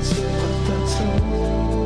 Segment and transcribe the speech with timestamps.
[0.00, 1.79] hjärtan slutat att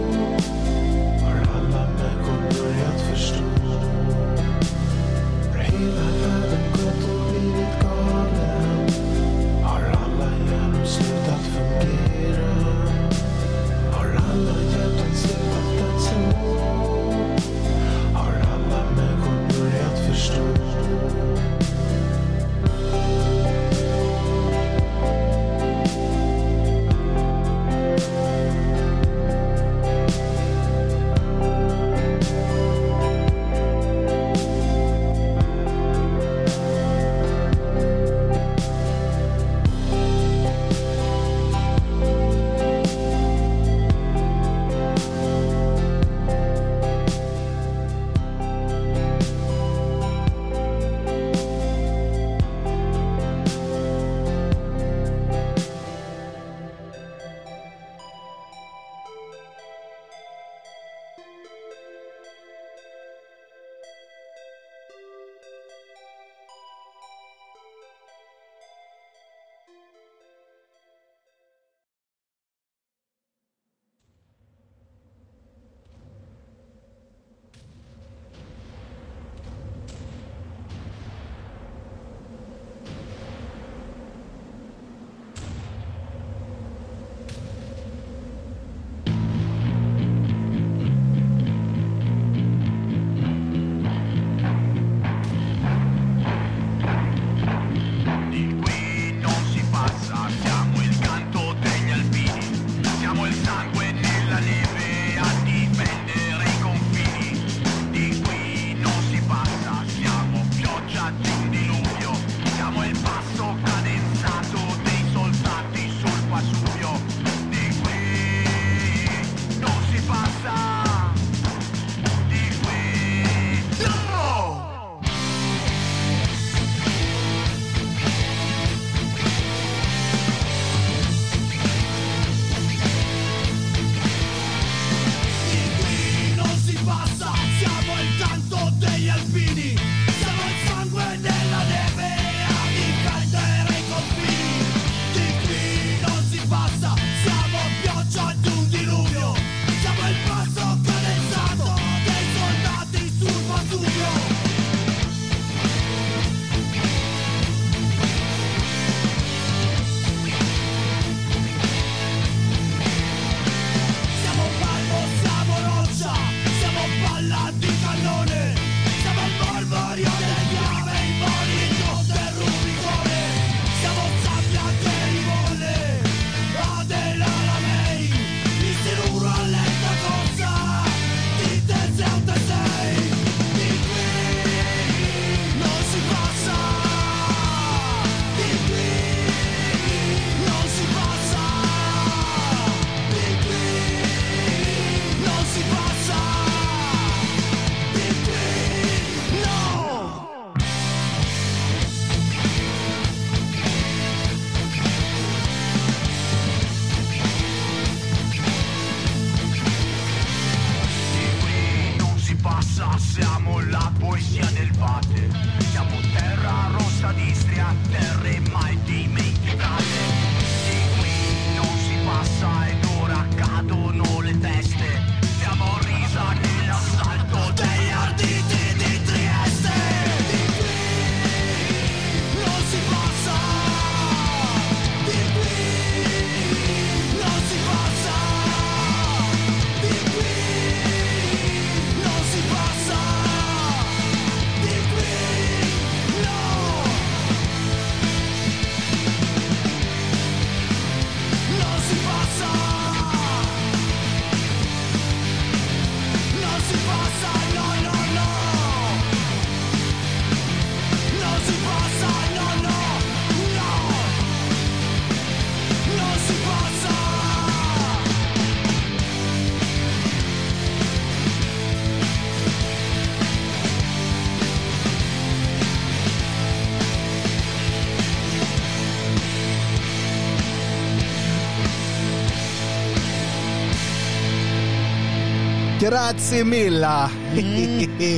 [285.84, 287.10] Grazie milla.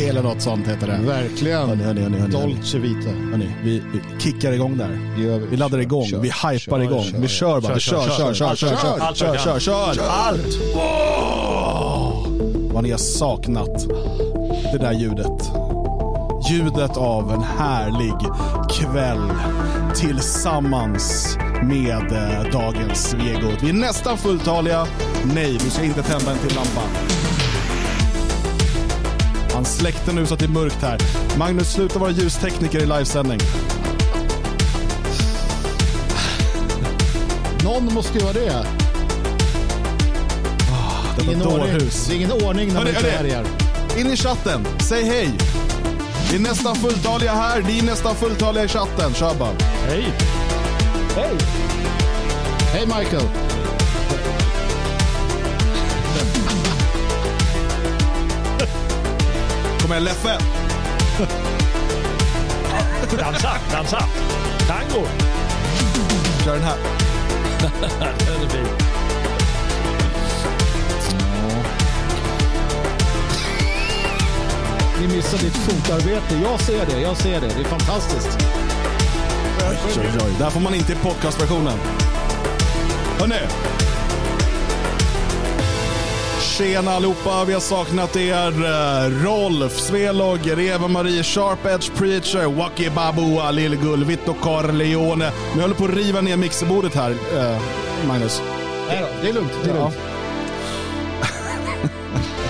[0.08, 0.98] Eller något sånt heter det.
[1.06, 1.68] Verkligen.
[1.68, 2.32] Hörni, hörni, hörni, hörni.
[2.32, 3.10] Dolce Vita.
[3.10, 5.00] Hörni, vi, vi kickar igång där.
[5.16, 5.46] Vi.
[5.50, 7.04] Vi laddar igång, Kör, vi hypar kör, igång.
[7.04, 7.18] kör.
[7.18, 7.78] vi kör bara.
[7.78, 10.04] Kör, kör, kör, kör, kör, Allt kör, kör, kör, kan.
[10.08, 10.58] Allt!
[10.76, 12.26] Åh!
[12.72, 13.88] Vad ni har saknat
[14.72, 15.50] det där ljudet.
[16.50, 18.14] Ljudet av en härlig
[18.70, 19.32] kväll
[19.94, 23.62] tillsammans med eh, dagens Svegot.
[23.62, 24.86] Vi är nästan fulltaliga.
[25.34, 26.82] Nej, vi ska inte tända en till lampa.
[29.66, 30.98] Han släckte nu så att det är mörkt här.
[31.38, 33.38] Magnus, sluta vara ljustekniker i livesändning.
[37.64, 38.66] Någon måste göra det.
[41.16, 41.78] Detta Ingen ordning.
[42.08, 43.44] Det är ingen ordning när man härjar.
[43.96, 45.30] In i chatten, säg hej.
[46.30, 49.14] Vi är nästan fulltaliga här, ni är nästan fulltaliga i chatten.
[49.14, 49.52] Kör bara.
[49.86, 50.12] Hej!
[51.16, 51.36] Hej!
[52.72, 53.45] Hej Michael!
[59.96, 60.38] Igen Leffe.
[63.18, 64.04] Dansa, dansa!
[64.66, 65.06] Tango!
[66.44, 66.76] Kör den här.
[67.58, 68.66] Den är fin.
[75.00, 76.36] Ni missar ditt fotarbete.
[76.42, 77.46] Jag ser det, jag ser det.
[77.46, 78.38] Det är fantastiskt.
[79.70, 80.34] Oj, oj, oj.
[80.38, 81.78] Där får man inte i podcastversionen.
[83.18, 83.40] Hörni.
[86.58, 88.64] Tjena allihopa, vi har saknat er.
[88.64, 95.32] Eh, Rolf, Svelog, Eva-Marie, Sharp Edge Preacher, Waki Babua, Lillgull, Vitto Corleone.
[95.54, 97.58] Nu håller på att riva ner mixerbordet här, eh,
[98.08, 98.42] Magnus.
[98.88, 99.52] Nej då, det är lugnt.
[99.64, 99.94] Det är lugnt.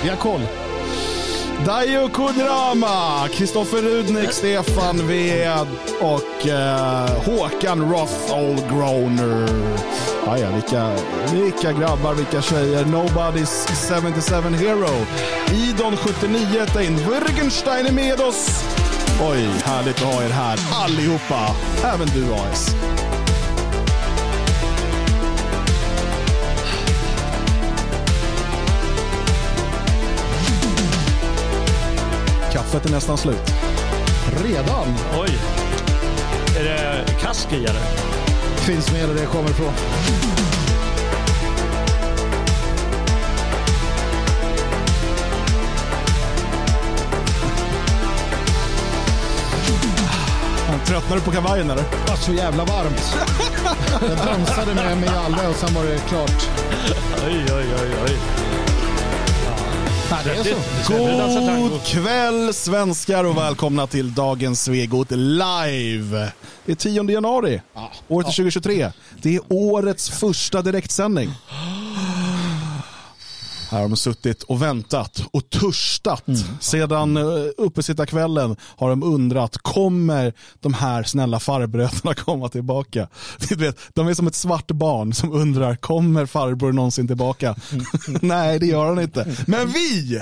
[0.03, 0.41] Vi har koll.
[1.67, 5.67] Dajo Kudrama, Kristoffer Rudnik, Stefan Ved
[6.01, 9.49] och eh, Håkan Roth Oldgroner.
[10.29, 10.93] Ah, ja, vilka,
[11.33, 12.85] vilka grabbar, vilka tjejer.
[12.85, 15.07] Nobody's 77 Hero.
[15.53, 16.97] Idon 79 tar in.
[16.97, 18.65] Wittgenstein är med oss.
[19.31, 21.55] Oj, härligt att ha er här allihopa.
[21.95, 22.75] Även du AS.
[32.53, 33.53] Kaffet är nästan slut.
[34.45, 34.95] Redan.
[35.21, 35.39] Oj!
[36.59, 38.06] Är det kask i eller?
[38.67, 39.73] Finns med där det kommer ifrån.
[50.87, 51.83] Tröttnar du på kavajen eller?
[51.83, 53.17] Det var så jävla varmt.
[54.01, 56.49] Jag dansade med mig alla och sen var det klart.
[57.27, 58.17] Oj, oj, oj, oj.
[60.11, 60.55] Nej, det är
[60.85, 61.69] så.
[61.69, 66.33] God kväll svenskar och välkomna till dagens Svegot live.
[66.67, 67.91] Det är 10 januari, Ja.
[68.09, 68.93] året är 2023.
[69.23, 71.31] Det är årets första direktsändning.
[73.77, 76.25] Här har de suttit och väntat och törstat.
[76.61, 83.09] Sedan uh, uppesittarkvällen har de undrat, kommer de här snälla farbröderna komma tillbaka?
[83.49, 87.57] Du vet, de är som ett svart barn som undrar, kommer farbror någonsin tillbaka?
[88.23, 89.37] Nej, det gör han inte.
[89.47, 90.21] Men vi!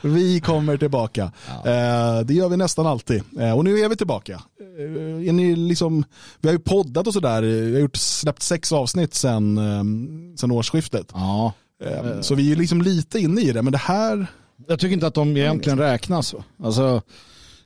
[0.00, 1.32] Vi kommer tillbaka.
[1.48, 3.22] Eh, det gör vi nästan alltid.
[3.40, 4.32] Eh, och nu är vi tillbaka.
[4.78, 6.04] Eh, är ni liksom,
[6.40, 7.42] vi har ju poddat och sådär.
[7.42, 11.06] Vi har gjort, släppt sex avsnitt sedan, eh, sedan årsskiftet.
[11.14, 11.52] Ja.
[11.84, 14.26] Eh, Så vi är liksom lite inne i det, men det här...
[14.68, 16.34] Jag tycker inte att de egentligen räknas.
[16.62, 17.02] Alltså,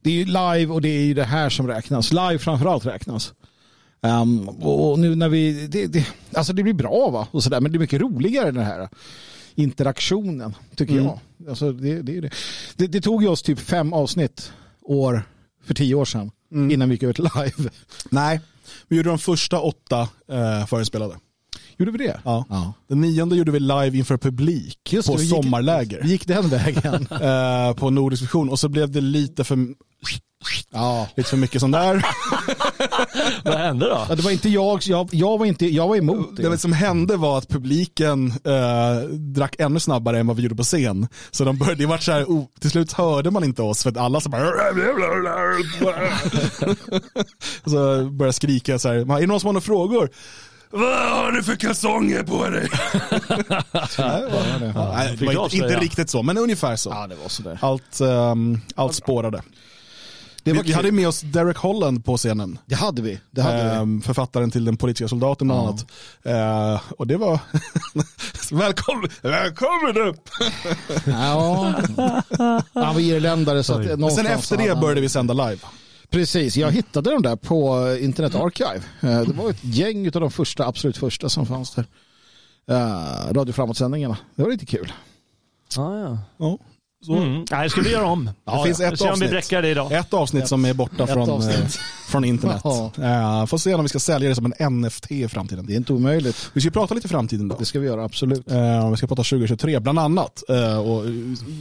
[0.02, 2.12] det är ju live och det är ju det här som räknas.
[2.12, 3.32] Live framförallt räknas.
[4.02, 7.72] Ehm, och nu när vi, det, det, alltså det blir bra va, och sådär, men
[7.72, 8.88] det är mycket roligare den här
[9.54, 11.04] interaktionen, tycker Mm.
[11.04, 11.48] jag.
[11.48, 12.20] Alltså det, det,
[12.76, 12.86] det.
[12.86, 14.52] Det, tog ju oss typ fem avsnitt
[14.82, 15.22] år
[15.64, 16.30] för tio år sedan
[16.70, 17.70] innan vi gick till live.
[18.10, 18.40] Nej,
[18.88, 21.14] vi gjorde de första åtta eh, förinspelade.
[21.82, 22.20] Gjorde vi det?
[22.24, 22.44] Ja.
[22.48, 22.72] ja.
[22.88, 26.00] Den nionde gjorde vi live inför publik Just på det, gick- sommarläger.
[26.02, 27.06] Vi gick den vägen.
[27.22, 29.58] eh, på Nordisk Vision och så blev det lite för,
[30.70, 31.08] ja.
[31.16, 32.06] lite för mycket sånt där.
[33.44, 34.06] Vad hände då?
[34.08, 36.48] Ja, Det var inte jag, jag, jag, var, inte, jag var emot det.
[36.48, 40.62] Det som hände var att publiken eh, drack ännu snabbare än vad vi gjorde på
[40.62, 41.08] scen.
[41.30, 43.90] Så de började, det var så här, oh, till slut hörde man inte oss för
[43.90, 44.44] att alla så bara...
[47.64, 50.10] så började skrika så här, är det någon som har några frågor?
[50.72, 52.68] Vad har du för kalsonger på dig?
[53.98, 54.92] Nej, det var det.
[54.94, 56.90] Nej, det fick var inte, inte riktigt så, men ungefär så.
[56.90, 57.58] Ja, det var sådär.
[57.62, 59.42] Allt, ehm, allt spårade.
[60.44, 62.58] Det, Vi, var vi hade med oss Derek Holland på scenen.
[62.66, 63.20] det hade vi.
[63.30, 63.70] Det hade vi.
[63.70, 65.86] Ehm, författaren till Den politiska soldaten bland annat.
[66.22, 67.38] Eh, och det var...
[68.50, 70.28] välkommen, välkommen upp!
[71.06, 71.74] Ja.
[72.74, 75.60] Han var irländare så att sen efter det började vi sända live.
[76.12, 78.82] Precis, jag hittade dem där på Internet Archive.
[79.00, 81.86] Eh, Det var ett gäng av de första, absolut första som fanns där.
[82.70, 84.16] Uh, Radio Framåt-sändningarna.
[84.34, 84.92] Det var lite kul.
[85.76, 86.18] Ja, ja.
[86.36, 86.58] Ja.
[87.06, 87.16] Så.
[87.16, 87.44] Mm.
[87.50, 88.24] Nej, ska vi göra om?
[88.44, 89.30] Det finns Vi ett ser om vi avsnitt.
[89.30, 89.92] bräcker det idag.
[89.92, 91.56] Ett avsnitt som är borta från, avsnitt.
[91.58, 91.66] eh,
[92.08, 92.60] från internet.
[92.64, 92.92] Ja.
[92.96, 95.66] Ja, får se om vi ska sälja det som en NFT i framtiden.
[95.66, 96.50] Det är inte omöjligt.
[96.52, 97.56] Vi ska prata lite framtiden då.
[97.58, 98.50] Det ska vi göra, absolut.
[98.50, 100.42] Eh, vi ska prata 2023 bland annat.
[100.48, 101.04] Eh, och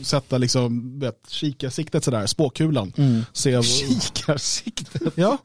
[0.03, 2.93] sätta liksom, vet, kikarsiktet sådär, spåkulan.
[2.98, 3.25] Mm.
[3.33, 5.01] Se, Kikarsiktet.
[5.15, 5.38] ja,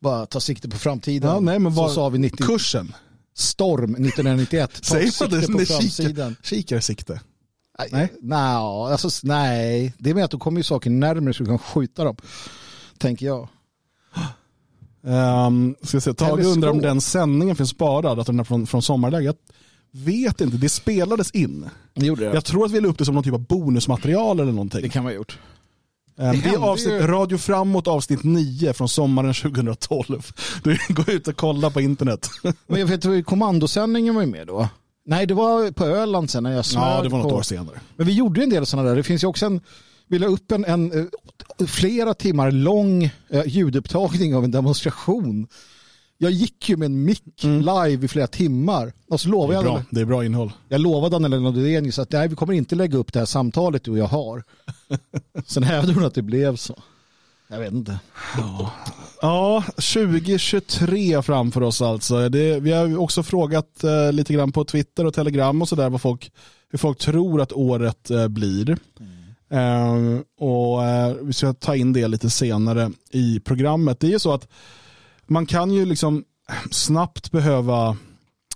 [0.00, 1.30] Bara ta sikte på framtiden.
[1.30, 2.94] ja, nej men Så vad, sa vi 90 kursen.
[3.36, 4.70] Storm 1991.
[4.74, 5.46] Ta Säger man sikte det?
[5.46, 6.36] på Nej, framsidan.
[6.42, 7.20] kikar, kikarsikte.
[7.92, 8.12] Nej.
[8.20, 8.38] Nej.
[8.92, 12.04] Alltså, nej, det är med att då kommer ju saker närmare så du kan skjuta
[12.04, 12.16] dem.
[12.98, 13.48] Tänker jag.
[15.02, 18.82] Um, ska se, Tage undrar om den sändningen finns sparad, att den är från, från
[18.82, 19.36] sommarläget.
[19.90, 21.70] Vet inte, det spelades in.
[21.94, 22.34] Det gjorde det.
[22.34, 24.82] Jag tror att vi la upp det som någon typ av bonusmaterial eller någonting.
[24.82, 25.38] Det kan man ha gjort.
[26.18, 30.26] Ehm, det är avsnitt, ju- Radio Framåt avsnitt 9 från sommaren 2012.
[30.62, 32.30] Du går ut och kolla på internet.
[32.66, 34.68] Men jag vet kommandosändningen var ju med då.
[35.08, 37.36] Nej, det var på Öland sen när jag smög Ja, det var något på...
[37.36, 37.80] år senare.
[37.96, 38.96] Men vi gjorde en del sådana där.
[38.96, 39.60] Det finns ju också en,
[40.06, 40.92] vi la upp en, en
[41.60, 45.46] eh, flera timmar lång eh, ljudupptagning av en demonstration.
[46.18, 48.92] Jag gick ju med en mick live i flera timmar.
[49.08, 49.64] Och så lovade Mm.
[49.64, 50.52] Det är jag, bra, det är bra innehåll.
[50.68, 53.90] jag lovade Anneli Nordenius att nej, vi kommer inte lägga upp det här samtalet du
[53.90, 54.42] och jag har.
[55.46, 56.74] Sen hävdade hon att det blev så.
[57.48, 58.00] Jag vet inte.
[58.36, 58.72] Ja,
[59.22, 62.28] Ja, 2023 framför oss alltså.
[62.28, 66.00] Det, vi har också frågat eh, lite grann på Twitter och Telegram och sådär vad
[66.00, 66.32] folk,
[66.70, 68.76] hur folk tror att året eh, blir.
[69.50, 74.00] Eh, och eh, Vi ska ta in det lite senare i programmet.
[74.00, 74.48] Det är ju så att
[75.26, 76.24] man kan ju liksom
[76.70, 77.96] snabbt behöva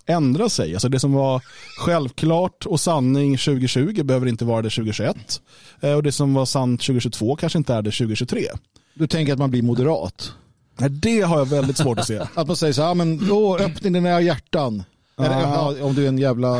[0.05, 0.73] ändra sig.
[0.73, 1.41] Alltså det som var
[1.79, 5.41] självklart och sanning 2020 behöver inte vara det 2021.
[5.81, 8.45] Eh, och det som var sant 2022 kanske inte är det 2023.
[8.93, 10.33] Du tänker att man blir moderat?
[10.77, 12.19] Nej, Det har jag väldigt svårt att se.
[12.35, 14.83] Att man säger så här, "Ja, men då öppna dina hjärtan.
[15.19, 15.73] Eller, Ja.
[15.79, 16.57] ja, om du är en jävla...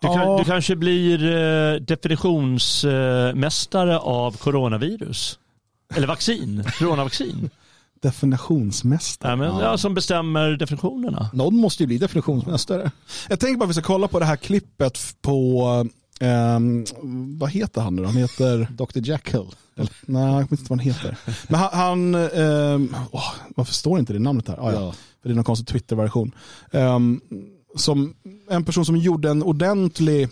[0.00, 5.38] Du, kan, du kanske blir eh, definitionsmästare av coronavirus.
[5.94, 7.50] Eller vaccin, coronavaccin.
[8.02, 9.32] Definitionsmästare.
[9.32, 11.30] Ja, men, ja, som bestämmer definitionerna.
[11.32, 12.90] Någon måste ju bli definitionsmästare.
[13.28, 15.86] Jag tänker bara att vi ska kolla på det här klippet på,
[16.20, 16.84] ehm,
[17.38, 18.04] vad heter han nu?
[18.04, 19.46] Han heter, Dr Jekyll.
[19.76, 21.18] eller, nej jag vet inte vad han heter.
[21.48, 24.56] Men han, han ehm, åh, varför står inte det namnet här?
[24.60, 24.80] Ah, ja.
[24.80, 24.92] Ja.
[25.22, 26.32] För det är någon konstig Twitter-version.
[27.76, 28.14] Som
[28.50, 30.28] en person som gjorde en ordentlig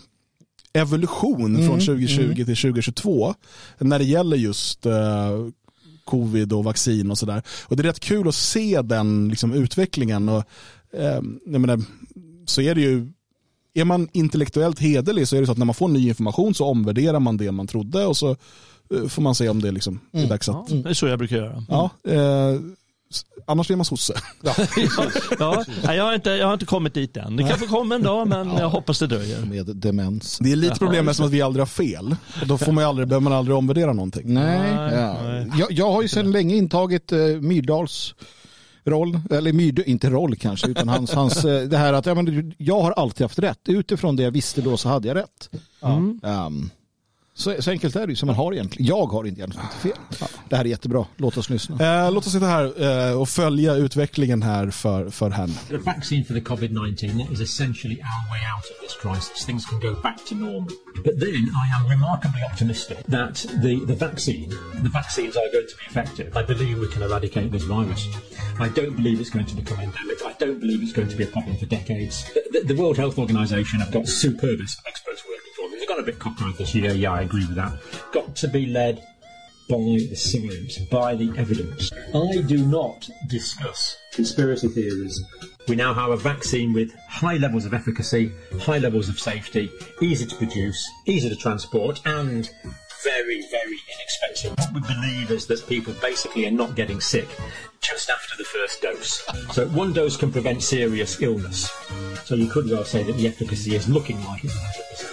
[0.73, 3.33] evolution från 2020 till 2022
[3.77, 5.47] när det gäller just eh,
[6.05, 7.41] covid och vaccin och sådär.
[7.63, 10.29] Och det är rätt kul att se den liksom, utvecklingen.
[10.29, 10.43] Och,
[10.93, 11.81] eh, jag menar,
[12.45, 13.11] så är det ju,
[13.79, 16.65] är man intellektuellt hederlig så är det så att när man får ny information så
[16.65, 20.27] omvärderar man det man trodde och så eh, får man se om det liksom är
[20.27, 20.65] dags att...
[20.69, 21.63] Ja, det är så jag brukar göra.
[21.69, 22.59] Ja, eh,
[23.45, 24.13] annars blir man sosse.
[25.39, 27.35] Ja, nej, jag, har inte, jag har inte kommit dit än.
[27.35, 29.45] Det kanske kommer en dag, men jag hoppas det dröjer.
[29.45, 30.37] Med demens.
[30.41, 32.15] Det är lite problem med som att vi aldrig har fel.
[32.41, 34.33] Och då får man ju aldrig, behöver man aldrig omvärdera någonting.
[34.33, 35.15] Nej, Nej, ja.
[35.23, 35.51] nej.
[35.59, 38.15] Jag, jag har ju sedan länge intagit eh, Myrdals
[38.87, 42.53] roll, eller Myrd, inte roll kanske, utan hans, hans eh, det här att ja, men,
[42.57, 43.69] jag har alltid haft rätt.
[43.69, 45.49] Utifrån det jag visste då så hade jag rätt.
[45.81, 46.19] Mm.
[46.23, 46.69] Ehm,
[47.37, 48.87] så, så enkelt är det ju, som man har egentligen.
[48.87, 50.29] Jag har inte egentligen inte fel.
[50.49, 52.05] Det här är jättebra, låt oss lyssna.
[52.05, 55.53] Eh, låt oss sitta här eh, och följa utvecklingen här för, för henne.
[55.67, 59.45] The vaccine for the COVID 19 is essentially our way out of this crisis.
[59.45, 60.69] Things can go back to normal.
[61.03, 64.49] But then I am remarkably optimistic that the, the vaccine,
[64.83, 66.27] the vaccines are going to be effective.
[66.41, 68.07] I believe we can eradicate this virus.
[68.59, 70.17] I don't believe it's going to become endemic.
[70.25, 72.15] I don't believe it's going to be a problem for decades.
[72.33, 75.46] The, the, the World Health Organization have got superb experts working for them.
[75.46, 75.46] They've
[75.97, 76.93] gone a bit cockeyed this year.
[76.93, 77.73] Yeah, I agree with that.
[78.11, 79.03] Got to be led
[79.69, 81.91] by the science, by the evidence.
[82.13, 85.21] I do not discuss conspiracy theories.
[85.67, 90.25] We now have a vaccine with high levels of efficacy, high levels of safety, easy
[90.25, 92.49] to produce, easy to transport, and
[93.03, 94.57] very, very inexpensive.
[94.57, 97.27] What we believe is that people basically are not getting sick
[97.81, 99.25] just after the first dose.
[99.53, 101.69] So one dose can prevent serious illness.
[102.23, 105.06] So you could well say that the efficacy is looking like it's 100%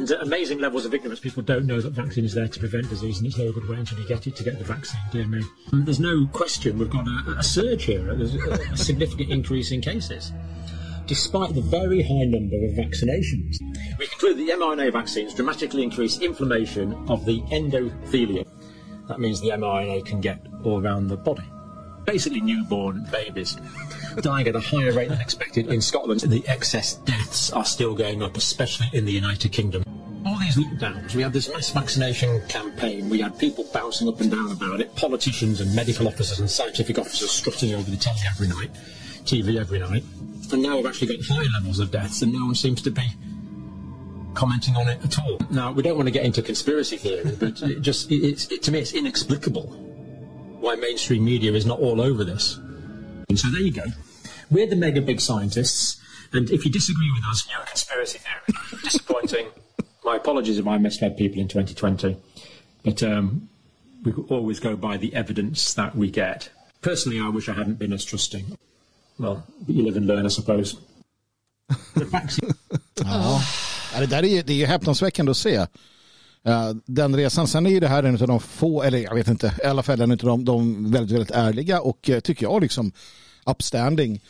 [0.00, 1.20] and amazing levels of ignorance.
[1.20, 3.80] People don't know that vaccine is there to prevent disease, and it's no good waiting
[3.80, 5.00] until you get it to get the vaccine.
[5.12, 5.42] Dear me.
[5.72, 8.14] And there's no question we've got a, a surge here.
[8.14, 10.32] There's a, significant increase in cases.
[11.06, 13.58] Despite the very high number of vaccinations,
[13.98, 18.48] we conclude the mRNA vaccines dramatically increase inflammation of the endothelium.
[19.08, 21.44] That means the mRNA can get all around the body.
[22.06, 23.56] Basically, newborn babies
[24.22, 26.20] dying at a higher rate than expected in Scotland.
[26.20, 29.84] The excess deaths are still going up, especially in the United Kingdom.
[30.50, 34.50] These lockdowns, we had this mass vaccination campaign, we had people bouncing up and down
[34.50, 38.72] about it, politicians and medical officers and scientific officers strutting over the telly every night,
[39.22, 40.02] TV every night.
[40.52, 43.06] And now we've actually got high levels of deaths, and no one seems to be
[44.34, 45.38] commenting on it at all.
[45.50, 48.64] Now, we don't want to get into conspiracy theory, but it just it, it's, it,
[48.64, 49.66] to me, it's inexplicable
[50.58, 52.56] why mainstream media is not all over this.
[53.28, 53.84] And so there you go.
[54.50, 56.00] We're the mega big scientists,
[56.32, 58.82] and if you disagree with us, you're a conspiracy theorist.
[58.82, 59.46] Disappointing.
[60.10, 62.16] My apologies if I misled people in 2020,
[62.84, 63.48] but um,
[64.04, 66.50] we always go by the evidence that we get.
[66.80, 68.44] Personally, I wish I hadn't been as trusting.
[69.18, 70.76] Well, you live and learn, I suppose.
[73.94, 75.54] Ja, det där är, ju- det är ju häpnadsväckande att se.
[76.44, 79.28] Eh, den resan, sen är ju det här en av de få, eller jag vet
[79.28, 82.62] inte, i alla fall en av de, de väldigt, väldigt ärliga och eh, tycker jag
[82.62, 82.92] liksom
[83.46, 84.20] upstanding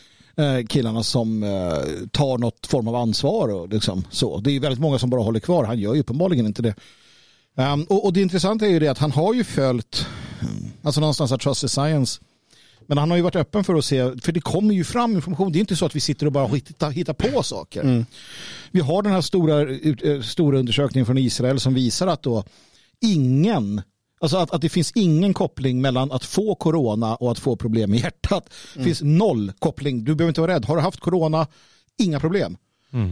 [0.69, 4.41] killarna som eh, tar något form av ansvar och liksom så.
[4.41, 6.75] Det är väldigt många som bara håller kvar, han gör ju uppenbarligen inte det.
[7.55, 10.07] Um, och, och det intressanta är ju det att han har ju följt,
[10.41, 12.21] mm, alltså någonstans att Trust is Science,
[12.87, 15.53] men han har ju varit öppen för att se, för det kommer ju fram information.
[15.53, 18.05] Det är inte så att vi sitter och bara hittar, hittar på saker.
[18.71, 22.45] Vi har den här stora, eh, stora undersökningen från Israel som visar att då
[23.01, 23.83] ingen,
[24.21, 27.91] alltså att, att det finns ingen koppling mellan att få corona och att få problem
[27.91, 28.51] med hjärtat.
[28.75, 30.05] Det finns noll koppling.
[30.05, 30.65] Du behöver inte vara rädd.
[30.65, 31.47] Har du haft corona,
[31.99, 32.57] inga problem.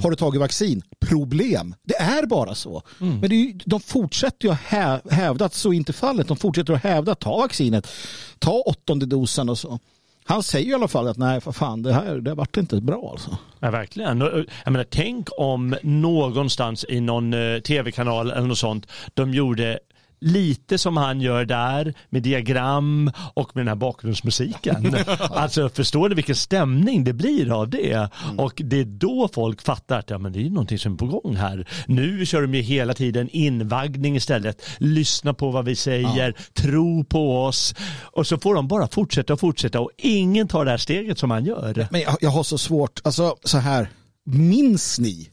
[0.03, 0.83] Har du tagit vaccin?
[1.01, 1.75] Problem.
[1.83, 2.83] Det är bara så.
[2.99, 6.29] Men det är ju, de fortsätter ju att hä, hävda att så inte fallet.
[6.29, 7.89] De fortsätter att hävda att ta vaccinet.
[8.39, 9.79] Ta åttonde dosen och så.
[10.25, 13.11] Han säger i alla fall att nej, för fan, det här det vart inte bra
[13.11, 13.39] alltså.
[13.61, 14.21] Ja, verkligen.
[14.65, 19.79] Jag menar, tänk om någonstans i någon eh, tv-kanal eller något sånt, de gjorde
[20.21, 24.97] lite som han gör där med diagram och med den här bakgrundsmusiken.
[25.31, 28.11] alltså förstår du vilken stämning det blir av det?
[28.37, 31.07] Och det är då folk fattar att ja, men det är någonting som är på
[31.07, 31.69] gång här.
[31.87, 34.63] Nu kör de ju hela tiden invaggning istället.
[34.79, 37.75] Lyssna på vad vi säger, tro på oss.
[38.03, 41.31] Och så får de bara fortsätta och fortsätta och ingen tar det här steget som
[41.31, 41.89] han gör.
[41.91, 43.89] Men jag, jag har så svårt, alltså så här,
[44.25, 45.31] minns ni?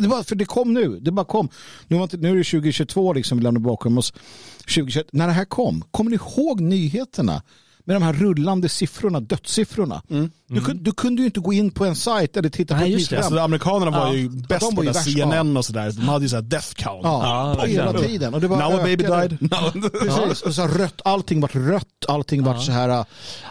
[0.00, 1.48] Det var, för det kom nu, det bara kom.
[1.88, 4.12] Nu, var inte, nu är det 2022 liksom, vi lämnar bakom oss.
[4.58, 7.42] 2021, när det här kom, kommer ni ihåg nyheterna?
[7.86, 10.02] Med de här rullande siffrorna, dödssiffrorna.
[10.48, 12.92] Du, kunde, du kunde ju inte gå in på en sajt eller titta på Nej,
[12.92, 13.16] ett just det.
[13.18, 14.14] Alltså, amerikanerna var Ja.
[14.14, 15.92] ju bäst de på var ju det, värst, CNN och sådär.
[15.92, 17.00] De hade ju såhär death count.
[17.04, 18.34] Ja, Ja, hela tiden.
[18.34, 19.38] Och det var Now a baby died.
[19.40, 19.88] No.
[19.90, 22.88] Precis, och så rött, allting vart rött, allting vart så här.
[22.88, 23.04] äh,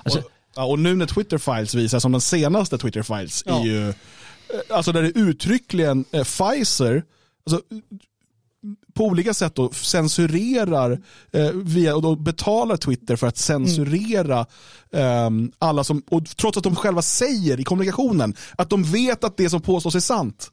[0.03, 3.59] Alltså, Och, ja, och nu när Twitter Files visar, som den senaste Twitter Files, Ja.
[3.59, 3.93] är ju,
[4.53, 7.03] Eh, alltså där det uttryckligen eh, Pfizer,
[7.45, 7.61] alltså,
[8.93, 14.45] på olika sätt då censurerar eh, via, och då betalar Twitter för att censurera
[14.91, 19.37] ehm, alla som, och trots att de själva säger i kommunikationen att de vet att
[19.37, 20.49] det som påstås är sant.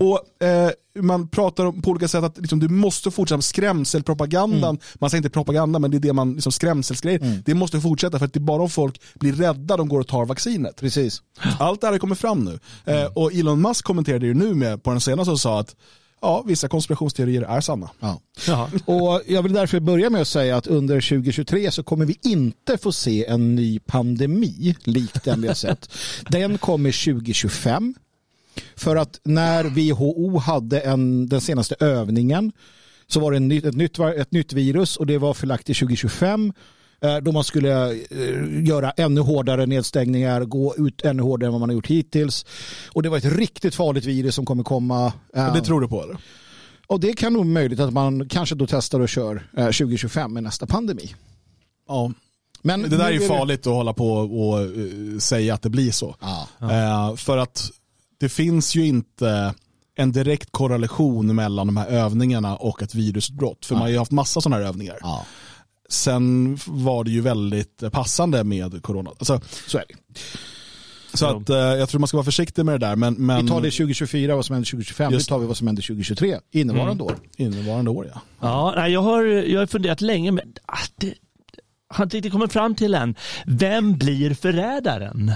[0.00, 0.70] Och eh,
[1.02, 4.78] Man pratar om, på olika sätt att liksom, du måste fortsätta med skrämselpropagandan.
[4.94, 7.42] Man säger inte propaganda men det är det man, liksom, skrämselsgrejer.
[7.44, 10.08] Det måste fortsätta för att det är bara om folk blir rädda de går och
[10.08, 10.76] tar vaccinet.
[10.80, 11.22] Precis.
[11.58, 12.58] Allt det här har kommit fram nu.
[12.84, 15.76] Eh, och Elon Musk kommenterade ju nu med på den senaste och sa att
[16.20, 17.90] ja, vissa konspirationsteorier är sanna.
[18.00, 18.20] Ja.
[18.84, 22.78] Och jag vill därför börja med att säga att under 2023 så kommer vi inte
[22.78, 25.90] få se en ny pandemi likt den vi har sett.
[26.28, 27.94] Den kommer 2025.
[28.76, 32.52] För att när WHO hade en, den senaste övningen
[33.06, 36.52] så var det en ett, nytt, ett nytt virus och det var förlagt till 2025
[37.00, 41.60] eh, då man skulle eh, göra ännu hårdare nedstängningar, gå ut ännu hårdare än vad
[41.60, 42.46] man har gjort hittills.
[42.92, 45.12] Och det var ett riktigt farligt virus som kommer komma.
[45.34, 46.16] eh, Och det tror du på eller?
[46.88, 50.42] och det kan nog möjligt att man kanske då testar och kör eh, 2025 med
[50.42, 51.14] nästa pandemi.
[51.88, 52.12] Ja.
[52.62, 55.92] Men Det där är ju farligt att hålla på och eh, säga att det blir
[55.92, 56.16] så.
[56.20, 56.48] Ja.
[56.60, 57.70] Eh, för att
[58.18, 59.54] det finns ju inte
[59.98, 63.66] en direkt korrelation mellan de här övningarna och ett virusutbrott.
[63.66, 64.96] För man har ju haft massa sådana här övningar.
[65.00, 65.26] Ja,
[65.88, 69.10] Sen var det ju väldigt passande med corona.
[69.10, 70.18] Alltså, så är det.
[71.18, 71.36] så Ja.
[71.40, 72.96] att, eh, jag tror man ska vara försiktig med det där.
[72.96, 75.12] Men, men Vi tar det 2024, vad som händer 2025.
[75.12, 77.16] Just Nu tar vi vad som händer 2023, innevarande år.
[77.36, 78.20] innevarande år ja.
[78.40, 81.14] Ja, nej, jag, har, jag har funderat länge, men ah, det,
[81.88, 83.14] har inte riktigt kommit fram till än.
[83.46, 85.32] Vem blir förrädaren?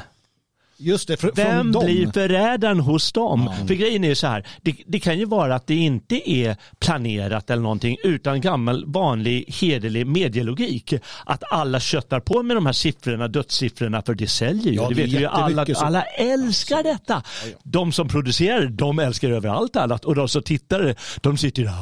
[0.83, 1.85] Just det, fr- Vem dem.
[1.85, 3.51] blir förrädaren hos dem?
[3.67, 7.51] För grejen är så här, det, det kan ju vara att det inte är planerat
[7.51, 10.95] eller någonting utan gammal vanlig hederlig medielogik.
[11.27, 14.75] Att alla köttar på med de här siffrorna, dödssiffrorna, för det säljer ju.
[14.75, 15.85] Ja, det det vet ju alla, så.
[15.85, 17.23] alla älskar detta.
[17.63, 21.73] De som producerar, de älskar över allt annat och de som tittar, de sitter där.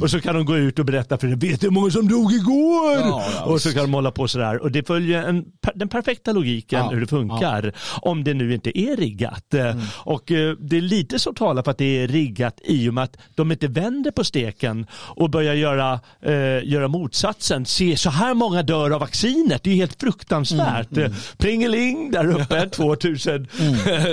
[0.00, 2.08] Och så kan de gå ut och berätta för dig, vet du hur många som
[2.08, 2.92] dog igår?
[2.92, 4.62] Ja, ja, och så kan de hålla på sådär.
[4.62, 7.72] Och det följer en, den perfekta logiken Ja, hur det funkar.
[8.02, 9.54] Om det nu inte är riggat.
[9.54, 9.78] Mm.
[9.94, 13.04] Och eh, det är lite som talar för att det är riggat i och med
[13.04, 16.32] att de inte vänder på steken och börjar göra, eh,
[16.64, 17.66] göra motsatsen.
[17.66, 19.62] Se så här många dör av vaccinet.
[19.62, 20.92] Det är helt fruktansvärt.
[20.92, 21.12] Mm, Mm.
[21.38, 23.46] Plingeling där uppe, 2000,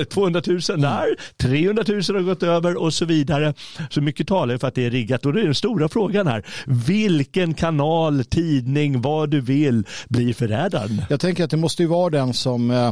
[0.09, 3.53] 200 000 där, 300 000 har gått över och så vidare.
[3.89, 6.45] Så mycket talar för att det är riggat och det är den stora frågan här.
[6.87, 11.01] Vilken kanal, tidning, vad du vill blir förrädaren?
[11.09, 12.71] Jag tänker att det måste ju vara den som...
[12.71, 12.91] Eh,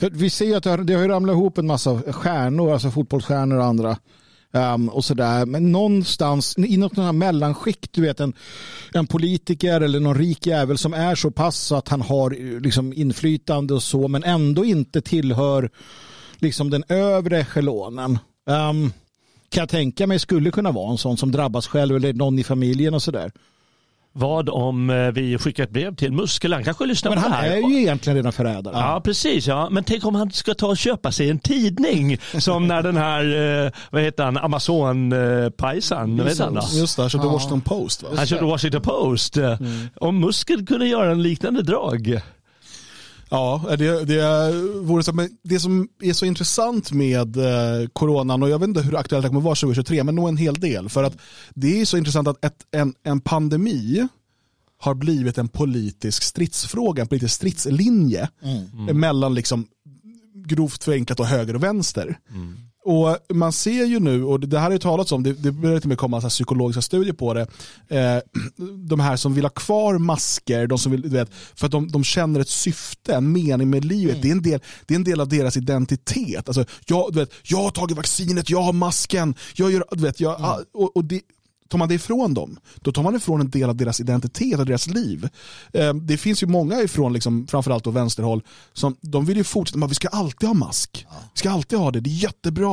[0.00, 3.58] för vi ser att det har, det har ramlat ihop en massa stjärnor, alltså fotbollsstjärnor
[3.58, 3.96] och andra.
[4.52, 5.46] Um, och sådär.
[5.46, 8.32] Men någonstans i något här mellanskikt, du vet en,
[8.92, 12.60] en politiker eller någon rik jävel som är så pass så att han har eh,
[12.60, 15.70] liksom, inflytande och så, men ändå inte tillhör
[16.38, 18.18] liksom, den övre echelonen.
[18.46, 18.92] Um, ehm,
[19.48, 22.44] kan jag tänka mig skulle kunna vara en sån som drabbas själv eller någon i
[22.44, 23.30] familjen och sådär.
[24.18, 26.52] Vad om eh, vi skickar ett brev till Muskel?
[26.52, 27.56] Han kanske lyssnar Men på han det här.
[27.56, 28.74] är ju egentligen redan förrädare.
[28.78, 29.46] Ja, precis.
[29.46, 29.68] Ja.
[29.70, 33.64] Men tänk om han ska ta och köpa sig en tidning som när den här,
[33.64, 36.78] eh, vad heter han, Amazon-pajsan, han?
[36.78, 38.08] Just det, han köpte Washington Post va?
[38.16, 39.36] Han köpte Washington Post.
[40.00, 42.20] Om Muskel kunde göra en liknande drag.
[43.28, 48.50] Ja, det, det, vore så, men det som är så intressant med eh, coronan, och
[48.50, 50.88] jag vet inte hur aktuellt det kommer vara 2023, men nog en hel del.
[50.88, 51.18] För att
[51.54, 54.08] det är så intressant att ett, en, en pandemi
[54.78, 58.28] har blivit en politisk stridsfråga, en politisk stridslinje
[58.92, 59.66] mellan liksom
[60.34, 62.18] grovt förenklat och höger och vänster.
[62.86, 65.80] Och man ser ju nu, och det här har ju talats om, det, det börjar
[65.80, 67.46] till och med komma så psykologiska studier på det,
[67.88, 68.18] eh,
[68.88, 71.88] de här som vill ha kvar masker, de som vill, du vet, för att de,
[71.88, 74.22] de känner ett syfte, en mening med livet.
[74.22, 76.48] Det, är en del, det är en del av deras identitet.
[76.48, 80.20] Alltså, jag, du vet, jag har tagit vaccinet, jag har masken, jag gör, du vet,
[80.20, 81.20] jag, och, och det,
[81.68, 84.66] tar man det ifrån dem, då tar man ifrån en del av deras identitet och
[84.66, 85.28] deras liv.
[85.72, 89.78] Eh, Det finns ju många ifrån, liksom, framförallt då vänsterhåll, som de vill ju fortsätta,
[89.78, 91.06] men vi ska alltid ha mask.
[91.34, 92.68] Vi ska alltid ha det, det är jättebra.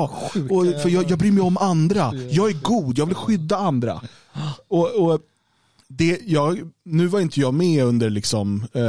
[0.49, 4.01] Och, för jag, jag bryr mig om andra, jag är god, jag vill skydda andra.
[4.67, 5.19] Och, och
[5.87, 8.81] det, jag, nu var inte jag med under liksom, eh,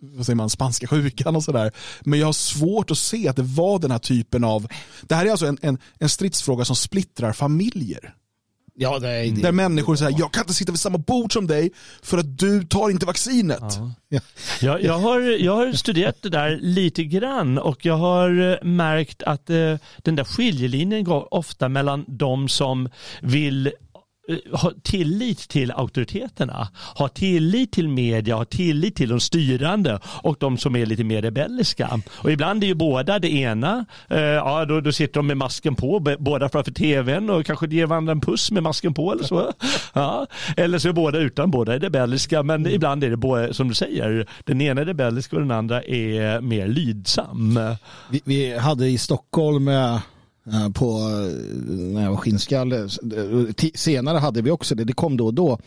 [0.00, 1.72] vad säger man, spanska sjukan och sådär.
[2.00, 4.66] Men jag har svårt att se att det var den här typen av...
[5.02, 8.14] Det här är alltså en, en, en stridsfråga som splittrar familjer.
[8.76, 11.70] Ja, det är Där människor säger jag kan inte sitta vid samma bord som dig
[12.02, 13.78] för att du tar inte vaccinet.
[14.60, 19.22] Jag, jag, har, jag har studerat det där lite grann och jag har eh, märkt
[19.22, 22.88] att eh, den där skiljelinjen går ofta mellan de som
[23.22, 23.72] vill
[24.52, 30.58] ha tillit till auktoriteterna, ha tillit till media, ha tillit till de styrande och de
[30.58, 32.00] som är lite mer rebelliska.
[32.10, 35.74] Och ibland är ju båda det ena, eh, ja då, då sitter de med masken
[35.74, 39.52] på, båda framför tvn och kanske ger varandra en puss med masken på eller så.
[39.92, 40.26] Ja.
[40.56, 43.74] Eller så är båda utan, båda är rebelliska men ibland är det båda, som du
[43.74, 47.58] säger, den ena är rebellisk och den andra är mer lydsam.
[48.10, 50.00] Vi, vi hade i Stockholm eh, eh,
[50.52, 52.78] Eh, på eh, när jag var skinnskalle.
[52.78, 54.84] Eh, senare hade vi också det.
[54.84, 55.58] Det kom då och då.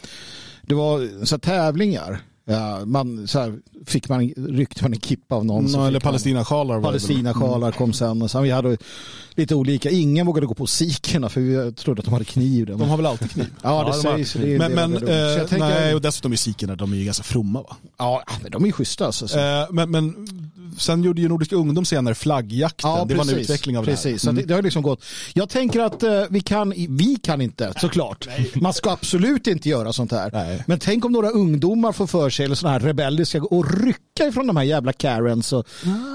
[0.62, 2.22] Det var så här, tävlingar.
[2.46, 5.64] Ja, man, så här, fick man, ryckte man en kippa av någon.
[5.64, 6.82] Nå, fick eller Palestinasjalar.
[6.82, 8.22] Palestinasjalar kom sen.
[8.22, 8.78] Och sen vi hade
[9.36, 9.90] lite olika.
[9.90, 12.66] Ingen vågade gå på sikerna för vi trodde att de hade kniv.
[12.66, 13.46] De har väl alltid kniv?
[13.64, 14.34] Ja, det Ja, de sägs.
[14.34, 17.24] Det Men, det men eh, tänker- nej, och dessutom är sikerna, de är ju ganska
[17.24, 17.76] fromma va?
[17.98, 19.06] Ja, de är ju schyssta.
[19.06, 19.28] Alltså.
[19.28, 20.28] Så- Eh, men, men
[20.78, 23.08] sen gjorde ju Nordiska ungdom senare flaggjakten.
[23.08, 24.04] det var en utveckling av precis.
[24.04, 24.18] det här.
[24.18, 25.04] Så det, det har liksom gått.
[25.34, 28.28] Jag tänker att eh, vi kan, vi kan inte såklart.
[28.56, 30.30] Man ska absolut inte göra sånt här.
[30.34, 30.64] Nej.
[30.68, 34.48] Men tänk om några ungdomar får för sig, eller sådana här rebelliska, och rycka ifrån
[34.48, 35.68] de här jävla Karens och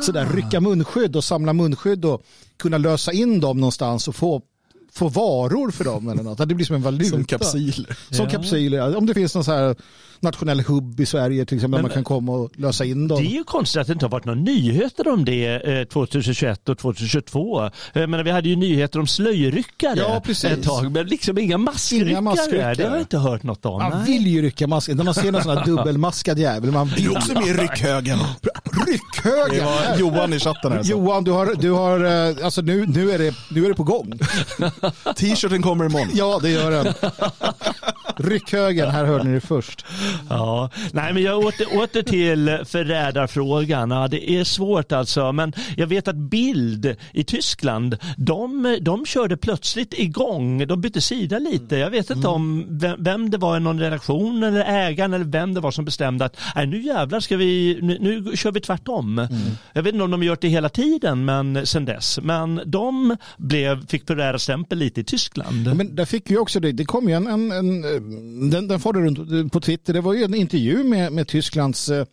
[0.03, 2.23] sådär, rycka munskydd och samla munskydd och
[2.57, 4.43] kunna lösa in dem någonstans och få
[4.93, 6.41] få varor för dem eller något.
[6.41, 7.11] Att Det blir som en valuta.
[7.11, 7.99] Som kapsyler.
[8.11, 8.79] Som kapsyler.
[8.79, 8.97] ja.
[8.97, 9.77] Om det finns någon så här
[10.23, 13.19] nationell hubb i Sverige till exempel, där man kan komma och lösa in dem.
[13.23, 16.69] Det är ju konstigt att det inte har varit några nyheter om det eh, 2021
[16.69, 17.65] och 2022.
[17.65, 17.71] Eh,
[18.07, 20.45] Men vi hade ju nyheter om slöjryckare Ja, precis.
[20.45, 22.11] ett tag, men liksom inga maskryckare.
[22.11, 22.75] Inga maskryckare.
[22.75, 23.79] Det har jag inte hört något om.
[23.83, 24.07] Man nej.
[24.13, 24.97] vill ju rycka masken.
[24.97, 26.71] När man ser någon sån här dubbelmaskad jävel.
[26.71, 28.19] Man Du vill är också med i ryckhögen.
[28.41, 28.51] Det
[28.93, 29.65] Ryckhögen!
[29.65, 30.79] var Johan i chatten här.
[30.79, 30.93] alltså.
[30.93, 33.85] Johan, du har, du har eh, alltså nu, nu, är det, nu är det på
[33.85, 34.13] gång.
[35.17, 36.09] T-shirten kommer imorgon.
[36.15, 36.95] Ja, det gör den.
[38.17, 39.85] Ryckhögen, här hörde ni det först.
[40.29, 43.91] Ja, nej men jag åter, åter till förrädarfrågan.
[43.91, 49.37] Ja, det är svårt alltså, men jag vet att Bild i Tyskland, de, de körde
[49.37, 51.77] plötsligt igång, de bytte sida lite.
[51.77, 55.61] Jag vet inte om vem, vem det var, någon redaktion eller ägaren eller vem det
[55.61, 59.29] var som bestämde att nej, nu jävlar ska vi, nu, nu kör vi tvärtom.
[59.73, 62.19] Jag vet inte om de gjort det hela tiden men sen dess.
[62.23, 65.67] Men de blev, fick förrädarstämpel lite i Tyskland.
[65.67, 66.73] Ja, Men där fick vi också det.
[66.73, 67.83] Det kom ju en, en, en
[68.51, 69.93] den, den får det runt på Twitter.
[69.93, 72.07] Det var ju en intervju med, med Tysklands eh,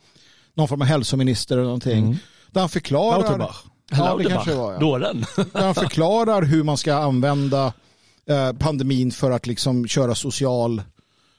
[0.54, 2.20] någon form av hälsominister eller någonting.
[2.52, 3.20] Där han förklarar.
[3.20, 3.64] Lauterbach.
[3.92, 4.74] Ja, det kanske var.
[4.74, 4.80] Ja.
[4.80, 5.26] Dåren.
[5.36, 7.74] Där han förklarar hur man ska använda
[8.30, 10.82] eh, pandemin för att liksom köra social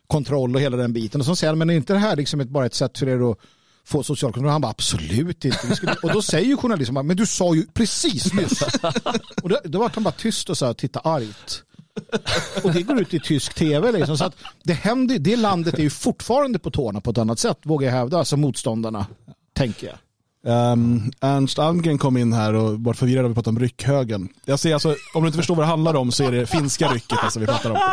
[0.07, 1.21] kontroll och hela den biten.
[1.21, 3.09] Och så säger han, men är inte det här liksom ett, bara ett sätt för
[3.09, 3.39] er att
[3.85, 4.53] få social kontroll?
[4.53, 5.77] Han bara, absolut inte.
[5.77, 5.97] Skulle...
[6.03, 8.63] Och då säger ju journalisten, men du sa ju precis nyss.
[9.43, 11.63] Och då, då var han bara tyst och så här, titta argt.
[12.64, 13.92] Och det går ut i tysk tv.
[13.92, 14.18] Liksom.
[14.18, 17.59] Så att det, händer, det landet är ju fortfarande på tårna på ett annat sätt,
[17.62, 19.07] vågar jag hävda, alltså motståndarna,
[19.53, 19.96] tänker jag.
[20.42, 24.29] Um, Ernst Almgren kom in här och var förvirrad när vi pratade om ryckhögen.
[24.44, 26.88] Jag ser alltså, om du inte förstår vad det handlar om så är det finska
[26.88, 27.76] rycket alltså vi pratar om.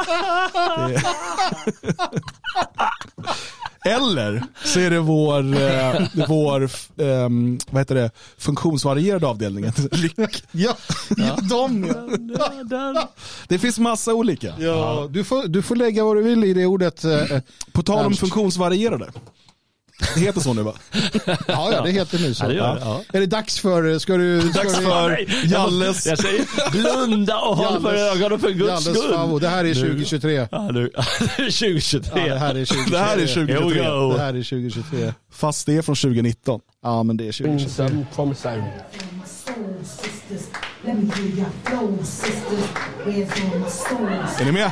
[0.88, 1.04] Det är...
[3.96, 9.74] Eller så är det vår, eh, vår ehm, vad heter det, funktionsvarierade avdelningen.
[9.92, 10.44] Ryck.
[10.52, 10.78] Ja,
[11.18, 11.38] ja.
[11.50, 11.94] de
[12.94, 13.10] ja.
[13.48, 14.54] Det finns massa olika.
[14.60, 15.08] ja.
[15.12, 17.04] Du, får, du får lägga vad du vill i det ordet.
[17.04, 17.40] eh,
[17.72, 19.12] På tal om funktionsvarierade.
[20.16, 20.74] Det heter så nu va?
[21.48, 22.44] Ja, ja, det heter nu så.
[22.44, 23.02] Ja, det gör ja.
[23.14, 24.42] Är det dags för, ska du...
[24.42, 26.06] Ska Dags du, för Jalles.
[26.06, 29.14] Jag säger blunda och håll för ögonen för guds Jalles skull.
[29.14, 29.40] favvo.
[29.40, 30.48] Det här är 2023.
[30.52, 30.90] Ja, nu,
[31.38, 32.02] 2023.
[32.28, 32.92] Ja, det här är 2023.
[32.92, 33.54] Det här är 2023.
[33.56, 34.14] Here we go.
[34.14, 35.14] Det här är 2023.
[35.32, 36.60] Fast det är från 2019.
[36.84, 38.06] Ja, men det är 2023.
[39.26, 40.48] soul sisters.
[40.86, 42.70] Let me hear your flow, sisters.
[43.06, 44.08] Where's all my soul
[44.40, 44.72] Är ni med?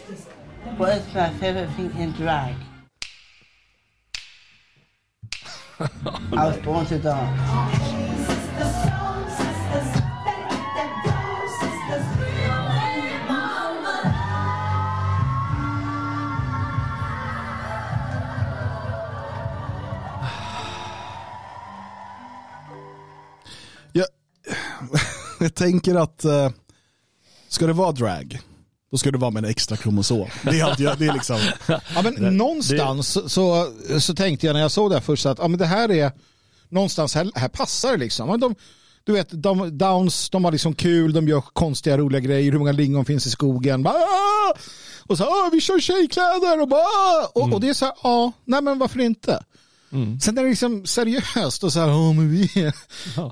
[0.00, 0.29] Where's
[0.66, 0.86] all my soul?
[0.86, 2.54] What is my favorite thing in drag?
[5.80, 7.40] I was born to dance.
[23.92, 24.06] Jag,
[25.40, 26.50] jag tänker att eh,
[27.48, 28.40] ska det vara drag,
[28.90, 30.28] då ska det vara med en extra kromosom.
[30.42, 34.70] Det är, alltid, det är liksom, Ja, men någonstans så, så tänkte jag när jag
[34.70, 36.12] såg det här först att ja, men det här är
[36.68, 38.40] någonstans här, här passar det liksom.
[38.40, 38.54] De,
[39.04, 42.72] du vet, de, Downs, de har liksom kul, de gör konstiga roliga grejer, hur många
[42.72, 43.82] lingon finns i skogen.
[43.82, 44.54] Bara, "Ah!"
[45.06, 47.94] och så, "Ah, vi kör tjejkläder och bara, "Ah!" och, och det är så här,
[48.02, 49.44] ja, nej men varför inte?
[50.20, 52.74] Sen är det liksom seriöst och så här, ja men vi är...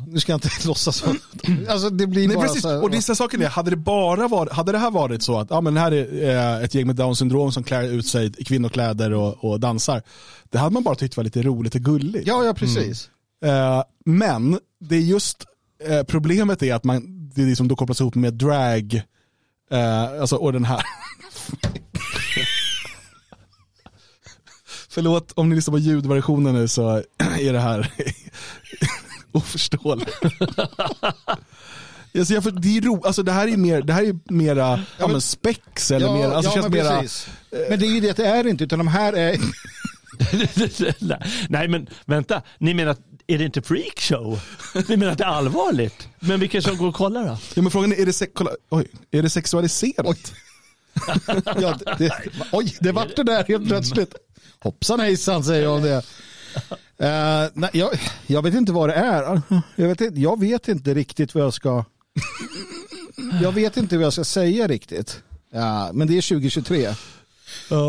[0.06, 1.18] Nu ska jag inte låtsas som...
[1.68, 2.62] Alltså det blir nej, bara precis.
[2.62, 4.78] så här, Och det är så här saken är, hade det bara varit, hade det
[4.78, 7.52] här varit så att ja, men det här är eh, ett gäng med down syndrom
[7.52, 10.02] som klär ut sig i kvinnokläder och, och dansar.
[10.50, 12.26] Det hade man bara tyckt var lite roligt och gulligt.
[12.26, 13.10] Ja, ja precis.
[13.44, 15.44] Eh, men det är just
[15.88, 19.02] eh, problemet är att man, det är liksom då kopplas ihop med drag,
[19.70, 20.82] eh, alltså och den här.
[24.90, 26.90] Förlåt om ni lyssnar på ljudversionen nu så
[27.40, 27.92] är det här
[29.32, 30.10] oförståeligt.
[32.18, 34.80] Alltså jag, för det, är ro, alltså det här är mer, det här är mera
[34.98, 37.28] ja, men spex eller mer, alltså känns men mera, precis.
[37.70, 39.38] Men det är ju det att det är inte, utan de här är...
[41.48, 44.40] Nej men vänta, ni menar att är det inte freakshow?
[44.88, 46.08] Ni menar att det är allvarligt?
[46.20, 47.38] Men vilka som går och kollar då?
[47.54, 50.32] ja, men frågan är, är det, se, kolla, oj, är det sexualiserat?
[51.60, 52.12] Ja, det,
[52.52, 54.14] oj, det vart det där helt plötsligt.
[54.60, 56.02] Hoppsan hejsan säger jag om det.
[57.00, 57.90] Eh, nej, jag,
[58.26, 59.42] jag vet inte vad det är.
[59.76, 61.84] Jag vet, inte, jag vet inte riktigt vad jag ska...
[63.42, 65.22] Jag vet inte vad jag ska säga riktigt.
[65.52, 66.88] Ja, men det är 2023.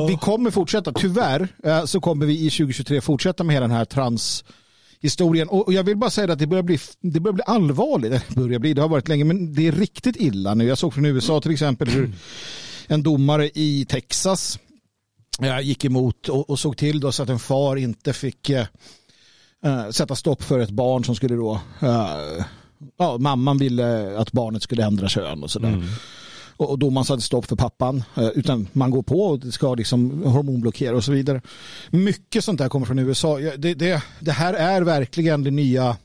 [0.08, 3.86] Vi kommer fortsätta, tyvärr eh, så kommer vi i 2023 fortsätta med hela den här
[3.86, 5.48] transhistorien.
[5.48, 8.24] Och och jag vill bara säga att det börjar bli, det börjar bli allvarligt.
[8.28, 10.66] Det börjar bli, det har varit länge, men det är riktigt illa nu.
[10.66, 12.12] Jag såg från USA till exempel hur
[12.88, 14.60] en domare i Texas
[15.62, 18.66] gick emot och, och såg till då så att en far inte fick eh,
[19.66, 22.46] eh, sätta stopp för ett barn som skulle då eh,
[22.98, 25.84] ja, mamman ville att barnet skulle ändra kön och sådär.
[26.58, 28.04] Och, och domaren satte stopp för pappan.
[28.18, 31.42] eh, Utan man går på och det ska liksom hormonblockera och så vidare.
[31.90, 33.38] Mycket sånt där kommer från USA.
[33.38, 35.98] Det, det, det här är verkligen det nya.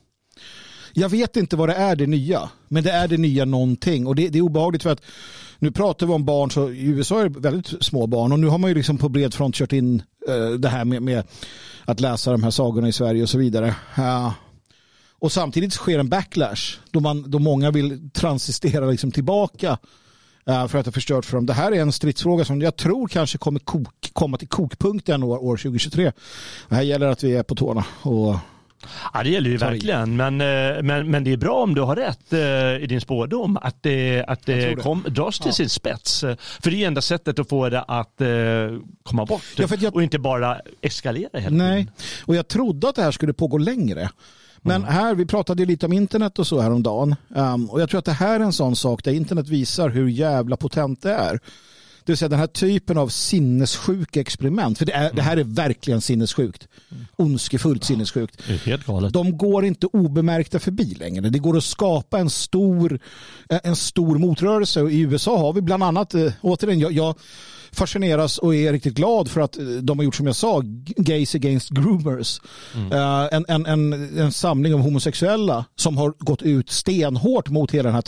[0.93, 2.49] Jag vet inte vad det är det nya.
[2.67, 4.07] Men det är det nya någonting.
[4.07, 5.01] Och det, det är obehagligt för att
[5.59, 6.51] nu pratar vi om barn.
[6.51, 8.31] Så I USA är det väldigt små barn.
[8.31, 11.01] Och nu har man ju liksom på bred front kört in eh, det här med,
[11.01, 11.23] med
[11.85, 13.75] att läsa de här sagorna i Sverige och så vidare.
[13.95, 14.33] Ja.
[15.19, 19.77] Och samtidigt sker en backlash då, man, då många vill transistera liksom tillbaka
[20.45, 21.45] eh, för att ha förstört för dem.
[21.45, 25.43] Det här är en stridsfråga som jag tror kanske kommer kok, komma till kokpunkten år,
[25.43, 26.11] år 2023.
[26.69, 27.85] Det här gäller att vi är på tårna.
[28.01, 28.35] Och,
[29.13, 30.15] Ja, det gäller ju verkligen.
[30.15, 33.57] Men, eh, men, men det är bra om du har rätt eh, i din spårdom.
[33.61, 34.81] Att det, att det, tror det.
[34.81, 35.53] kom, dras till Ja.
[35.53, 36.19] sin spets.
[36.61, 38.27] För det är enda sättet att få det att eh,
[39.03, 39.41] komma bort.
[39.55, 41.93] Ja, jag- Och inte bara eskalera hela nej, tiden.
[42.25, 44.09] och jag trodde att det här skulle pågå längre.
[44.61, 47.15] Men här, vi pratade ju lite om internet och så häromdagen.
[47.35, 50.07] Um, och jag tror att det här är en sån sak där internet visar hur
[50.09, 51.39] jävla potent det är.
[52.05, 54.77] Det vill säga den här typen av sinnessjuka experiment.
[54.77, 56.67] För det, är, det här är verkligen sinnessjukt.
[57.15, 58.41] Ondskefullt sinnessjukt.
[58.47, 59.13] Det är helt galet.
[59.13, 61.29] De går inte obemärkta förbi längre.
[61.29, 62.99] Det går att skapa en stor,
[63.49, 64.81] eh, en stor motrörelse.
[64.81, 67.15] Och I USA har vi bland annat, eh, återigen, jag, jag
[67.71, 70.61] fascineras och är riktigt glad för att eh, de har gjort som jag sa,
[70.97, 72.41] Gays Against Groomers.
[72.91, 77.83] Eh, en, en, en, en samling av homosexuella som har gått ut stenhårt mot hela
[77.83, 78.01] den här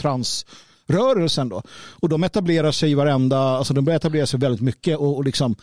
[0.87, 1.61] rörelsen Då.
[1.71, 5.25] Och de etablerar sig i varenda, alltså de börjar etablera sig väldigt mycket och, och
[5.25, 5.55] liksom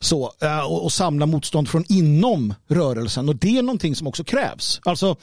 [0.00, 3.28] så, eh, och, och samla motstånd från inom rörelsen.
[3.28, 4.80] Och det är någonting som också krävs.
[4.84, 5.16] Alltså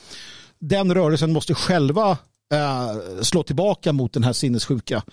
[0.60, 2.18] den rörelsen måste själva
[2.54, 5.04] eh, slå tillbaka mot den här sinnessjuka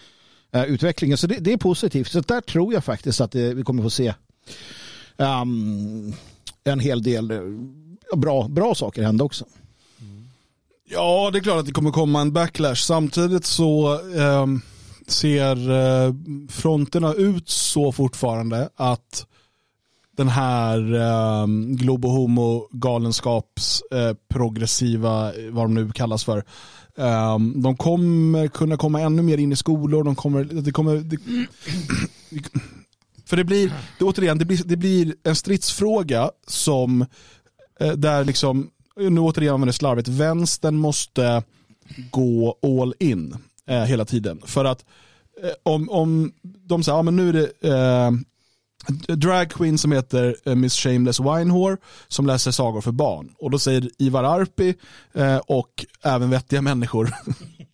[0.53, 1.19] eh, utvecklingen.
[1.19, 2.11] Så det, det är positivt.
[2.11, 4.15] Så där tror jag faktiskt att det, vi kommer få se
[5.17, 6.15] um,
[6.65, 7.41] en hel del eh,
[8.17, 9.45] bra, bra saker hända också.
[10.89, 12.83] Ja, det är klart att det kommer komma en backlash.
[12.87, 14.47] Samtidigt så eh,
[15.07, 16.15] ser eh,
[16.49, 19.27] fronterna ut så fortfarande att
[20.17, 26.39] den här eh, globo homo galenskaps eh, progressiva, vad de nu kallas för,
[26.99, 30.05] eh, de kommer kunna komma ännu mer in i skolor.
[30.05, 31.19] De kommer, det kommer, det,
[33.27, 37.07] för det blir, det, återigen, det blir, det blir en stridsfråga som,
[37.81, 41.43] eh, där liksom, nu återigen använder slarvigt, vänstern måste
[42.11, 44.43] gå all in eh, hela tiden.
[44.45, 44.85] För att
[45.43, 48.11] eh, om, om de säger, ja men nu är det eh,
[49.17, 51.77] drag queen som heter eh, Miss Shameless Winehore
[52.09, 53.35] som läser sagor för barn.
[53.39, 54.75] Och då säger Ivar Arpi
[55.13, 57.13] eh, och även vettiga människor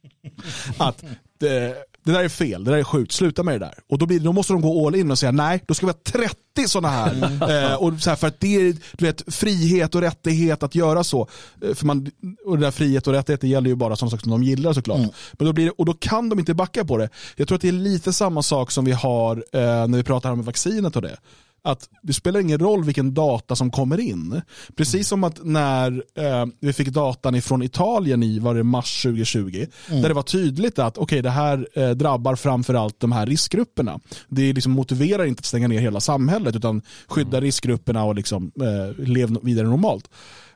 [0.77, 3.75] att eh, det, där är fel, det där är sjukt, sluta med det där.
[3.89, 5.93] Och då, blir, då måste de gå all in och säga nej, då ska vi
[5.93, 6.37] ha 30
[6.67, 7.13] sådana här.
[7.43, 11.05] Eh, och så här för att det är du vet, frihet och rättighet att göra
[11.05, 11.29] så.
[11.63, 12.11] Eh, för man,
[12.47, 14.73] och det där frihet och rättighet det gäller ju bara sådana saker som de gillar
[14.73, 15.01] såklart.
[15.33, 17.09] Men då blir det, och då kan de inte backa på det.
[17.37, 20.33] Jag tror att det är lite samma sak som vi har eh, när vi pratar
[20.33, 21.17] om vaccinet och det
[21.65, 24.43] att det spelar ingen roll vilken data som kommer in.
[24.77, 29.67] Precis som att när eh, vi fick datan ifrån Italien i var det mars 2020,
[29.89, 34.01] där det var tydligt att okay, det här eh, drabbar framförallt de här riskgrupperna.
[34.29, 39.05] Det liksom motiverar inte att stänga ner hela samhället utan skydda riskgrupperna och liksom, eh,
[39.05, 40.09] leva vidare normalt.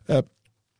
[0.06, 0.22] Eh,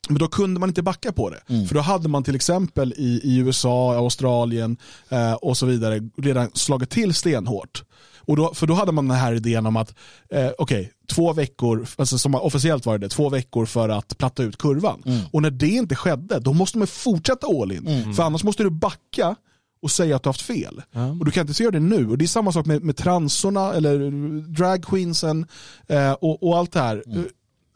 [0.08, 1.40] men då kunde man inte backa på det.
[1.68, 4.76] För då hade man till exempel i, i USA, Australien
[5.08, 7.82] eh, och så vidare redan slagit till stenhårt.
[8.26, 9.94] Och då, för då hade man den här idén om att,
[10.30, 14.58] eh, okej, två veckor, alltså som officiellt var det två veckor för att platta ut
[14.58, 15.02] kurvan.
[15.32, 18.14] Och när det inte skedde, då måste man fortsätta all in.
[18.14, 19.36] För annars måste du backa
[19.82, 20.82] och säga att du har haft fel.
[21.18, 22.08] Och du kan inte göra det nu.
[22.10, 24.10] Och det är samma sak med, med transorna eller
[24.52, 25.46] dragqueensen
[25.88, 27.02] eh, och, och allt det här.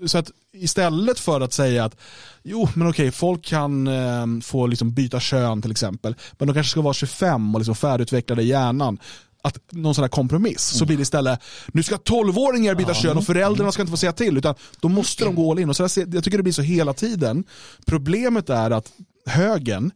[0.06, 1.96] Så att istället för att säga att
[2.42, 6.70] jo men okej folk kan eh, få liksom byta kön till exempel men de kanske
[6.70, 8.98] ska vara 25 och liksom färdigutvecklade i hjärnan
[9.42, 13.24] att någon sån här kompromiss så blir det istället nu ska 12-åringar byta kön och
[13.26, 15.88] föräldrarna ska inte få säga till utan då måste de gå all in och så
[15.88, 17.44] ser- jag tycker det blir så hela tiden
[17.86, 18.92] problemet är att
[19.26, 19.90] högen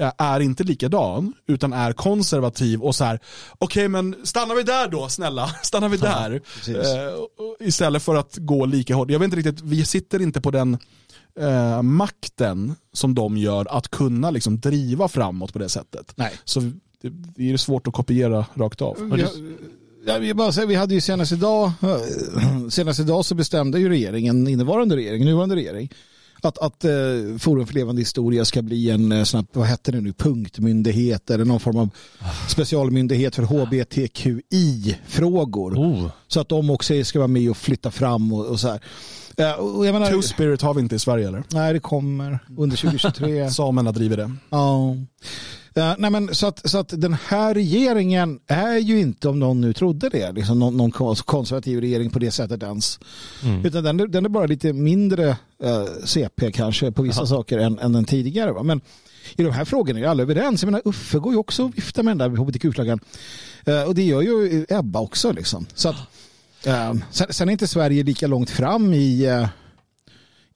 [0.00, 3.18] eh, är inte likadan utan är konservativ och så här
[3.58, 6.40] okej men stannar vi där då snälla, stannar vi där.
[6.68, 9.10] Eh, istället för att gå lika hårt.
[9.10, 10.78] Jag vet inte riktigt, vi sitter inte på den
[11.40, 16.12] eh, makten som de gör att kunna liksom driva framåt på det sättet.
[16.16, 16.32] Nej.
[16.44, 16.70] Så
[17.04, 18.96] det, det är svårt att kopiera rakt av.
[19.10, 19.28] Och det,
[20.06, 21.98] Ja, vi, bara säger, vi hade ju senast idag, eh,
[22.68, 25.90] senast idag så bestämde ju regeringen, innevarande regering, nuvarande regering,
[26.42, 26.90] att, att eh,
[27.38, 31.30] Forum för levande historia ska bli en, eh, sån här, vad heter det nu, punktmyndighet
[31.30, 31.88] eller någon form av
[32.48, 34.94] specialmyndighet för hbtqi-frågor.
[35.74, 36.06] Oh.
[36.28, 38.80] Så att de också ska vara med och flytta fram och, och så här.
[39.58, 41.44] Och jag menar, Two Spirit har vi inte i Sverige eller?
[41.50, 43.50] nej, det kommer under 2023.
[43.54, 44.32] Samerna driver det.
[44.50, 44.96] Ja.
[45.76, 49.60] Eh, nej men, så, att, så att den här regeringen är ju inte, om någon
[49.60, 52.98] nu trodde det, liksom någon, någon kons- konservativ regering på det sättet ens.
[53.64, 55.28] Utan den, den är bara lite mindre
[55.62, 58.52] eh, CP kanske på vissa saker än, än den tidigare.
[58.52, 58.62] Va?
[58.62, 58.80] Men
[59.36, 60.62] i de här frågorna är alla överens.
[60.62, 63.00] Jag menar, Uffe går ju också och viftar med den där hbtq-flaggan.
[63.64, 65.32] Eh, och det gör ju Ebba också.
[65.32, 65.66] Liksom.
[65.74, 65.96] Så att,
[66.66, 69.28] eh, sen, sen är inte Sverige lika långt fram i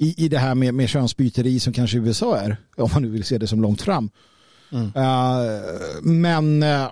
[0.01, 3.25] i, i det här med, med könsbyteri som kanske USA är, om man nu vill
[3.25, 4.11] se det som långt fram.
[4.73, 6.89] Eh, men eh,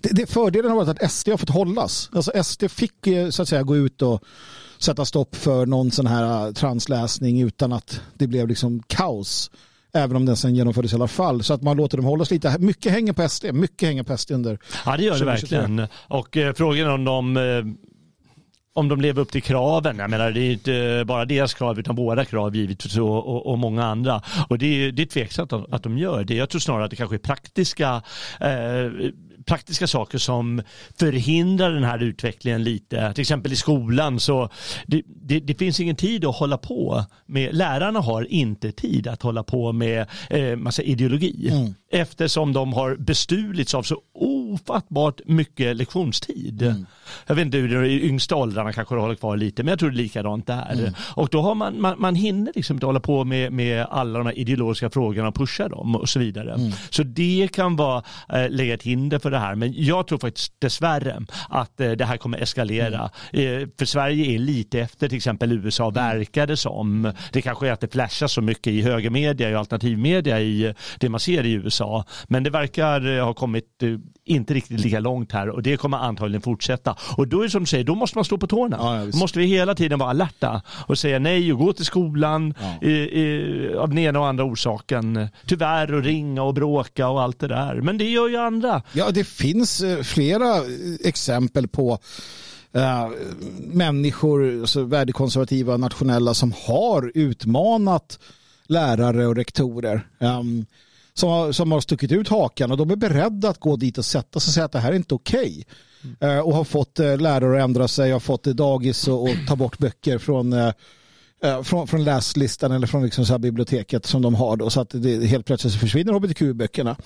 [0.00, 2.10] det, det fördelen har varit att SD har fått hållas.
[2.12, 4.22] Alltså SD fick så att säga gå ut och
[4.78, 9.50] sätta stopp för någon sån här eh, transläsning utan att det blev liksom kaos.
[9.92, 11.42] Även om den sen genomfördes i alla fall.
[11.42, 12.58] Så att man låter dem hållas lite.
[12.58, 13.44] Mycket hänger på SD.
[13.52, 15.58] Mycket hänger på SD under Ja det gör det 2023.
[15.58, 15.88] verkligen.
[16.08, 17.42] Och eh, frågan om de eh,
[18.78, 19.98] om de lever upp till kraven.
[19.98, 23.58] Jag menar, det är inte bara deras krav utan våra krav givetvis och, och, och
[23.58, 24.22] många andra.
[24.48, 26.34] Och det är, det är tveksamt att, att de gör det.
[26.34, 28.02] Jag tror snarare att det kanske är praktiska
[28.40, 29.10] eh,
[29.48, 30.62] praktiska saker som
[30.98, 33.12] förhindrar den här utvecklingen lite.
[33.14, 34.48] Till exempel i skolan så
[34.86, 37.54] det, det, det finns ingen tid att hålla på med.
[37.54, 41.52] Lärarna har inte tid att hålla på med eh, massa ideologi
[41.92, 46.86] eftersom de har bestulits av så ofattbart mycket lektionstid.
[47.26, 49.70] Jag vet inte hur det är i yngsta åldrarna kanske det håller kvar lite men
[49.70, 50.92] jag tror det är likadant där.
[51.14, 54.26] Och då har man, man, man hinner liksom inte hålla på med, med alla de
[54.26, 56.72] här ideologiska frågorna och pusha dem och så vidare.
[56.90, 58.02] Så det kan vara
[58.32, 62.04] eh, lägga ett hinder för det här men jag tror faktiskt dessvärre att eh, det
[62.04, 63.10] här kommer eskalera.
[63.32, 67.12] Eh, för Sverige är lite efter till exempel USA verkar det som.
[67.32, 71.20] Det kanske är att det flashar så mycket i högermedia och alternativmedia i det man
[71.20, 72.04] ser i USA.
[72.28, 73.94] Men det verkar eh, ha kommit eh,
[74.24, 76.96] inte riktigt lika långt här och det kommer antagligen fortsätta.
[77.16, 78.76] Och då är det som du säger, då måste man stå på tårna.
[78.80, 82.54] Ja, ja, måste vi hela tiden vara alerta och säga nej och gå till skolan
[82.82, 85.28] i, i, av den ena och andra orsaken.
[85.46, 87.80] Tyvärr och ringa och bråka och allt det där.
[87.80, 88.82] Men det gör ju andra.
[88.92, 90.62] Ja, det finns eh, flera eh,
[91.04, 91.98] exempel på
[92.72, 93.08] eh,
[93.58, 98.18] människor, alltså värdekonservativa nationella, som har utmanat
[98.66, 100.06] lärare och rektorer.
[100.20, 100.66] ehm,
[101.14, 104.04] som, har, som har stuckit ut hakan och de är beredda att gå dit och
[104.04, 105.66] sätta sig och säga att det här är inte okej.
[106.20, 106.44] Mm.
[106.44, 109.78] och har fått eh, lärare att ändra sig, har fått dagis och, och ta bort
[109.78, 110.72] böcker från eh,
[111.62, 114.90] från, från läslistan eller från liksom så här biblioteket som de har då, så att
[114.90, 116.96] det, helt plötsligt försvinner hbtq-böckerna.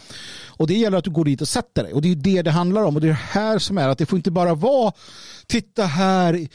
[0.46, 2.42] Och det gäller att du går dit och sätter dig och det är ju det
[2.42, 4.54] det handlar om och det är det här som är att det får inte bara
[4.54, 4.92] vara
[5.46, 6.46] titta här,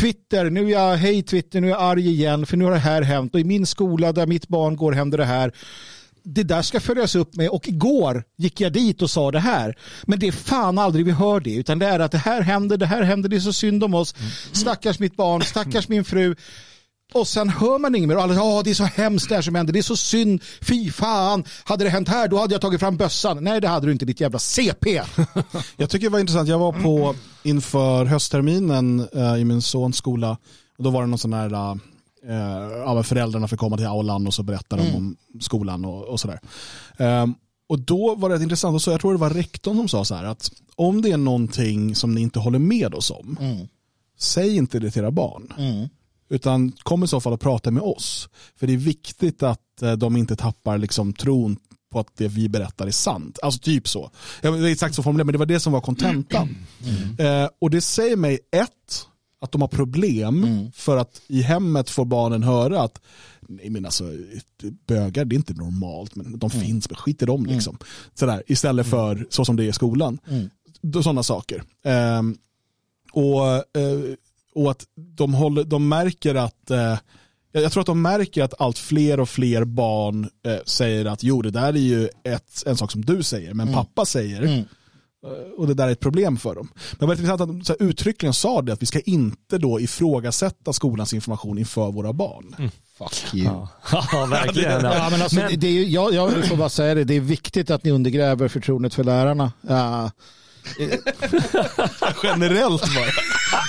[0.00, 2.78] Twitter, nu är jag, hej Twitter, nu är jag arg igen för nu har det
[2.78, 5.52] här hänt och i min skola där mitt barn går händer det här
[6.24, 9.78] det där ska följas upp med och igår gick jag dit och sa det här.
[10.02, 12.76] Men det är fan aldrig vi hör det utan det är att det här händer,
[12.76, 14.14] det här händer, det är så synd om oss.
[14.52, 16.36] Stackars mitt barn, stackars min fru.
[17.12, 19.42] Och sen hör man inget mer och alla säger det är så hemskt det här
[19.42, 22.60] som händer, det är så synd, fy fan, hade det hänt här då hade jag
[22.60, 23.44] tagit fram bössan.
[23.44, 25.00] Nej det hade du inte ditt jävla CP.
[25.76, 30.36] Jag tycker det var intressant, jag var på inför höstterminen eh, i min sons skola
[30.78, 31.74] och då var det någon sån här eh,
[32.28, 36.40] eh, föräldrarna fick komma till aulan och så berättade de om skolan och, och sådär.
[36.96, 37.34] Ehm,
[37.68, 40.14] och då var det intressant, och så, jag tror det var rektorn som sa så
[40.14, 43.36] här att om det är någonting som ni inte håller med oss om,
[44.18, 45.52] säg inte det till era barn.
[46.30, 48.28] Utan kom i så fall och prata med oss.
[48.56, 51.56] För det är viktigt att eh, de inte tappar liksom tron
[51.92, 53.38] på att det vi berättar är sant.
[53.42, 54.10] Alltså typ så.
[54.42, 56.56] Jag vet inte exakt så formulerat, men det var det som var kontentan.
[57.18, 59.06] Eh, och det säger mig ett,
[59.44, 60.42] att de har problem
[60.74, 63.00] för att i hemmet får barnen höra att
[63.48, 64.04] nej men alltså
[64.86, 67.78] bögar det är inte normalt men de finns, men skit i dem liksom.
[68.14, 70.18] Sådär, istället för så som det är i skolan.
[70.80, 71.62] Då- Sådana saker.
[71.84, 72.36] Ehm,
[73.12, 74.14] och, eh,
[74.54, 76.98] och att de, håller, de märker att eh,
[77.52, 81.42] jag tror att de märker att allt fler och fler barn eh, säger att jo
[81.42, 84.64] det där är ju ett, en sak som du säger men pappa säger Eh,
[85.56, 86.68] och det där är ett problem för dem.
[86.74, 89.58] Men det var intressant att de så här, uttryckligen sa det att vi ska inte
[89.58, 92.70] då ifrågasätta skolans information inför våra barn.
[92.98, 93.44] Fuck you.
[93.46, 93.68] Ja,
[94.12, 94.84] ja verkligen.
[94.84, 97.20] Ja, men alltså, Men- Det, det är jag, jag får bara säga det, det är
[97.20, 99.52] viktigt att ni undergräver förtroendet för lärarna.
[99.68, 100.10] Ja,
[102.22, 103.06] Generellt bara.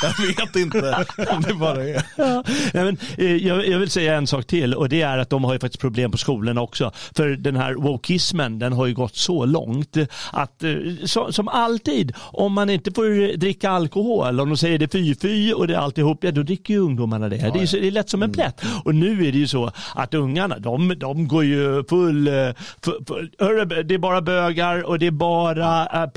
[0.02, 2.04] Jag vet inte om det bara är.
[2.16, 5.30] Ja, nej, men, eh, jag, jag vill säga en sak till och det är att
[5.30, 6.92] de har ju faktiskt problem på skolorna också.
[7.16, 9.98] För den här wokismen den har ju gått så långt
[10.32, 10.76] att eh,
[11.06, 15.68] så, som alltid om man inte får dricka alkohol, om de säger det fy-fy och
[15.68, 17.38] det är alltihop, ja då dricker ju ungdomarna det.
[17.54, 18.62] Det är, så, det är lätt som en plätt.
[18.84, 22.34] Och nu är det ju så att ungarna de, de går ju full, eh,
[22.82, 26.10] full, full hörru, det är bara bögar och det är bara eh,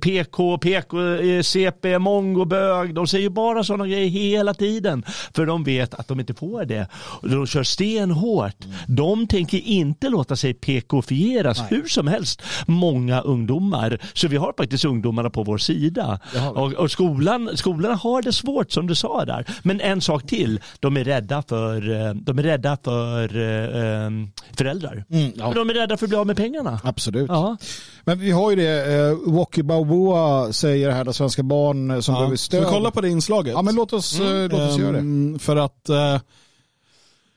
[0.00, 2.94] PK, PK, eh, CP, mongobög.
[2.94, 5.04] De säger bara sådana grejer hela tiden.
[5.34, 6.86] För de vet att de inte får det.
[7.22, 8.56] De kör stenhårt.
[8.86, 12.42] De tänker inte låta sig PK-fieras hur som helst.
[12.66, 13.98] Många ungdomar.
[14.14, 16.20] Så vi har faktiskt ungdomarna på vår sida.
[16.54, 19.46] Och, och skolan, skolorna har det svårt som du sa där.
[19.62, 20.60] Men en sak till.
[20.80, 24.10] De är rädda för, eh, de är rädda för eh, eh,
[24.56, 25.04] föräldrar.
[25.34, 25.52] ja.
[25.54, 26.80] De är rädda för att bli av med pengarna.
[26.84, 27.28] absolut.
[27.28, 27.56] Ja.
[28.04, 32.14] Men vi har ju det, eh, Woki Balboa säger här, att svenska barn eh, som
[32.14, 32.72] behöver Ska vi stöd.
[32.98, 33.52] På det inslaget?
[33.52, 34.98] Ja men låt oss, eh, låt oss göra det.
[34.98, 36.20] Ehm, För att eh,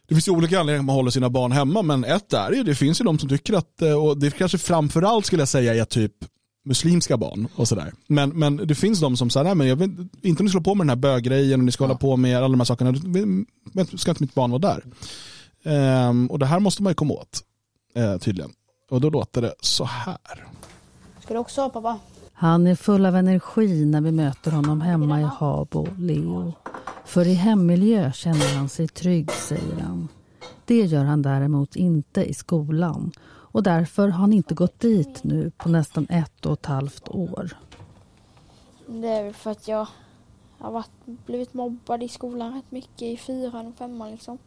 [0.08, 2.76] det finns ju olika anledningar man håller sina barn hemma, men ett är ju, det
[2.76, 5.86] finns ju de som tycker att, eh, och det kanske framförallt skulle jag säga är
[5.86, 6.14] typ
[6.66, 7.94] muslimska barn och sådär.
[8.08, 10.62] Men, men det finns de som säger, nej men jag vill inte om ni slår
[10.62, 12.94] på med den här böggrejen och ni ska hålla på med alla de här sakerna,
[13.74, 14.84] men ska inte mitt barn vara där?
[15.64, 17.42] Ehm, och det här måste man ju komma åt,
[17.96, 18.52] eh, tydligen.
[18.90, 20.48] Och då låter det så här.
[21.24, 22.00] Ska du också ha pappa?
[22.42, 26.54] Han är full av energi när vi möter honom hemma i Habo, Leo.
[27.06, 30.08] För i hemmiljö känner han sig trygg, säger han.
[30.66, 35.52] Det gör han däremot inte i skolan och därför har han inte gått dit nu
[35.58, 37.58] på nästan ett och ett halvt år.
[38.88, 39.88] Det är väl för att jag
[40.58, 44.38] har varit, blivit mobbad i skolan rätt mycket i fyran och femman liksom.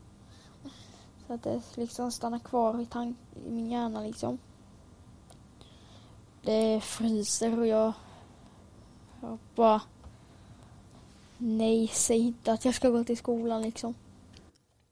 [1.26, 3.16] Så att det liksom stannar kvar i, tank,
[3.46, 4.38] i min hjärna liksom.
[6.44, 7.92] Det fryser och jag,
[9.20, 9.80] jag bara
[11.38, 13.94] Nej, säg inte att jag ska gå till skolan liksom.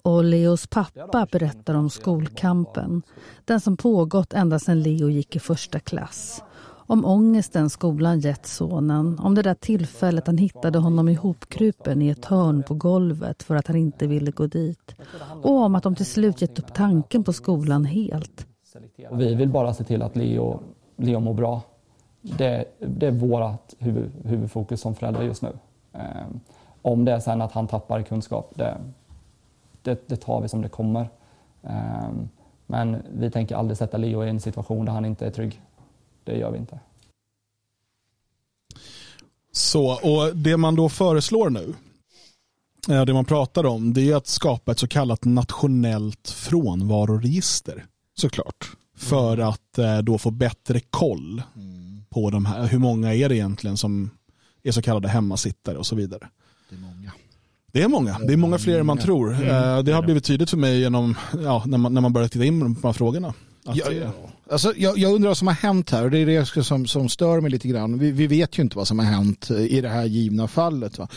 [0.03, 3.03] Och Leos pappa berättar om skolkampen.
[3.45, 6.43] Den som pågått ända sedan Leo gick i första klass.
[6.65, 9.19] Om ångesten skolan gett sonen.
[9.19, 13.67] Om det där tillfället han hittade honom ihopkrupen i ett hörn på golvet för att
[13.67, 14.95] han inte ville gå dit.
[15.43, 18.47] Och om att de till slut gett upp tanken på skolan helt.
[19.11, 20.63] Och vi vill bara se till att Leo,
[20.97, 21.63] Leo mår bra.
[22.21, 25.53] Det, det är vårt huvud, huvudfokus som föräldrar just nu.
[25.93, 26.27] Eh,
[26.83, 28.77] om det är sen att han tappar kunskap, det,
[29.83, 31.09] det, det tar vi som det kommer.
[31.63, 32.11] Eh,
[32.67, 35.63] men vi tänker aldrig sätta Leo i en situation där han inte är trygg.
[36.25, 36.81] Det gör vi inte.
[39.53, 41.75] Så, och det man då föreslår nu,
[42.91, 47.85] eh, det man pratar om, det är att skapa ett så kallat nationellt frånvaroregister.
[48.15, 48.77] Såklart.
[49.03, 51.43] För att eh, då få bättre koll
[52.11, 54.11] på de här, hur många är det egentligen som
[54.63, 56.29] är så kallade hemmasittare och så vidare.
[56.71, 57.13] Det är många.
[57.73, 59.33] Det är många, det är många fler än man tror.
[59.33, 62.45] Eh, Det har blivit tydligt för mig genom, ja, när, man, när man börjar titta
[62.45, 63.29] in på de här frågorna.
[63.65, 64.11] Att Ja, det- ja.
[64.51, 66.87] Alltså, jag, jag undrar vad som har hänt här och det är det jag som,
[66.87, 67.99] som stör mig lite grann.
[67.99, 70.99] Vi, vi vet ju inte vad som har hänt eh, i det här givna fallet.
[70.99, 71.09] Va?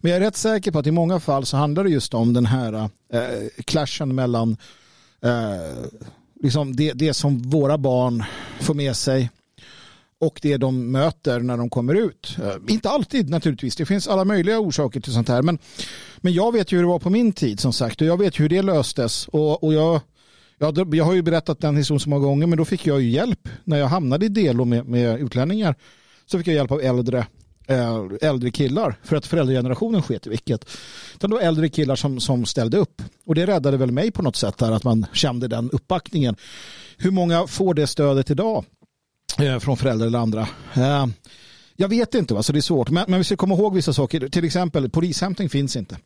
[0.00, 2.32] Men jag är rätt säker på att i många fall så handlar det just om
[2.32, 2.72] den här
[3.12, 3.20] eh,
[3.64, 4.56] clashen mellan
[5.22, 5.30] eh,
[6.44, 8.24] liksom det, det som våra barn
[8.60, 9.30] får med sig
[10.18, 12.36] och det de möter när de kommer ut.
[12.42, 15.42] Eh, inte alltid naturligtvis, det finns alla möjliga orsaker till sånt här.
[15.42, 15.58] Men,
[16.16, 18.40] men jag vet ju hur det var på min tid som sagt och jag vet
[18.40, 19.28] hur det löstes.
[19.28, 20.00] Och, och jag,
[20.58, 23.10] jag, jag har ju berättat den historien så många gånger men då fick jag ju
[23.10, 25.74] hjälp när jag hamnade i delo med, med utlänningar.
[26.26, 27.26] Så fick jag hjälp av äldre,
[27.66, 30.70] eh, äldre killar för att föräldragenerationen sket i vilket.
[31.14, 33.02] Utan det var äldre killar som, som ställde upp.
[33.26, 36.36] Och det räddade väl mig på något sätt där att man kände den uppbackningen.
[36.98, 38.64] Hur många får det stödet idag
[39.38, 40.48] eh, från föräldrar eller andra?
[40.74, 41.06] Eh,
[41.76, 42.42] jag vet inte, va?
[42.42, 42.90] så det är svårt.
[42.90, 44.28] Men, men vi ska komma ihåg vissa saker.
[44.28, 45.96] Till exempel polishämtning finns inte.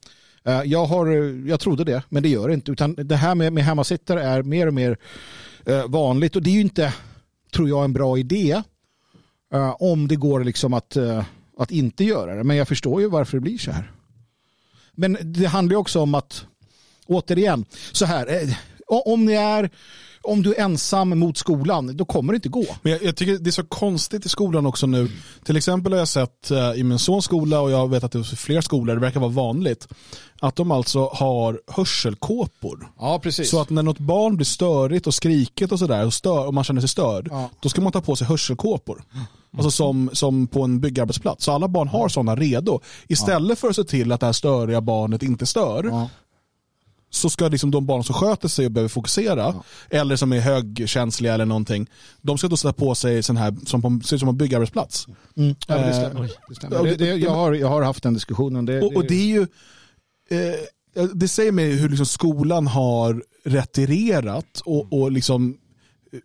[0.45, 2.73] Eh, Jag, har, eh, jag trodde det, men det gör det inte.
[2.73, 4.97] Utan det här med, med hemmasittare är mer och mer
[5.67, 6.37] eh, vanligt.
[6.37, 6.95] Och det är ju inte,
[7.55, 8.63] tror jag, en bra idé.
[9.53, 10.97] Eh, om det går liksom att,
[11.59, 12.45] att inte göra det.
[12.45, 13.93] Men jag förstår ju varför det blir så här.
[14.93, 16.45] Men det handlar ju också om att,
[17.09, 18.43] återigen, så här.
[18.43, 18.55] eh,
[18.87, 19.71] Om ni är,
[20.23, 22.65] om du är ensam mot skolan, då kommer det inte gå.
[22.83, 25.09] Men jag, jag tycker det är så konstigt i skolan också nu.
[25.45, 28.19] Till exempel har jag sett eh, i min sons skola och jag vet att det
[28.19, 29.89] är fler skolor, det verkar vara vanligt,
[30.41, 32.93] att de alltså har hörselkåpor.
[32.99, 33.51] Ja, precis.
[33.51, 36.65] Så att när något barn blir störigt och skrikigt och sådär och, stör, och man
[36.65, 37.51] känner sig störd, Ja.
[37.61, 39.05] då ska man ta på sig hörselkåpor.
[39.57, 41.45] Alltså som, som på en byggarbetsplats.
[41.45, 42.81] Så alla barn har sådana redo.
[43.09, 46.09] Istället för att se till att det här störiga barnet inte stör, Ja.
[47.11, 49.55] Så ska liksom de barn som sköter sig och behöver fokusera,
[49.91, 51.87] eller som är högkänsliga eller någonting,
[52.23, 55.07] de ska då sätta på sig sån här, som på, ser ut som en byggarbetsplats.
[55.37, 55.55] Mm.
[55.69, 56.31] Ja, det Eh, stämmer.
[56.49, 56.77] Det stämmer.
[56.77, 58.67] ja, Det, det- det, jag, har, jag har haft den diskussionen.
[58.67, 59.41] Det, Och, och det är ju,
[60.31, 65.57] eh, det säger mig hur liksom skolan har retirerat och, och liksom
[66.13, 66.19] Eh,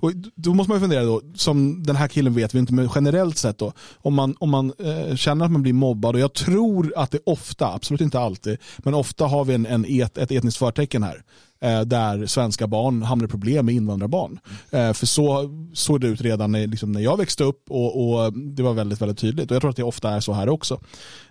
[0.00, 2.88] och då måste man ju fundera då, som den här killen vet vi inte, men
[2.94, 6.32] generellt sett då, om man, om man eh, känner att man blir mobbad och jag
[6.32, 10.30] tror att det ofta, absolut inte alltid, men ofta har vi en, en et, ett
[10.30, 11.22] etniskt förtecken här,
[11.60, 14.40] eh, där svenska barn hamnar i problem med invandrarbarn.
[14.70, 18.32] Eh, för så såg det ut redan när, liksom, när jag växte upp och, och
[18.32, 20.80] det var väldigt, väldigt tydligt och jag tror att det ofta är så här också.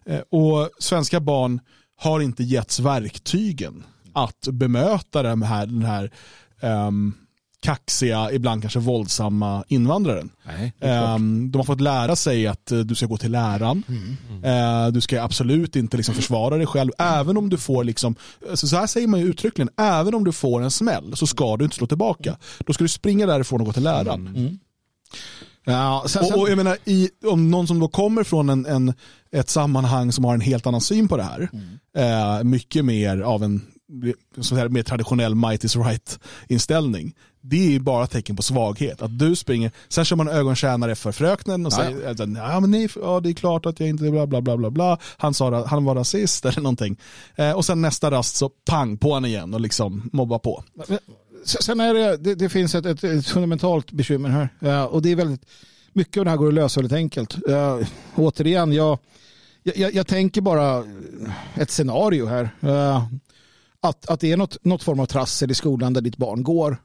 [0.06, 1.60] Eh, och svenska barn
[1.98, 6.12] har inte getts verktygen att bemöta den här, den här
[6.62, 7.14] ehm,
[7.62, 10.30] kaxiga, ibland kanske våldsamma invandraren.
[10.46, 10.74] Nej.
[10.80, 13.84] Ehm, de har fått lära sig att eh, du ska gå till läraren.
[14.44, 16.92] Eh, du ska absolut inte liksom försvara dig själv.
[16.98, 18.16] Även om du får, liksom,
[18.54, 21.58] så så här säger man ju uttryckligen, även om du får en smäll så ska
[21.58, 22.38] du inte slå tillbaka.
[22.60, 24.60] Då ska du springa därifrån och gå till läraren.
[25.66, 28.66] Ja, sen, sen, Och, och jag menar, i, om någon som då kommer från en,
[28.66, 28.94] en,
[29.32, 31.50] ett sammanhang som har en helt annan syn på det här,
[31.98, 33.62] eh, mycket mer av en
[34.42, 39.02] så här, mer traditionell might is right inställning, det är ju bara tecken på svaghet.
[39.02, 42.72] Att du springer, sen kör man ögontjänare för fröknen och Ja, säger att ja, men
[42.72, 44.98] nej, ja, det är klart att jag inte bla bla bla bla bla.
[45.18, 46.98] Han, sa, han var rasist eller någonting.
[47.36, 50.64] Eh, och sen nästa rast så pang på han igen och liksom mobba på.
[51.46, 54.50] Sen är det, det, det finns ett, ett, ett fundamentalt bekymmer här.
[54.60, 55.46] Ja, och det är väldigt,
[55.94, 57.36] mycket av det här går att lösa väldigt enkelt.
[57.48, 57.80] Ja,
[58.16, 58.98] återigen, jag,
[59.64, 60.84] jag, jag tänker bara
[61.56, 62.50] ett scenario här.
[62.60, 63.10] Ja,
[63.82, 66.78] att, att det är något, något form av trassel i skolan där ditt barn går.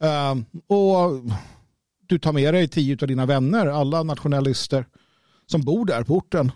[0.00, 1.22] Ehm, och
[2.06, 4.86] du tar med dig tio av dina vänner, alla nationalister
[5.46, 6.52] som bor där på orten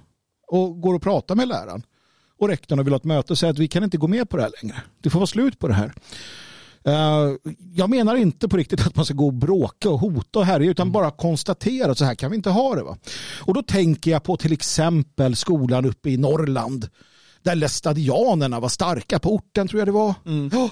[0.47, 1.83] och går och pratar med läraren
[2.39, 4.31] och rektorn och vill ha ett möte och säger att vi kan inte gå med
[4.31, 4.83] på det här längre.
[5.01, 5.93] Det får vara slut på det här.
[6.85, 7.39] Ehm,
[7.75, 10.71] jag menar inte på riktigt att man ska gå och bråka och hota och härja
[10.71, 12.83] utan bara konstatera att så här kan vi inte ha det.
[12.83, 12.97] Va?
[13.41, 16.89] Och då tänker jag på till exempel skolan uppe i Norrland
[17.43, 20.15] där lästadianerna var starka på orten tror jag det var.
[20.53, 20.71] Ja,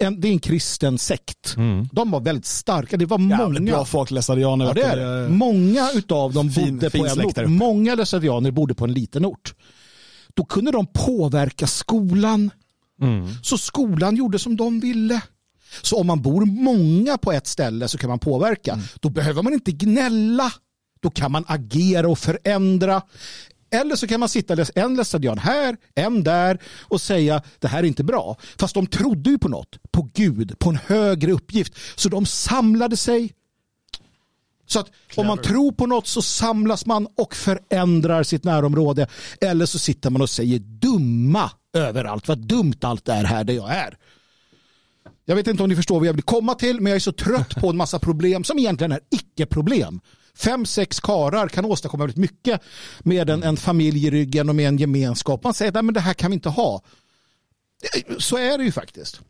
[0.00, 1.54] en, det är en kristen sekt.
[1.92, 2.96] De var väldigt starka.
[2.96, 3.72] Det var Jävligt många.
[3.72, 4.64] bra folk, lästadianer.
[4.66, 5.28] Ja, det är det.
[5.28, 7.46] Många utav dem Fin- bodde fin på en ort.
[7.48, 9.54] Många lästadianer bodde på en liten ort.
[10.34, 12.50] Då kunde de påverka skolan.
[13.42, 15.20] Så skolan gjorde som de ville.
[15.82, 18.78] Så om man bor många på ett ställe så kan man påverka.
[19.00, 20.52] Då behöver man inte gnälla.
[21.02, 23.02] Då kan man agera och förändra.
[23.70, 27.86] Eller så kan man sitta en lästadian här, en där och säga det här är
[27.86, 28.36] inte bra.
[28.58, 31.74] Fast de trodde ju på något, på Gud, på en högre uppgift.
[31.96, 33.32] Så de samlade sig.
[34.66, 39.06] Så att om man tror på något så samlas man och förändrar sitt närområde.
[39.40, 42.28] Eller så sitter man och säger dumma överallt.
[42.28, 43.96] Vad dumt allt är här där jag är.
[45.24, 47.12] Jag vet inte om ni förstår vad jag vill komma till, men jag är så
[47.12, 50.00] trött på en massa problem som egentligen är icke-problem.
[50.40, 52.60] Fem, sex karar kan åstadkomma väldigt mycket
[53.00, 55.44] med en, en familj i ryggen och med en gemenskap.
[55.44, 56.82] Man säger att det här kan vi inte ha.
[58.18, 59.20] Så är det ju faktiskt.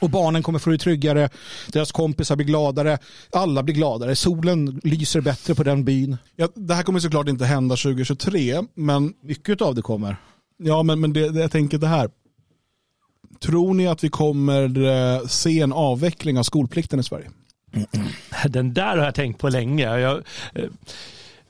[0.00, 1.28] Och barnen kommer få det tryggare,
[1.66, 2.98] deras kompisar blir gladare,
[3.32, 6.16] alla blir gladare, solen lyser bättre på den byn.
[6.36, 10.16] Ja, det här kommer såklart inte hända 2023, men Mycket av det kommer.
[10.58, 12.10] Ja, men, men det, det, jag tänker det här.
[13.40, 17.30] Tror ni att vi kommer eh, se en avveckling av skolplikten i Sverige?
[18.48, 19.98] Den där har jag tänkt på länge.
[19.98, 20.22] Jag,
[20.54, 20.64] eh,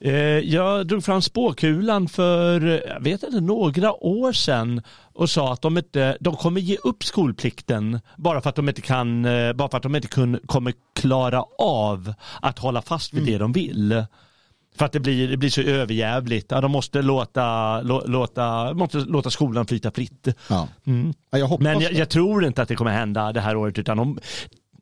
[0.01, 4.83] eh, jag drog fram spåkulan för jag vet inte, några år sedan
[5.15, 8.83] och sa att de, inte, de kommer ge upp skolplikten bara för att de inte,
[8.83, 13.27] kan, eh, bara för att de inte kun, kommer klara av att hålla fast vid
[13.27, 14.05] det de vill.
[14.79, 16.47] För att det blir, det blir så överjävligt.
[16.51, 20.29] Ja, de måste låta, lå, låta, måste låta skolan flyta fritt.
[20.49, 20.69] Ja.
[20.87, 21.15] Mm.
[21.31, 23.97] Ja, jag Men jag, jag tror inte att det kommer hända det här året utan
[23.97, 24.19] de,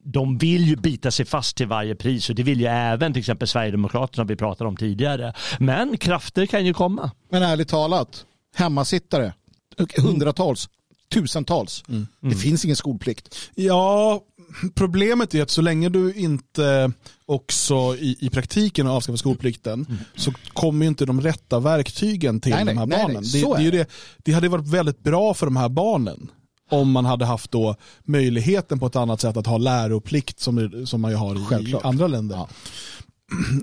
[0.04, 3.20] de vill ju bita sig fast till varje pris och det vill ju även till
[3.20, 5.32] exempel Sverigedemokraterna vi pratade om tidigare.
[5.58, 7.10] Men krafter kan ju komma.
[7.30, 8.24] Men ärligt talat,
[8.54, 9.32] hemmasittare,
[9.96, 10.68] hundratals,
[11.14, 11.84] tusentals.
[12.20, 13.36] Det finns ingen skolplikt.
[13.54, 14.20] Ja,
[14.74, 16.92] problemet är att så länge du inte
[17.26, 19.86] också i, i praktiken avskaffar skolplikten
[20.16, 23.22] så kommer ju inte de rätta verktygen till Nej, de här nej, barnen.
[23.32, 26.30] nej, det, det, det, det hade varit väldigt bra för de här barnen
[26.70, 31.00] om man hade haft då möjligheten på ett annat sätt att ha läroplikt som, som
[31.00, 31.84] man ju har i, Självklart.
[31.84, 32.46] andra länder.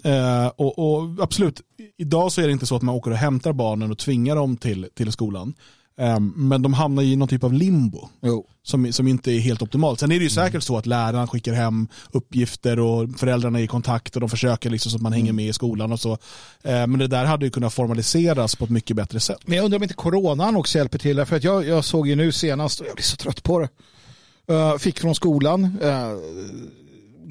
[0.04, 1.62] Eh, och, och absolut,
[1.97, 4.58] idag så är det inte så att man åker och hämtar barnen och tvingar dem
[4.58, 5.54] till, till skolan.
[6.00, 8.46] Eh, men de hamnar i någon typ av limbo Jo.
[8.64, 10.00] som, som inte är helt optimalt.
[10.00, 13.68] Sen är det ju säkert så att läraren skickar hem uppgifter och föräldrarna är i
[13.68, 16.12] kontakt och de försöker liksom så att man hänger med i skolan och så.
[16.64, 19.39] Eh, men det där hade ju kunnat formaliseras på ett mycket bättre sätt.
[19.46, 21.26] Men jag undrar om inte coronan också hjälper till.
[21.26, 23.70] För att jag, jag såg ju nu senast, och jag blir så trött på det,
[24.48, 26.12] Eh, fick från skolan, eh,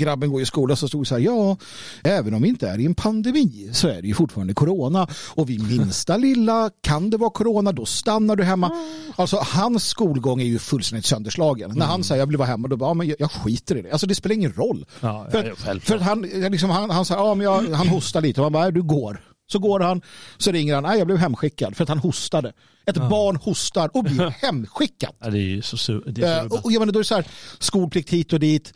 [0.01, 1.57] grabben går i skolan så stod det så här, ja,
[2.05, 5.51] även om vi inte är i en pandemi så är det ju fortfarande corona och
[5.51, 8.72] vid minsta lilla kan det vara corona, då stannar du hemma.
[9.16, 11.70] Alltså hans skolgång är ju fullständigt sönderslagen.
[11.74, 13.82] När han säger jag vill vara hemma, då bara, ja, men jag, jag skiter i
[13.82, 13.90] det.
[13.92, 14.86] Alltså det spelar ingen roll.
[15.01, 15.38] Ja, för,
[15.70, 18.44] att- för att han, liksom, han, han säger, ja, men jag, han hostar lite och
[18.44, 19.20] man bara, "Nej, du går.
[19.53, 20.01] Så går han,
[20.38, 22.53] så ringer han, nej jag blev hemskickad för att han hostade.
[22.86, 25.14] Ett barn hostar och blir hemskickad.
[25.20, 27.07] Ja, det är så, su- det är så och, och jag menar, då är det
[27.09, 27.24] så här,
[27.59, 28.74] skolplikt hit och dit.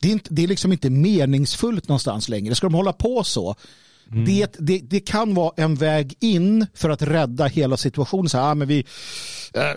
[0.00, 2.54] Det är, inte, det är liksom inte meningsfullt någonstans längre.
[2.54, 3.54] Ska de hålla på så?
[4.26, 8.28] Det, det, det kan vara en väg in för att rädda hela situationen.
[8.28, 8.84] Så här, ah, men vi,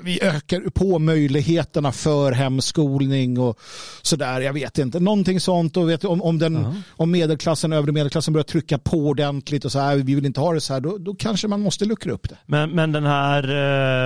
[0.02, 3.60] vi ökar på möjligheterna för hemskolning och
[4.02, 4.42] sådär.
[4.42, 5.00] Jag vet inte.
[5.00, 5.78] Någonting sånt.
[5.78, 9.80] Och vet, om, om, den, om medelklassen, övre medelklassen börjar trycka på ordentligt och så
[9.80, 12.30] här, vi vill inte ha det så här, då, då kanske man måste luckra upp
[12.30, 12.38] det.
[12.46, 13.44] Men, men den här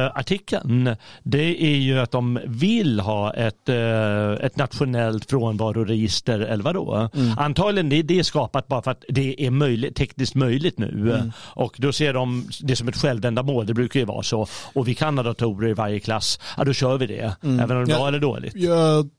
[0.06, 6.64] eh, artikeln, det är ju att de vill ha ett, eh, ett nationellt frånvaroregister, eller
[6.64, 7.10] vadå?
[7.38, 11.32] Antagligen det, det är skapat bara för att det är möjligt, tekniskt möjligt nu.
[11.36, 14.48] Och då ser de det som ett självändamål, det brukar ju vara så.
[14.74, 17.36] Och vi kan ha datorer i varje klass, ja då kör vi det.
[17.42, 17.98] Även om det är Ja.
[17.98, 18.56] bra eller dåligt.
[18.56, 19.10] Jag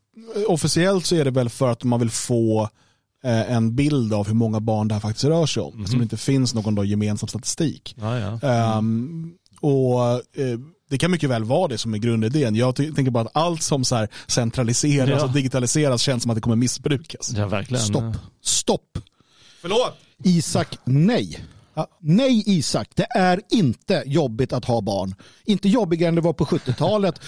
[0.47, 2.69] officiellt så är det väl för att man vill få
[3.23, 5.79] eh, en bild av hur många barn det här faktiskt rör sig om.
[5.79, 7.95] Eftersom det inte finns någon då gemensam statistik.
[7.99, 8.49] Ja, ja.
[8.49, 9.31] Ehm,
[9.61, 10.59] och eh,
[10.89, 12.55] det kan mycket väl vara det som är grundidén.
[12.55, 15.23] Jag tänker bara att allt som så här centraliseras Ja.
[15.23, 17.31] och digitaliseras känns som att det kommer missbrukas.
[17.35, 17.83] Ja, verkligen.
[17.83, 18.15] Stopp.
[18.41, 18.97] Stopp.
[19.61, 19.93] Förlåt!
[20.23, 21.39] Isak, nej.
[22.01, 25.15] Nej Isak, det är inte jobbigt att ha barn.
[25.45, 27.21] Inte jobbigare än det var på 70-talet,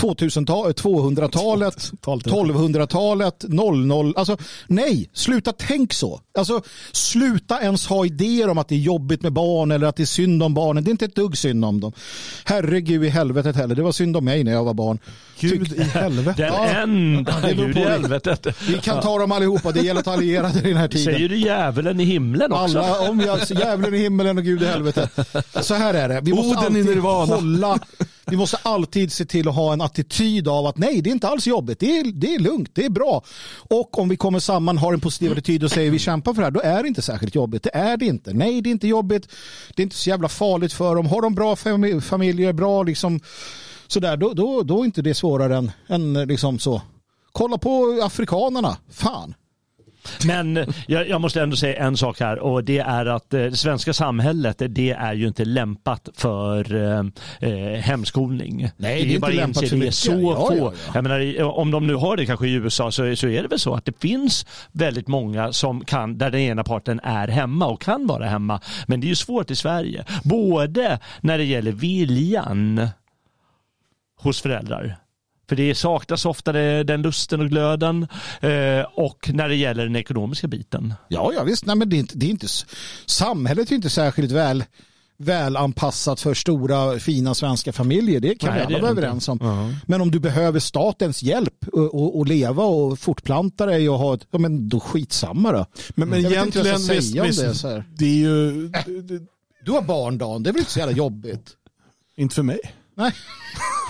[0.00, 4.14] 2000-talet, 200-talet, 1200-talet, 00.
[4.16, 4.36] Alltså
[4.66, 6.20] nej, sluta tänk så.
[6.38, 10.02] Alltså sluta ens ha idéer om att det är jobbigt med barn eller att det
[10.02, 10.84] är synd om barnen.
[10.84, 11.92] Det är inte ett dugg synd om dem.
[12.44, 13.74] Herregud i helvetet heller.
[13.74, 14.98] Det var synd om mig när jag var barn.
[15.40, 16.42] Gud i helvete.
[16.42, 16.66] Den Ja.
[16.68, 18.46] enda Det beror gud på i helvetet.
[18.68, 19.72] Vi kan ta dem allihopa.
[19.72, 21.14] Det gäller att alliera i den här tiden.
[21.14, 22.78] Säger du djävulen i himlen också?
[22.78, 23.54] Alla, om jag, så
[23.94, 25.10] i himmelen och Gud i helvetet.
[25.64, 26.20] Så här är det.
[26.20, 27.78] Vi måste Oden alltid hålla,
[28.26, 31.28] vi måste alltid se till att ha en attityd av att nej, det är inte
[31.28, 31.78] alls jobbigt.
[31.80, 33.24] Det är, det är lugnt, det är bra.
[33.54, 36.46] Och om vi kommer samman, har en positiv attityd och säger vi kämpar för det
[36.46, 37.62] här, då är det inte särskilt jobbigt.
[37.62, 38.32] Det är det inte.
[38.32, 39.28] Nej, det är inte jobbigt.
[39.74, 41.06] Det är inte så jävla farligt för dem.
[41.06, 43.20] Har de bra fami- familjer, bra liksom
[43.86, 46.82] sådär, då, då, då är inte det svårare än, än liksom så.
[47.32, 48.76] Kolla på afrikanerna.
[48.90, 49.34] Fan.
[50.26, 53.56] Men jag, jag måste ändå säga en sak här och det är att eh, det
[53.56, 57.04] svenska samhället det är ju inte lämpat för eh,
[57.50, 58.70] eh, hemskolning.
[58.76, 59.76] Nej, det är inte lämpat för det.
[59.76, 59.94] mycket.
[59.94, 60.56] Så Ja, få.
[60.56, 61.02] ja, ja.
[61.02, 63.74] Menar, om de nu har det kanske i USA så, så är det väl så
[63.74, 68.06] att det finns väldigt många som kan, där den ena parten är hemma och kan
[68.06, 68.60] vara hemma.
[68.86, 70.04] Men det är ju svårt i Sverige.
[70.24, 72.88] Både när det gäller viljan
[74.20, 74.96] hos föräldrar.
[75.52, 76.52] För det saknas ofta
[76.84, 78.02] den lusten och glöden
[78.40, 80.94] eh, och när det gäller den ekonomiska biten.
[81.08, 81.66] Ja, ja visst.
[81.66, 82.46] Nej, men det är inte, det är inte,
[83.06, 84.64] samhället är inte särskilt väl,
[85.18, 88.20] väl anpassat för stora fina svenska familjer.
[88.20, 89.74] Det kan Nej, vi alla är vara överens om.
[89.86, 94.14] Men om du behöver statens hjälp och, och, och leva och fortplanta dig och ha
[94.14, 95.66] ett, ja men då skitsamma då.
[95.94, 97.68] Men, men Jag vet inte vad jag egentligen, ska säga om visst, det, visst, så
[97.68, 97.84] här.
[97.98, 99.26] det är ju det-
[99.64, 101.50] Du har barn Dan, det är väl inte så jävla jobbigt?
[102.16, 102.60] inte för mig.
[103.02, 103.12] Nej,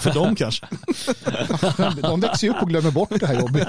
[0.00, 0.66] För dem kanske.
[2.02, 3.68] de växer ju upp och glömmer bort det här jobbet.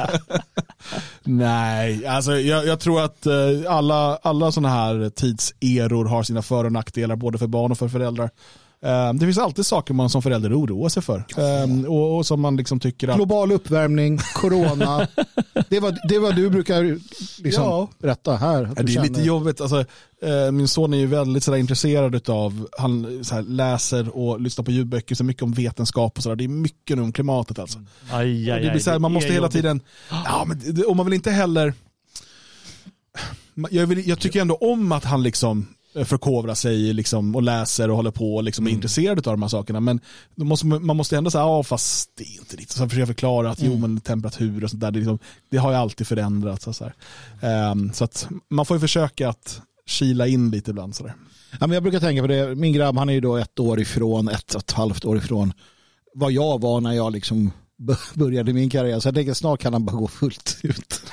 [1.23, 3.33] Nej, alltså jag, jag tror att eh,
[3.67, 7.87] alla, alla sådana här tidseror har sina för och nackdelar både för barn och för
[7.87, 8.29] föräldrar.
[8.83, 11.17] Eh, Det finns alltid saker man som förälder oroar sig för.
[11.37, 13.15] Eh, Och, och som man liksom tycker att...
[13.15, 15.07] Global uppvärmning, corona.
[15.69, 16.83] Det var det var du brukar
[17.43, 17.87] liksom Ja.
[17.99, 18.61] berätta här.
[18.63, 19.23] Ja, det är lite känner.
[19.23, 19.61] jobbigt.
[19.61, 19.79] Alltså,
[20.21, 24.65] eh, min son är ju väldigt sådär, intresserad av, han så här, läser och lyssnar
[24.65, 26.35] på ljudböcker så mycket om vetenskap och sådär.
[26.35, 27.79] Det är mycket nu om klimatet alltså.
[28.11, 29.51] Aj, aj, det blir så här, aj, man måste hela jobbigt.
[29.53, 31.73] tiden, ja, men och man vill inte heller,
[33.69, 37.95] jag, vill, jag tycker ändå om att han liksom förkovrar sig liksom, och läser och
[37.95, 39.79] håller på och liksom är intresserad av de här sakerna.
[39.79, 39.99] Men
[40.35, 42.77] måste, man måste ändå säga, ja fast det är inte riktigt.
[42.77, 45.19] Så försöka förklara att jo men temperatur och sånt där, det, liksom,
[45.49, 46.77] det har ju alltid förändrats.
[46.77, 46.93] Så, här.
[47.41, 50.95] Ehm, så att man får ju försöka att kila in lite ibland.
[50.95, 51.13] Så där.
[51.51, 52.55] Ja, men jag brukar tänka på det.
[52.55, 55.53] Min grabb han är ju då ett år ifrån, ett och ett halvt år ifrån
[56.13, 57.51] vad jag var när jag liksom
[58.13, 58.99] började min karriär.
[58.99, 61.01] Så jag tänker snart kan han bara gå fullt ut.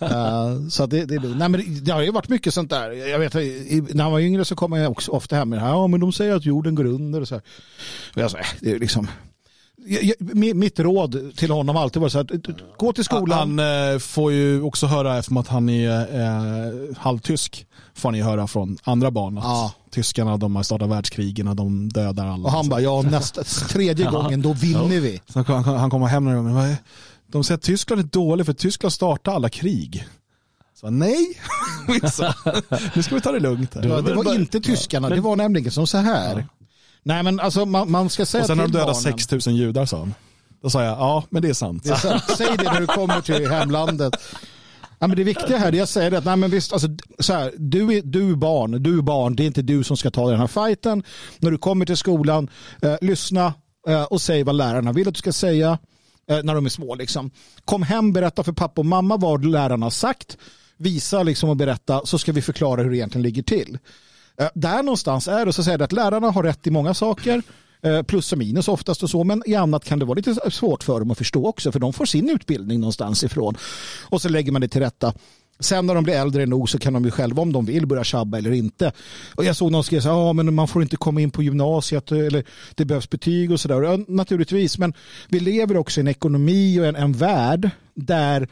[0.00, 2.90] Eh, så det, det, är nej, men det, det har ju varit mycket sånt där.
[2.90, 5.62] Jag vet, i- när han var yngre så kom jag också ofta hem med det
[5.62, 5.68] här.
[5.68, 7.20] Ja, men de säger att jorden går under.
[7.20, 7.42] Och så här.
[8.14, 9.08] Och jag sa, äh, det är liksom...
[10.54, 12.26] Mitt råd till honom har alltid varit så här,
[12.78, 13.58] gå till skolan.
[13.58, 18.22] Han eh, får ju också höra, eftersom att han är eh, halvtysk, får han ju
[18.24, 19.72] höra från andra barn att Ja.
[19.90, 22.44] tyskarna de har startat världskrigen och de dödar alla.
[22.44, 25.20] och han bara, ja nästa, tredje gången då vinner vi.
[25.26, 26.76] Så han, kommer hem några gånger,
[27.26, 30.04] de säger att Tyskland är dåligt för Tyskland startar alla krig.
[30.80, 31.26] Så nej,
[32.94, 33.74] nu ska vi ta det lugnt.
[33.74, 33.82] Här.
[33.82, 36.46] Det var, det var inte tyskarna, det var nämligen som så här.
[37.02, 39.02] Nej men alltså man, man ska säga och sen har de dödat barnen.
[39.02, 40.14] 6000 judar sa han.
[40.62, 41.84] Då sa jag, ja men det är sant.
[41.84, 42.22] Det är sant.
[42.36, 44.14] Säg det när du kommer till hemlandet.
[44.98, 46.88] Ja, men det viktiga här är att säga det att nej, men visst, alltså,
[47.18, 49.96] så här, du, är, du är barn, du är barn, det är inte du som
[49.96, 51.02] ska ta den här fighten.
[51.38, 52.50] När du kommer till skolan,
[52.82, 53.54] eh, lyssna
[53.88, 55.78] eh, och säg vad lärarna vill att du ska säga
[56.30, 56.94] eh, när de är små.
[56.94, 57.30] Liksom.
[57.64, 60.38] Kom hem, berätta för pappa och mamma vad lärarna har sagt.
[60.76, 63.78] Visa liksom och berätta så ska vi förklara hur det egentligen ligger till.
[64.40, 67.42] Eh, där någonstans är det så att säga att lärarna har rätt i många saker.
[67.82, 70.84] Eh, plus och minus oftast och så, men i annat kan det vara lite svårt
[70.84, 73.56] för dem att förstå också, för de får sin utbildning någonstans ifrån.
[74.02, 75.12] Och så lägger man det till rätta.
[75.60, 78.04] Sen när de blir äldre nog så kan de ju själva om de vill börja
[78.04, 78.92] tjabba eller inte.
[79.34, 81.42] Och jag såg någon skrev så här, ja men man får inte komma in på
[81.42, 83.82] gymnasiet eh, eller det behövs betyg och sådär.
[83.82, 84.94] Ja, naturligtvis, men
[85.28, 88.48] vi lever också i en ekonomi och en, en värld där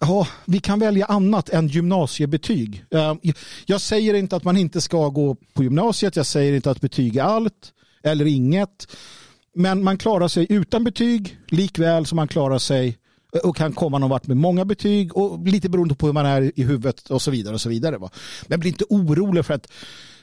[0.00, 2.84] Ja, vi kan välja annat än gymnasiebetyg.
[2.90, 3.18] Ehm,
[3.66, 6.16] jag säger inte att man inte ska gå på gymnasiet.
[6.16, 7.72] Jag säger inte att betyg är allt
[8.02, 8.86] eller inget.
[9.54, 12.98] Men man klarar sig utan betyg likväl som man klarar sig
[13.34, 16.26] eh, och kan komma någon vart med många betyg och lite beroende på hur man
[16.26, 17.54] är i huvudet och så vidare.
[17.54, 17.98] och så vidare.
[17.98, 18.10] Va?
[18.46, 19.68] Men bli inte orolig för att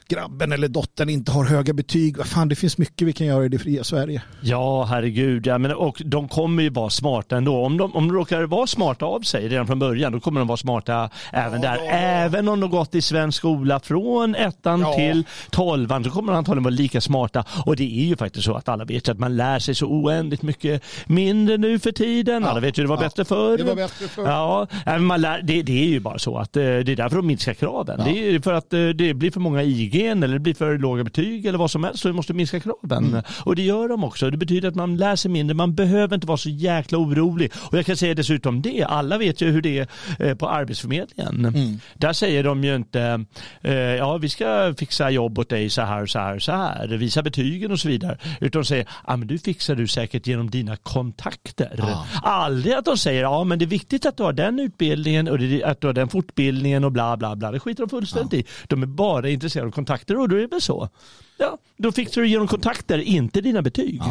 [0.08, 2.18] grabben eller dottern inte har höga betyg.
[2.18, 4.22] Vad fan, det finns mycket vi kan göra i det fria Sverige.
[4.42, 5.48] Ja, herregud.
[5.48, 7.56] Ja, men, och de kommer ju vara smarta ändå.
[7.66, 10.48] Om de, om de råkar vara smarta av sig redan från början, då kommer de
[10.48, 11.78] vara smarta även där.
[11.92, 14.94] Även om de gått i svensk skola från ettan Ja.
[14.94, 17.46] till tolvan, så kommer de antagligen vara lika smarta.
[17.66, 20.42] Och det är ju faktiskt så att alla vet att man lär sig så oändligt
[20.42, 22.46] mycket mindre nu för tiden.
[22.46, 23.02] Alla vet ju det var Ja.
[23.02, 23.58] bättre förr.
[23.58, 24.24] Det var bättre förr.
[24.26, 27.16] Ja, ja, man lär, det, det är ju bara så att eh, det är därför
[27.16, 28.02] de minskar kraven.
[28.06, 31.04] Det är för att eh, det blir för många IG eller det blir för låga
[31.04, 33.06] betyg eller vad som helst så vi måste minska kraven.
[33.06, 33.24] Mm.
[33.44, 34.30] Och det gör de också.
[34.30, 35.56] Det betyder att man lär sig mindre.
[35.56, 37.52] Man behöver inte vara så jäkla orolig.
[37.56, 38.84] Och jag kan säga dessutom det.
[38.84, 39.88] Alla vet ju hur det är
[40.20, 41.46] eh, på Arbetsförmedlingen.
[41.46, 41.80] Mm.
[41.94, 43.26] Där säger de ju inte
[43.62, 46.88] eh, ja vi ska fixa jobb åt dig så här så här så här.
[46.88, 48.18] Visa betygen och så vidare.
[48.42, 51.96] Utan de säger ja men du fixar du säkert genom dina kontakter.
[52.24, 55.36] Aldrig att de säger ja men det är viktigt att du har den utbildningen och
[55.64, 57.52] att du har den fortbildningen och bla bla bla.
[57.52, 58.52] Det skiter de fullständigt i.
[58.68, 60.90] De är bara intresserade av kontakter och då är det väl så.
[61.38, 64.02] Ja, då fixar du genom kontakter, inte dina betyg.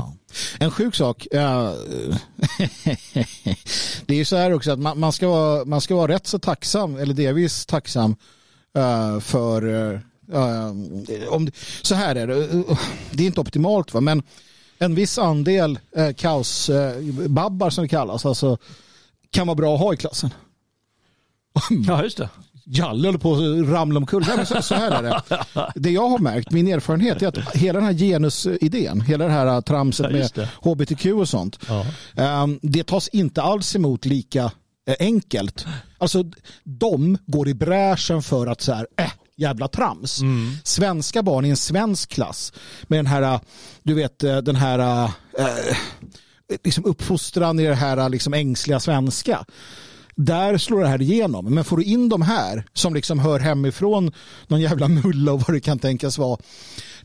[0.59, 1.27] En sjuk sak.
[1.33, 1.72] eh,
[4.07, 6.39] det är ju så här också att man, ska vara, man ska vara rätt så
[6.39, 8.16] tacksam, eller delvis tacksam
[8.77, 10.01] eh, för eh,
[11.29, 11.51] om,
[11.83, 12.64] så här är det.
[13.11, 14.22] Det är inte optimalt va, men
[14.79, 18.59] en viss andel uh, kaosbabbar som det kallas, alltså,
[19.31, 20.31] kan vara bra att ha i klassen.
[21.87, 22.29] Ja, just det.
[22.67, 24.25] Jalle håller på att ramla omkull.
[24.37, 25.23] Nej, så, så här är det.
[25.75, 29.47] Det jag har märkt, min erfarenhet är att hela den här genusidén, hela det här
[29.47, 31.87] äh, tramset med hbtq och sånt, Ja.
[32.17, 34.45] ehm, det tas inte alls emot lika
[34.89, 35.67] eh, enkelt.
[35.99, 36.25] Alltså
[36.65, 40.21] de går i bräschen för att så här, äh, jävla trams.
[40.21, 40.57] Mm.
[40.65, 42.53] Svenska barn i en svensk klass
[42.83, 43.41] med den här, äh,
[43.83, 45.05] du vet äh, den här
[45.39, 45.77] äh,
[46.65, 49.45] liksom uppfostran i det här äh, liksom ängsliga svenska.
[50.15, 51.55] Där slår det här igenom.
[51.55, 54.12] Men får du in de här som liksom hör hemifrån
[54.47, 56.39] någon jävla mulla och vad det kan tänkas vara.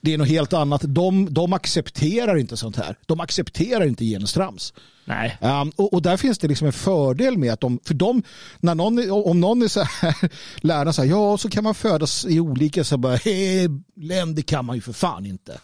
[0.01, 0.81] Det är något helt annat.
[0.85, 2.95] De, de accepterar inte sånt här.
[3.05, 4.73] De accepterar inte genustrams.
[5.05, 5.37] Nej.
[5.41, 8.23] Um, och, och där finns det liksom en fördel med att de, för de,
[8.59, 10.15] när någon, om någon är så här,
[10.65, 14.75] läraren säger ja så kan man födas i olika, så bara, "Eh, länder kan man
[14.75, 15.57] ju för fan inte.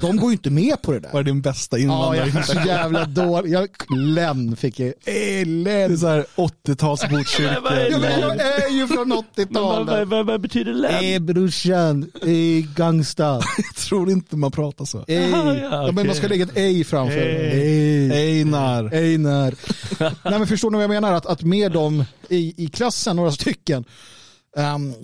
[0.00, 1.10] De går ju inte med på det där.
[1.12, 1.82] Vad är din bästa Ja,
[2.16, 2.42] invandrare?
[2.42, 3.50] så jävla dålig.
[3.52, 4.88] Jag, Len fick jag.
[4.88, 5.98] Eh, Det är Len.
[5.98, 7.52] så här 80-tals Botkyrka.
[7.90, 10.08] Ja, men jag är ju från Men vad, 80-talet.
[10.08, 11.04] vad, vad, betyder län?
[11.14, 13.24] Eh brorsan, eh gangsta.
[13.56, 15.04] Jag tror inte man pratar så.
[15.08, 15.30] Eh.
[15.30, 17.16] Ja, Ja, men man ska lägga ett ej framför.
[17.16, 18.16] Eh.
[18.18, 18.94] Einar.
[18.94, 19.54] Einar.
[20.30, 21.12] Nej, men förstår ni vad jag menar?
[21.12, 23.84] Att, att med dem i, i klassen, några stycken,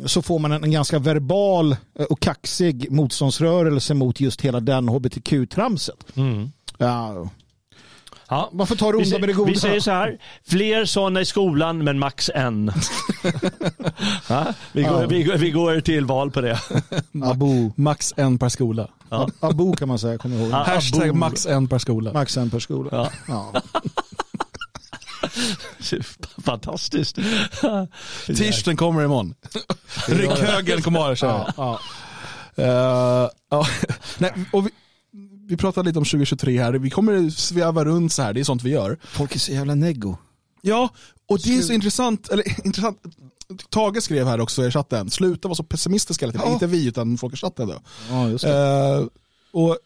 [0.07, 6.16] så får man en, ganska verbal eh, och kaxig motståndsrörelse mot just hela den hbtq-tramset.
[6.16, 6.51] Mm.
[6.78, 7.28] Ja.
[8.28, 8.51] Ja.
[8.53, 9.51] Man får ta det onda med det goda.
[9.51, 12.66] vi säger så här, fler sådana i skolan men max en.
[14.28, 14.47] ja?
[14.72, 15.07] vi, går, Ja.
[15.07, 16.61] vi, går, vi går till val på det.
[17.22, 17.72] Abo.
[17.76, 18.88] Max en per skola.
[19.11, 19.28] Ja.
[19.40, 20.51] Abo kan man säga, jag ihåg.
[20.51, 22.12] Hashtag max en per skola.
[22.12, 23.11] Max en per skola.
[26.45, 27.17] Fantastiskt.
[28.27, 29.35] T-shirten kommer imorgon.
[30.09, 31.55] Rygghögen kommer att köra.
[31.57, 31.81] Ja.
[32.57, 33.31] Ja.
[34.19, 34.71] Nej, och vi,
[35.49, 36.73] vi pratar lite om 2023 här.
[36.73, 38.33] Vi kommer sväva runt så här.
[38.33, 38.99] Det är sånt vi gör.
[39.03, 40.17] Folk är så jävla neggo.
[40.62, 40.89] Ja,
[41.29, 42.29] och det är så intressant.
[42.29, 43.03] Eller, intressant.
[43.69, 45.11] Tage skrev här också i chatten.
[45.11, 46.49] Sluta vara så pessimistiska hela tiden.
[46.49, 46.53] Ja.
[46.53, 47.69] Inte vi utan folk i chatten.
[47.69, 47.81] Då.
[48.11, 48.57] Ja, just det.
[48.57, 49.07] Eh,
[49.53, 49.79] och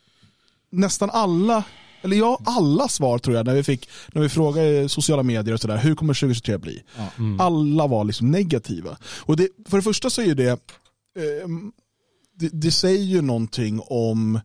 [0.71, 1.65] nästan alla,
[2.03, 5.55] eller ja, alla svar tror jag när vi fick, när vi frågade i sociala medier
[5.55, 6.83] och sådär, hur kommer 2023 bli?
[7.39, 8.97] Alla var liksom negativa.
[9.03, 11.49] Och det, för det första så är ju det, eh,
[12.35, 14.41] det, det säger ju någonting om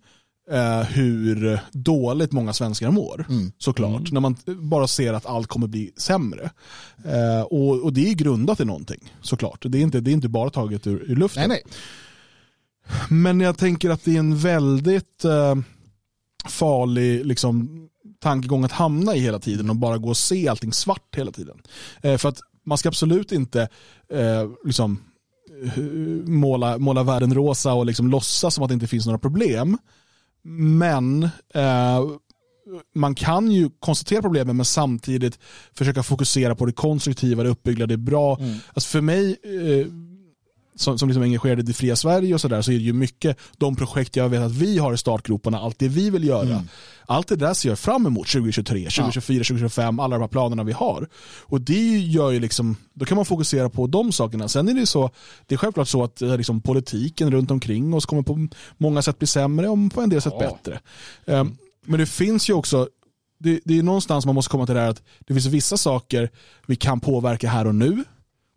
[0.51, 3.26] eh, hur dåligt många svenskar mår,
[3.58, 4.12] såklart.
[4.12, 6.49] När man bara ser att allt kommer bli sämre.
[7.06, 9.66] Eh, och, och det är grundat i någonting, såklart.
[9.70, 11.49] Det är inte, det är inte bara taget ur, ur luften.
[11.49, 11.74] Nej, nej.
[13.10, 15.56] Men jag tänker att det är en väldigt eh,
[16.48, 17.70] farlig liksom,
[18.20, 21.58] tankegång att hamna i hela tiden och bara gå och se allting svart hela tiden.
[22.02, 23.62] Eh, för att man ska absolut inte
[24.10, 25.00] eh, liksom,
[25.64, 25.84] eh,
[26.28, 29.78] måla, måla världen rosa och liksom låtsas som att det inte finns några problem.
[30.43, 31.24] Men
[31.54, 32.04] eh,
[32.96, 35.39] man kan ju konstatera problemen men samtidigt
[35.74, 38.39] försöka fokusera på det konstruktiva, det uppbyggda, det är bra.
[38.74, 39.88] Alltså för mig eh,
[40.76, 42.93] som, som liksom är engagerad i det fria Sverige och sådär så är det ju
[42.93, 46.63] mycket de projekt jag vet att vi har i startgroparna, allt det vi vill göra.
[47.05, 50.71] Allt det där ser jag fram emot 2023, 2024, 2025, alla de här planerna vi
[50.71, 51.07] har.
[51.41, 54.47] Och det gör ju liksom, då kan man fokusera på de sakerna.
[54.47, 55.09] Sen är det ju så,
[55.45, 58.47] det är självklart så att eh, liksom, politiken runt omkring oss kommer på
[58.78, 60.80] många sätt bli sämre och på en del sätt bättre.
[61.26, 62.88] Um, men det finns ju också
[63.39, 66.30] det, det är någonstans man måste komma till det här att det finns vissa saker
[66.65, 68.03] vi kan påverka här och nu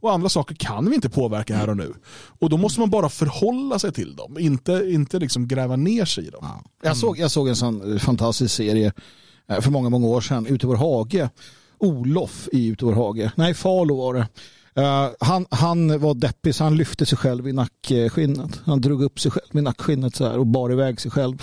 [0.01, 1.94] och andra saker kan vi inte påverka här och nu.
[2.38, 6.26] Och då måste man bara förhålla sig till dem, inte, inte liksom gräva ner sig
[6.26, 6.46] i dem.
[6.82, 8.92] Jag, såg, jag såg en sån eh, fantastisk serie
[9.49, 11.30] eh, för många, många år sedan, Ute i vår hage.
[11.78, 13.32] Olof i Ute i vår hage.
[13.36, 14.26] Nej, Falo var det.
[14.82, 18.61] Eh, han, han var deppig så han lyfte sig själv i nackskinnet.
[18.64, 21.42] Han drog upp sig själv i nackskinnet så här och bar iväg sig själv.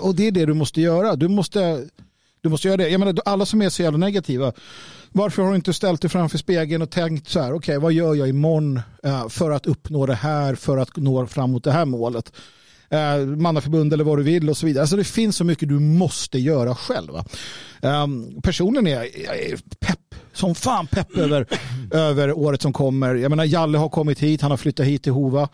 [0.00, 1.16] Och det är det du måste göra.
[1.16, 1.88] Du måste,
[2.40, 2.88] du måste göra det.
[2.88, 4.52] Jag menar, alla som är så jävla negativa.
[5.12, 7.92] Varför har du inte ställt dig framför spegeln och tänkt så här, okej okay, vad
[7.92, 11.72] gör jag imorgon eh, för att uppnå det här, för att nå fram mot det
[11.72, 12.32] här målet
[12.92, 14.82] eh, mannaförbund eller vad du vill och så vidare.
[14.82, 17.10] Alltså det finns så mycket du måste göra själv.
[17.82, 19.98] Ehm, Personen är, är pepp
[20.32, 21.46] som fan pepp över,
[21.90, 23.14] över året som kommer.
[23.14, 25.48] Jag menar Jalle har kommit hit, han har flyttat hit till Hova,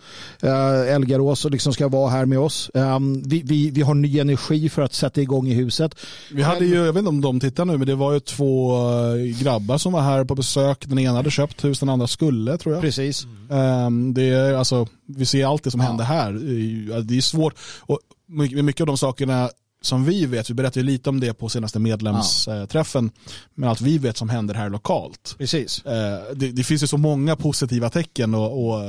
[0.45, 2.71] uh, Elgarås och liksom ska vara här med oss.
[2.75, 5.95] Um, vi, vi, vi har ny energi för att sätta igång i huset.
[6.33, 8.77] Vi hade ju, jag vet inte om de tittar nu, men det var ju två
[8.77, 10.85] eh, grabbar som var här på besök.
[10.87, 12.83] Den ena hade köpt hus, den andra skulle tror jag.
[12.83, 13.27] Precis.
[13.51, 15.87] Um, det är alltså, vi ser allt det som ja.
[15.87, 16.33] händer här.
[17.03, 17.55] Det är svårt.
[17.81, 17.99] Och
[18.29, 19.51] mycket av de sakerna
[19.81, 23.33] som vi vet, vi berättade lite om det på senaste medlemsträffen, ja.
[23.55, 25.35] men allt vi vet som händer här lokalt.
[25.39, 25.85] Precis.
[25.87, 28.83] Eh, det, det finns ju så många positiva tecken och, och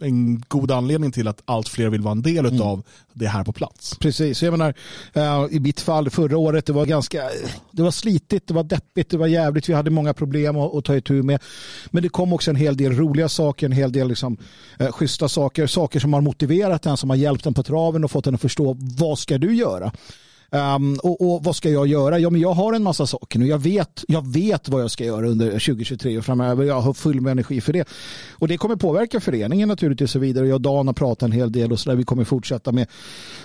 [0.00, 2.60] en god anledning till att allt fler vill vara en del mm.
[2.60, 3.98] av det här på plats.
[3.98, 4.74] Precis, jag menar
[5.12, 7.22] eh, i mitt fall förra året, det var ganska,
[7.70, 10.84] det var slitigt, det var deppigt, det var jävligt, vi hade många problem att, att
[10.84, 11.42] ta itu med.
[11.90, 14.36] Men det kom också en hel del roliga saker, en hel del liksom,
[14.78, 18.10] eh, schyssta saker, saker som har motiverat en, som har hjälpt en på traven och
[18.10, 19.92] fått den att förstå vad ska du göra göra.
[20.50, 22.18] Um, och, och, vad ska jag göra?
[22.18, 23.46] Ja, men jag har en massa saker nu.
[23.46, 26.64] Jag vet, jag vet vad jag ska göra under 2023 och framöver.
[26.64, 27.88] Jag har full med energi för det.
[28.32, 30.46] Och det kommer påverka föreningen naturligtvis och vidare.
[30.46, 31.96] Jag och Dan har pratat en hel del och så där.
[31.96, 32.88] Vi kommer fortsätta med,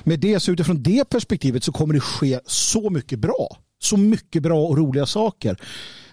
[0.04, 0.40] med det.
[0.40, 3.58] Så utifrån det perspektivet så kommer det ske så mycket bra.
[3.80, 5.58] Så mycket bra och roliga saker.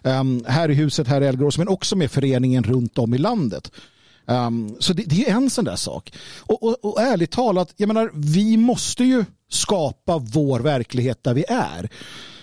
[0.03, 3.71] Um, här i huset, här i Elgårds, men också med föreningen runt om i landet.
[4.29, 6.13] Um, så det, det, är en sån där sak.
[6.39, 11.45] Och, och, och ärligt talat, jag menar, vi måste ju skapa vår verklighet där vi
[11.49, 11.91] är.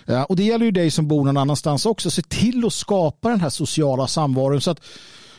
[0.05, 2.11] Ja, och det gäller ju dig som bor någon annanstans också.
[2.11, 4.81] Se till att skapa den här sociala samvaron så att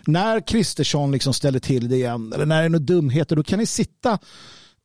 [0.07, 3.59] när Kristersson liksom ställer till det igen eller när det är några dumheter då kan
[3.59, 4.19] ni sitta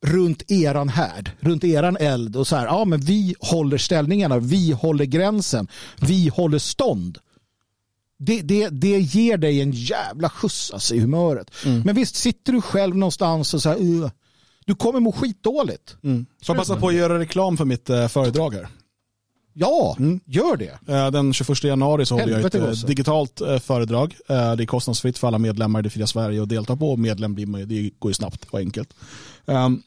[0.06, 4.72] runt eran härd, runt eran eld och så här, ja men vi håller ställningarna, vi
[4.72, 5.68] håller gränsen,
[6.02, 7.18] vi håller stånd.
[8.24, 11.52] Det, det, det ger dig en jävla skjuts alltså, i humöret.
[11.66, 11.82] Mm.
[11.82, 14.10] Men visst, sitter du själv någonstans och så här, uh,
[14.66, 15.98] du kommer må skitdåligt.
[16.04, 16.26] Mm.
[16.42, 18.68] Så passa på att göra reklam för mitt eh, föredrag här.
[19.54, 20.20] Ja, mm.
[20.26, 20.94] gör det.
[20.94, 22.86] Eh, den 21 januari så håller jag ett också.
[22.86, 24.16] Eh, digitalt eh, föredrag.
[24.28, 26.98] Det är kostnadsfritt för alla medlemmar i det fria Sverige att delta på.
[26.98, 28.94] Medlem blir man, det går ju snabbt och enkelt.
[29.46, 29.82] Ehm,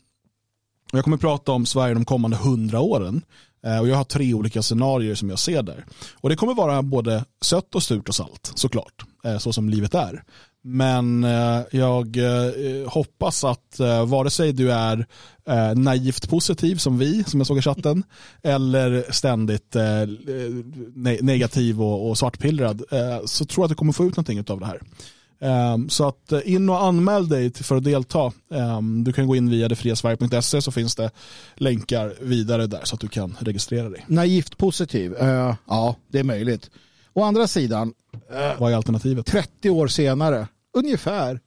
[0.93, 3.23] jag kommer prata om Sverige de kommande hundra åren.
[3.65, 5.85] Eh, och jag har tre olika scenarier som jag ser där.
[6.15, 9.05] Och det kommer vara både sött och surt och salt, såklart.
[9.25, 10.23] Eh, så som livet är.
[10.67, 12.17] Men eh, jag
[12.87, 15.07] hoppas att vare sig du är
[15.75, 18.03] naivt positiv som vi, som jag såg i chatten,
[18.43, 19.77] eller ständigt
[21.21, 22.83] negativ och svartpillrad,
[23.25, 24.81] så tror jag att du kommer få ut någonting av det här.
[25.41, 28.33] Ehm, så att in och anmäl dig för att delta.
[28.55, 31.11] Ehm, du kan gå in via detfriasverige.se så finns det
[31.55, 34.05] länkar vidare där så att du kan registrera dig.
[34.07, 35.15] Naivt positiv,
[35.69, 36.71] ja det är möjligt.
[37.13, 37.93] Å andra sidan,
[38.59, 39.27] vad är alternativet?
[39.27, 41.41] 30 år senare, ungefär,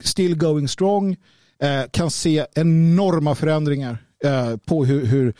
[0.00, 1.16] still going strong,
[1.62, 5.34] eh, kan se enorma förändringar eh, på hur, hur,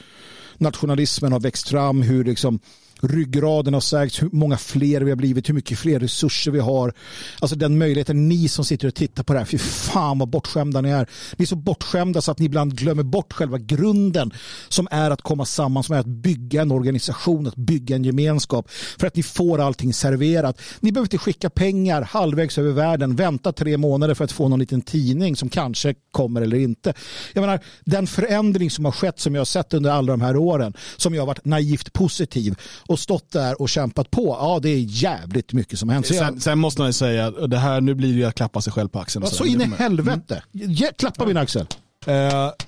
[0.60, 2.60] nationalismen har växt fram, hur liksom
[3.02, 6.92] ryggraden har sagts, hur många fler vi har blivit, hur mycket fler resurser vi har.
[7.40, 10.80] Alltså den möjligheten, ni som sitter och tittar på det här, fy fan vad bortskämda
[10.80, 11.08] ni är.
[11.36, 14.32] Ni är så bortskämda så att ni ibland glömmer bort själva grunden
[14.68, 18.70] som är att komma samman, som är att bygga en organisation, att bygga en gemenskap.
[18.98, 20.60] För att ni får allting serverat.
[20.80, 24.58] Ni behöver inte skicka pengar halvvägs över världen, vänta tre månader för att få någon
[24.58, 26.94] liten tidning som kanske kommer eller inte.
[27.32, 30.36] Jag menar, den förändring som har skett, som jag har sett under alla de här
[30.36, 32.54] åren, som jag har varit naivt positiv
[32.90, 34.36] och stått där och kämpat på.
[34.40, 36.06] Ja, det är jävligt mycket som hänt.
[36.06, 38.88] Sen, sen måste man ju säga, det här, nu blir det att klappa sig själv
[38.88, 39.24] på axeln.
[39.24, 40.42] Ja, så in i helvete.
[40.54, 40.76] Mm.
[40.98, 41.66] Klappa min axel.
[42.08, 42.14] Uh,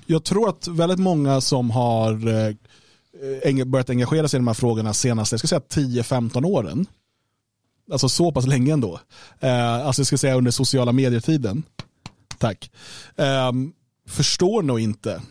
[0.05, 4.93] jag tror att väldigt många som har uh, börjat engagera sig i de här frågorna
[4.93, 6.85] senaste, jag ska säga 10-15 åren,
[7.91, 8.99] alltså så pass länge ändå,
[9.43, 11.63] uh, alltså jag ska säga under sociala medier-tiden,
[12.37, 12.71] tack,
[13.15, 13.73] um,
[14.07, 15.21] förstår nog inte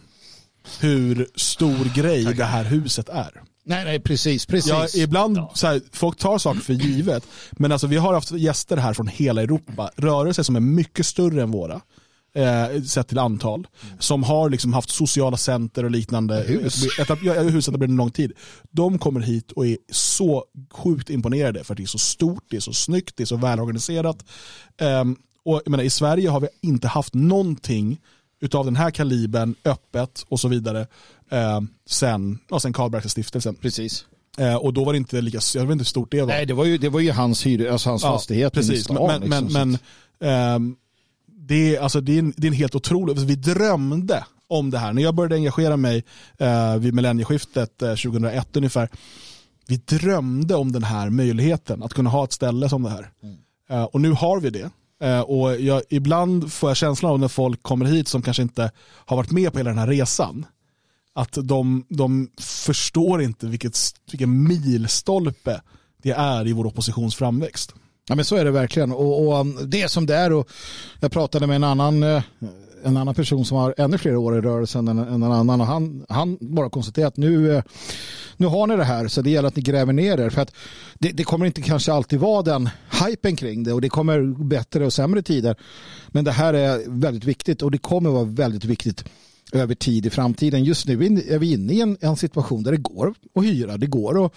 [0.81, 3.43] hur stor grej det här huset är.
[3.65, 4.47] Nej, nej, precis.
[4.47, 4.71] precis.
[4.71, 5.53] Ja, ibland, ja.
[5.55, 9.07] Så här, folk tar saker för givet, men alltså, vi har haft gäster här från
[9.09, 11.81] hela Europa, rörelser som är mycket större än våra.
[12.35, 13.67] eh, sett till antal,
[13.99, 16.85] som har liksom haft sociala center och liknande, Hus.
[16.99, 18.33] Etab- ja, hus etablerade en lång tid.
[18.71, 22.57] De kommer hit och är så sjukt imponerade för att det är så stort, det
[22.57, 24.25] är så snyggt, det är så välorganiserat.
[24.81, 28.01] Ehm, och jag menar, I Sverige har vi inte haft någonting
[28.41, 30.87] utav den här kalibern öppet och så vidare
[31.33, 33.55] eh, sen, ja, sen Karlbergska stiftelsen.
[33.55, 34.05] Precis.
[34.39, 36.27] Eh, och då var det inte lika, jag vet inte hur stort det var.
[36.27, 38.89] Nej, det var ju, det var ju hans, hyr, alltså hans fastighet inne i precis.
[38.91, 39.81] men men, liksom, men, att-
[40.21, 40.77] ehm,
[41.27, 44.71] det, är, alltså, det, är en, det är en helt otrolig, alltså, vi drömde om
[44.71, 44.93] det här.
[44.93, 46.05] När jag började engagera mig
[46.39, 48.89] eh, vid millennieskiftet eh, 2001 ungefär,
[49.67, 53.11] vi drömde om den här möjligheten att kunna ha ett ställe som det här.
[53.71, 54.71] Eh, och nu har vi det.
[55.03, 58.71] Eh, och jag, ibland får jag känslan av när folk kommer hit som kanske inte
[58.81, 60.47] har varit med på hela den här resan,
[61.15, 63.79] att de, de förstår inte vilket,
[64.11, 65.61] vilken milstolpe
[66.03, 67.75] det är i vår oppositions framväxt.
[68.09, 68.93] Ja men så är det verkligen.
[68.93, 70.33] Och, och um, det är som det är.
[70.33, 70.49] Och
[71.01, 72.23] jag pratade med en annan, eh,
[72.85, 75.61] en annan person som har ännu fler år i rörelsen än, än en annan.
[75.61, 77.63] Och han, han bara konstaterar att nu, eh,
[78.37, 80.31] nu har ni det här så det gäller att ni gräver ner er.
[80.31, 80.55] För att
[80.99, 82.69] det, det kommer inte kanske alltid vara den
[83.07, 85.57] hypen kring det och det kommer bättre och sämre tider.
[86.09, 89.05] Men det här är väldigt viktigt och det kommer vara väldigt viktigt
[89.53, 90.65] över tid i framtiden.
[90.65, 90.93] Just nu
[91.29, 94.33] är vi inne i en, en situation där det går att hyra, det går att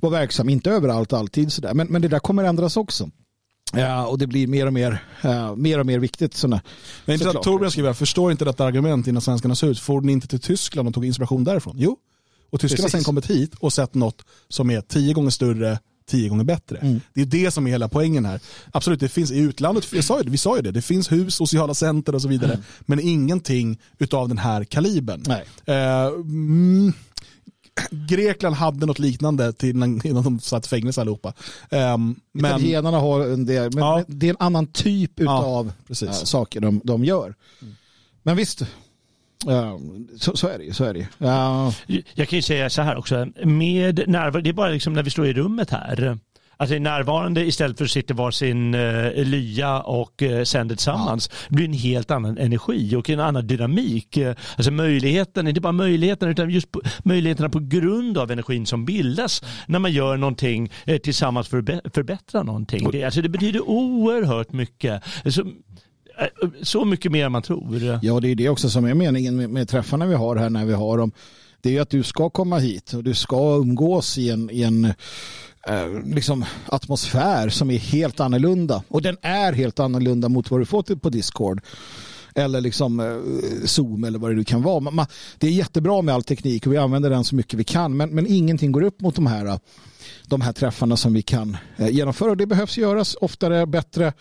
[0.00, 1.74] vara verksam, inte överallt alltid sådär.
[1.74, 3.10] Men, men det där kommer ändras också.
[3.72, 6.34] Ja, och det blir mer och mer, eh, mer, och mer viktigt.
[6.34, 6.62] Sådana,
[7.04, 7.44] Men inte att såklart.
[7.44, 9.80] Torbjörn skriver, jag förstår inte detta argument innan Svenskarnas hus.
[9.80, 11.76] Får ni inte till Tyskland och tog inspiration därifrån?
[11.78, 11.96] Jo,
[12.50, 15.78] och tyskarna har sen kommit hit och sett något som är tio gånger större,
[16.12, 16.76] tio gånger bättre.
[16.78, 17.00] Mm.
[17.14, 18.40] Det är det som är hela poängen här.
[18.72, 21.12] Absolut, det finns i utlandet, jag sa ju det, vi sa ju det, det finns
[21.12, 25.22] hus, sociala center och så vidare, men ingenting utav den här kalibern.
[25.66, 26.92] Eh, mm,
[27.90, 31.32] Grekland hade något liknande till innan, innan de satt i fängelse allihopa.
[31.70, 34.04] Um, men, Italienarna har en del, men, Ja.
[34.08, 36.08] men det är en annan typ av precis.
[36.08, 37.34] eh, saker de, de gör.
[38.22, 38.62] Men visst,
[39.48, 39.76] eh,
[40.18, 40.72] så, så är det ju.
[40.72, 41.08] Så är det.
[41.18, 41.72] Ja,
[42.14, 45.10] Jag kan ju säga så här också, med närvaro, det är bara liksom när vi
[45.10, 46.18] står i rummet här.
[46.56, 50.74] Att det är närvarande istället för att sitta var sin uh, lya och uh, sänder
[50.76, 51.30] tillsammans.
[51.48, 54.16] Det blir en helt annan energi och en annan dynamik.
[54.16, 58.84] Eh, Alltså möjligheten, inte bara möjligheten utan just på, möjligheterna på grund av energin som
[58.84, 62.90] bildas när man gör någonting eh, tillsammans för att förbättra någonting.
[62.90, 65.02] Det, alltså det betyder oerhört mycket.
[65.26, 65.46] Så, eh,
[66.18, 67.98] Äh, så mycket mer än man tror.
[68.02, 70.64] ja, det är det också som är meningen med, med träffarna vi har här när
[70.64, 71.12] vi har dem.
[71.62, 74.62] Det är ju att du ska komma hit och du ska umgås i en, i
[74.62, 74.84] en
[75.68, 78.82] eh, liksom atmosfär som är helt annorlunda.
[78.88, 81.60] Och den är helt annorlunda mot vad du får på Discord.
[82.34, 84.80] Eller liksom eh, Zoom eller vad det nu kan vara.
[84.80, 85.06] Man, man,
[85.38, 87.96] det är jättebra med all teknik och vi använder den så mycket vi kan.
[87.96, 89.58] Men, men ingenting går upp mot de här, eh,
[90.26, 92.30] de här träffarna som vi kan genomföra.
[92.30, 94.12] Och det behövs göras oftare, bättre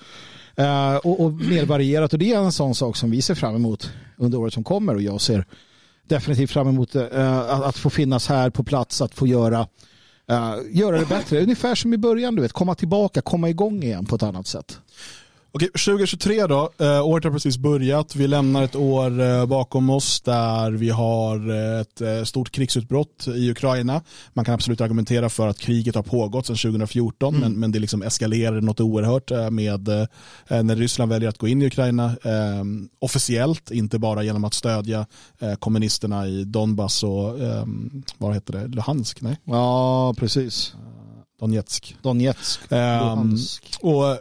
[0.55, 2.13] eh, och, och mer varierat.
[2.13, 4.95] Och det är en sån sak som vi ser fram emot under året som kommer.
[4.95, 5.45] Och jag ser
[6.07, 9.67] definitivt fram emot eh, att, att få finnas här på plats, att få göra
[10.29, 11.41] eh, göra det bättre.
[11.41, 14.79] Ungefär som i början, du vet, komma tillbaka, komma igång igen på ett annat sätt.
[15.53, 18.15] Okej, 2023 då, eh, året har precis börjat.
[18.15, 23.27] Vi lämnar ett år eh, bakom oss där vi har eh, ett eh, stort krigsutbrott
[23.27, 24.01] i Ukraina.
[24.33, 28.01] Man kan absolut argumentera för att kriget har pågått sedan 2014 men, men det liksom
[28.01, 30.05] eskalerade något oerhört eh, med eh,
[30.63, 32.63] när Ryssland väljer att gå in i Ukraina eh,
[32.99, 35.05] officiellt, inte bara genom att stödja
[35.39, 37.65] eh, kommunisterna i Donbass och eh,
[38.17, 39.21] vad heter det, Luhansk?
[39.21, 40.73] Nej, Ja, precis.
[41.39, 41.95] Donetsk.
[42.01, 42.59] Donetsk.
[42.69, 43.77] Ehm, Luhansk.
[43.81, 44.17] och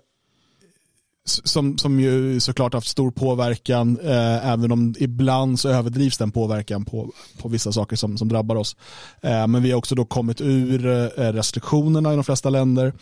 [1.30, 6.84] som, som ju såklart haft stor påverkan, eh, även om ibland så överdrivs den påverkan
[6.84, 8.76] på, på vissa saker som, som drabbar oss.
[9.22, 12.92] Eh, men vi har också då kommit ur eh, restriktionerna i de flesta länder.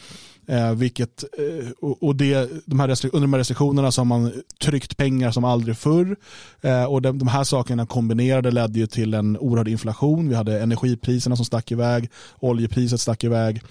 [0.48, 4.96] Eh, vilket, eh, och det, de här under de här restriktionerna så har man tryckt
[4.96, 6.16] pengar som aldrig förr.
[6.60, 10.28] Eh, och de, de här sakerna kombinerade ledde ju till en oerhörd inflation.
[10.28, 13.62] Vi hade energipriserna som stack iväg, oljepriset stack iväg.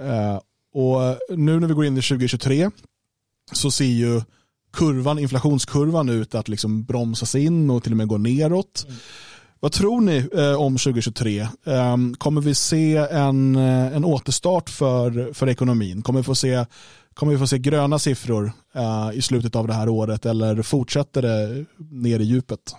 [0.00, 0.38] Eh,
[0.74, 2.70] och nu när vi går in i 2023
[3.52, 4.22] så ser ju
[4.72, 8.86] kurvan, inflationskurvan ut att liksom bromsas in och till och med gå neråt.
[9.60, 11.40] Vad tror ni eh, om 2023?
[11.40, 16.02] Eh, kommer vi se en, eh, en återstart för, för ekonomin?
[16.02, 16.66] Kommer vi få se,
[17.14, 21.22] kommer vi få se gröna siffror eh, i slutet av det här året eller fortsätter
[21.22, 22.74] det ner i djupet?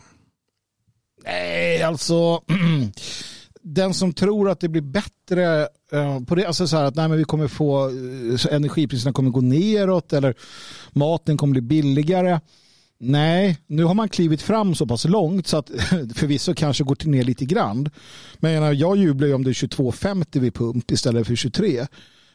[1.26, 2.41] Nej, alltså
[3.64, 7.07] den som tror att det blir bättre eh, på det, alltså så här att nej,
[7.07, 7.91] men vi kommer få
[8.38, 10.36] så energipriserna kommer gå neråt eller
[10.91, 12.39] maten kommer bli billigare.
[12.99, 15.70] Nej, nu har man klivit fram så pass långt så att
[16.16, 17.89] förvisso kanske går till ner lite grann.
[18.38, 21.86] Men jag, jag jublar ju om det är 22,50 vid pump istället för 23.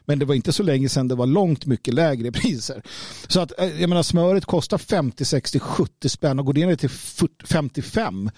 [0.05, 2.82] Men det var inte så länge sedan det var långt mycket lägre priser.
[3.28, 6.77] Så att eh, jag menar smöret kostar 50, 60, 70 spänn och går det ner
[6.77, 8.31] till 40, 55.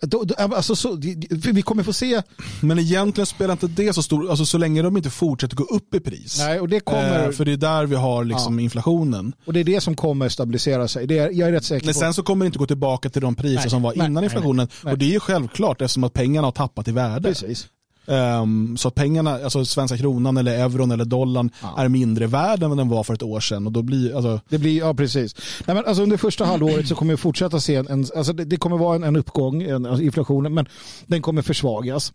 [0.00, 0.96] Då, då, alltså, så,
[1.30, 2.22] vi kommer få se.
[2.60, 5.94] Men egentligen spelar inte det så stor, alltså så länge de inte fortsätter gå upp
[5.94, 6.38] i pris.
[6.38, 9.32] Nej, och det kommer, Eh, för det är där vi har liksom inflationen.
[9.44, 11.06] och det är det som kommer stabilisera sig.
[11.06, 12.00] Det är, jag är rätt säker Men på.
[12.00, 14.24] sen så kommer det inte gå tillbaka till de priser Nej, som var nej, innan
[14.24, 14.68] inflationen.
[14.82, 17.28] Och det är ju självklart eftersom att pengarna har tappat i värde.
[17.28, 17.66] Precis.
[18.06, 22.68] Ehm, så att pengarna, alltså svenska kronan eller euron eller dollarn är mindre värd än
[22.70, 23.66] vad den var för ett år sedan.
[23.66, 25.34] Och då blir, alltså, Det blir, ja precis.
[25.66, 28.56] Nej, men alltså under första halvåret så kommer vi fortsätta se en, alltså det, det
[28.56, 30.66] kommer vara en, en uppgång, en, alltså inflationen, men
[31.06, 32.12] den kommer försvagas.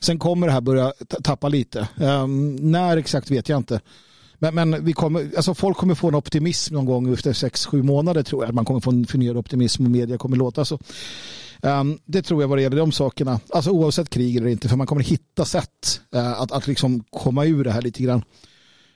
[0.00, 1.88] Sen kommer det här börja ta- tappa lite.
[2.00, 3.80] Ehm, när exakt vet jag inte.
[4.38, 7.82] Men, men vi kommer, alltså folk kommer få en optimism någon gång efter sex sju
[7.82, 8.54] månader tror jag.
[8.54, 10.78] Man kommer få en förnyad optimism och media kommer låta så.
[11.62, 13.40] Ehm, det tror jag vad det gäller de sakerna.
[13.50, 14.68] Alltså oavsett krig eller inte.
[14.68, 18.24] För man kommer hitta sätt eh, att, att liksom komma ur det här lite grann.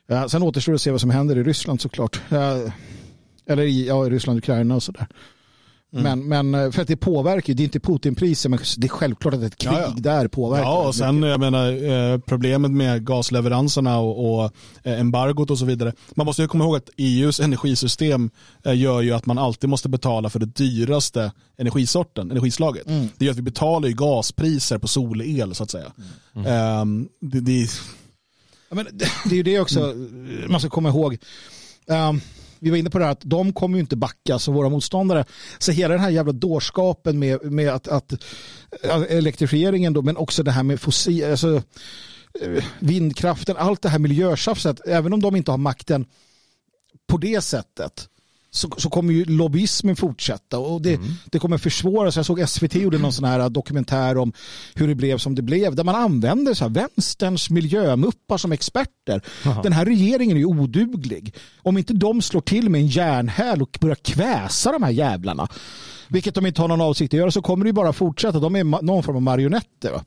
[0.09, 2.21] Eh, sen återstår det att se vad som händer i Ryssland såklart.
[2.31, 2.73] Eh,
[3.47, 5.07] eller i, ja, i Ryssland, Ukraina och sådär.
[5.95, 8.89] Men, men eh, för att det påverkar ju, det är inte Putinpriser men det är
[8.89, 9.95] självklart att ett krig Ja, ja.
[9.97, 10.65] där påverkar.
[10.65, 11.73] Ja, och sen jag menar,
[12.13, 14.53] eh, problemet med gasleveranserna och, och
[14.83, 15.93] eh, embargot och så vidare.
[16.15, 18.31] Man måste ju komma ihåg att EUs energisystem
[18.65, 22.87] gör ju att man alltid måste betala för det dyraste energisorten, energislaget.
[22.87, 23.09] Mm.
[23.19, 25.93] Det gör att vi betalar ju gaspriser på solel så att säga.
[26.47, 27.69] Ehm, det, det,
[28.69, 29.95] Ja, men det, det är ju det också
[30.49, 31.19] man ska komma ihåg.
[31.89, 32.21] Ehm,
[32.63, 35.25] vi var inne på det här att de kommer ju inte backa så våra motståndare.
[35.59, 38.13] Så hela den här jävla dårskapen med, med att, att
[38.83, 41.63] eh, elektrifieringen då, men också det här med fossil, alltså,
[42.41, 46.07] eh, vindkraften, allt det här miljötjafset, även om de inte har makten
[47.07, 48.09] på det sättet
[48.55, 52.17] så, så kommer ju lobbyismen fortsätta och det, det kommer försvåras.
[52.17, 54.33] Jag såg SVT gjorde någon sån här dokumentär om
[54.75, 59.23] hur det blev som det blev där man använder så här vänsterns miljömuppar som experter.
[59.63, 61.35] Den här regeringen är ju oduglig.
[61.63, 65.49] Om inte de slår till med en järnhäl och börjar kväsa de här jävlarna
[66.09, 68.39] vilket de inte har någon avsikt att göra så kommer det ju bara fortsätta.
[68.39, 69.93] De är någon form av marionetter.
[69.93, 70.05] Va?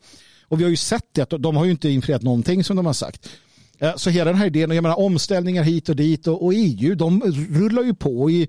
[0.48, 2.86] Och vi har ju sett det att de har ju inte infriat någonting som de
[2.86, 3.30] har sagt.
[3.96, 6.96] Så hela den här idén, och jag menar omställningar hit och dit och, och EU,
[6.96, 7.22] de
[7.52, 8.30] rullar ju på.
[8.32, 8.48] I,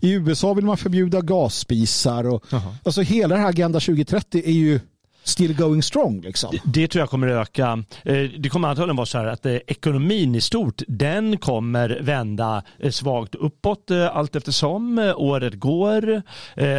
[0.00, 2.44] I USA vill man förbjuda gasspisar och
[2.84, 4.80] alltså hela den här Agenda 2030 är ju
[5.24, 6.58] still going strong liksom.
[6.64, 7.84] Det tror jag kommer öka.
[8.04, 12.62] Eh, Det kommer antagligen vara så här att eh, ekonomin i stort, den kommer vända
[12.78, 16.22] eh, svagt uppåt allt eftersom året går.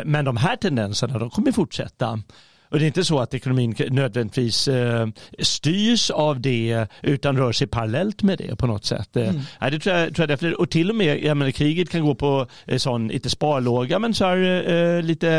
[0.06, 2.20] Men de här tendenserna, de kommer fortsätta.
[2.70, 5.08] Och det är inte så att ekonomin nödvändigtvis eh,
[5.40, 9.16] styrs av det utan rör sig parallellt med det på något sätt.
[9.18, 9.32] Eh,
[9.62, 10.62] nej, det tror jag, tror jag därför.
[10.62, 14.14] Och till och med, jag menar, kriget kan gå på eh, sån, inte sparlåga, men
[14.14, 15.32] så här, eh, lite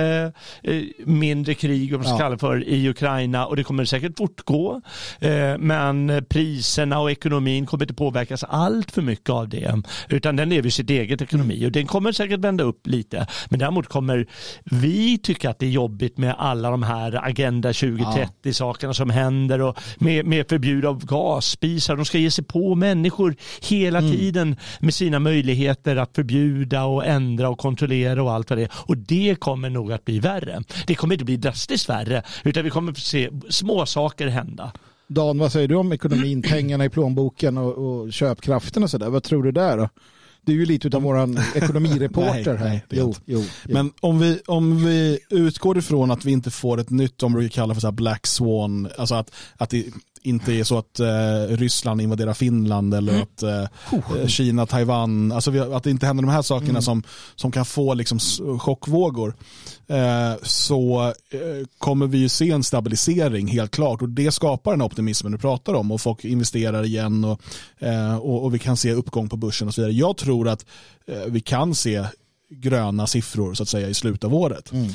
[0.62, 2.38] eh, mindre krig, om man ska Ja.
[2.38, 4.80] för, i Ukraina och det kommer säkert fortgå.
[5.20, 9.82] Eh, men priserna och ekonomin kommer inte påverkas allt för mycket av det.
[10.08, 13.26] Utan den lever sitt eget ekonomi och den kommer säkert vända upp lite.
[13.48, 14.26] Men däremot kommer
[14.64, 19.60] vi tycka att det är jobbigt med alla de här Agenda 2030 sakerna som händer
[19.60, 21.96] och med, med förbud av gasspisar.
[21.96, 27.48] De ska ge sig på människor hela tiden med sina möjligheter att förbjuda och ändra
[27.48, 28.70] och kontrollera och allt vad det är.
[28.74, 30.62] Och det kommer nog att bli värre.
[30.86, 34.72] Det kommer inte bli drastiskt värre utan vi kommer att se små saker hända.
[35.06, 39.08] Dan, vad säger du om ekonomin, pengarna i plånboken och, och köpkraften och sådär?
[39.08, 39.88] Vad tror du där då?
[40.48, 42.68] Du är ju lite av våran ekonomireporter här.
[42.68, 43.72] nej, jo, jo, jo.
[43.74, 47.48] Men om vi, om vi utgår ifrån att vi inte får ett nytt, om vi
[47.48, 49.84] kallar för så black swan, alltså att, att det
[50.22, 55.58] inte är så att eh, Ryssland invaderar Finland eller att eh, Kina, Taiwan, alltså vi,
[55.58, 57.02] att det inte händer de här sakerna som,
[57.34, 58.18] som kan få liksom
[58.58, 59.34] chockvågor.
[59.86, 64.02] Eh, så eh, kommer vi ju se en stabilisering helt klart.
[64.02, 65.90] Och det skapar den optimismen du pratar om.
[65.90, 67.40] Och folk investerar igen och,
[67.78, 69.94] eh, och, och vi kan se uppgång på börsen och så vidare.
[69.94, 70.66] Jag tror att
[71.06, 72.04] eh, vi kan se
[72.50, 74.72] gröna siffror så att säga i slutet av året.
[74.72, 74.92] Ehm,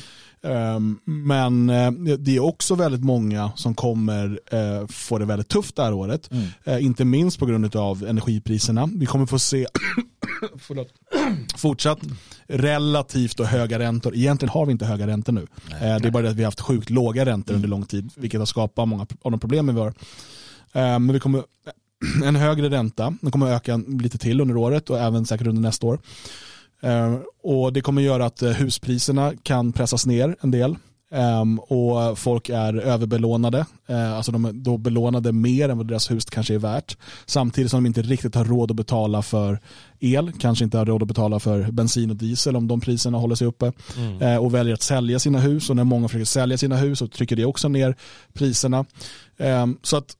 [1.06, 5.84] Men eh, det är också väldigt många som kommer eh, få det väldigt tufft det
[5.84, 6.30] här året.
[6.64, 8.90] Eh, Inte minst på grund av energipriserna.
[8.96, 9.68] Vi kommer få se
[11.58, 12.00] fortsatt
[12.48, 14.16] relativt och höga räntor.
[14.16, 15.48] Egentligen har vi inte höga räntor nu.
[15.72, 18.10] Eh, det är bara det att vi har haft sjukt låga räntor under lång tid,
[18.16, 19.88] vilket har skapat många av de problemen vi har.
[20.74, 21.44] Eh, Men vi kommer
[22.26, 25.88] en högre ränta, den kommer öka lite till under året och även säkert under nästa
[25.88, 26.00] år.
[26.84, 30.76] Eh, Och Det kommer göra att eh, huspriserna kan pressas ner en del.
[31.12, 33.66] Ehm, och folk är överbelånade.
[33.88, 36.98] Eh, alltså de är då belånade mer än vad deras hus kanske är värt.
[37.26, 39.60] Samtidigt som de inte riktigt har råd att betala för
[40.00, 43.36] el, kanske inte har råd att betala för bensin och diesel om de priserna håller
[43.36, 43.72] sig uppe.
[44.22, 47.08] Eh, och väljer att sälja sina hus och när många försöker sälja sina hus så
[47.08, 47.96] trycker det också ner
[48.34, 48.86] priserna.
[49.38, 50.18] Ehm, så att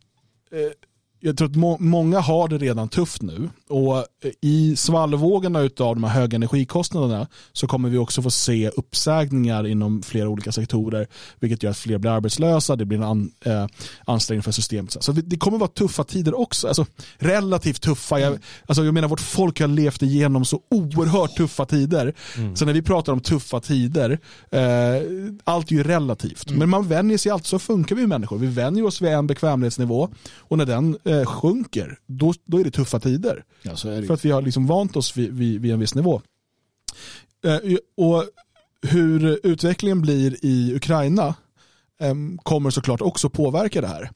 [1.26, 4.04] jag tror att må, många har det redan tufft nu och eh,
[4.42, 10.02] i svallvågorna av de här höga energikostnaderna så kommer vi också få se uppsägningar inom
[10.02, 11.08] flera olika sektorer
[11.40, 13.66] vilket gör att fler blir arbetslösa, det blir en an, eh,
[14.06, 15.04] ansträngning för systemet.
[15.04, 16.86] Så det kommer vara tuffa tider också, alltså,
[17.18, 18.20] relativt tuffa.
[18.20, 22.14] Jag, alltså, jag menar vårt folk har levt igenom så oerhört tuffa tider.
[22.56, 24.20] Så när vi pratar om tuffa tider,
[24.52, 24.62] eh,
[25.44, 26.52] allt är ju relativt.
[26.52, 28.38] Men man vänjer sig alltid, så funkar vi människor.
[28.38, 32.72] Vi vänjer oss vid en bekvämlighetsnivå och när den eh, sjunker, då, då är det
[32.72, 33.44] tuffa tider.
[33.62, 34.08] Ja, det.
[34.08, 36.22] För att vi har liksom vant oss vid, vid, vid en viss nivå.
[37.46, 37.58] Eh,
[37.98, 38.26] och
[38.82, 41.36] hur utvecklingen blir i Ukraina
[42.00, 44.12] eh, kommer såklart också påverka det här.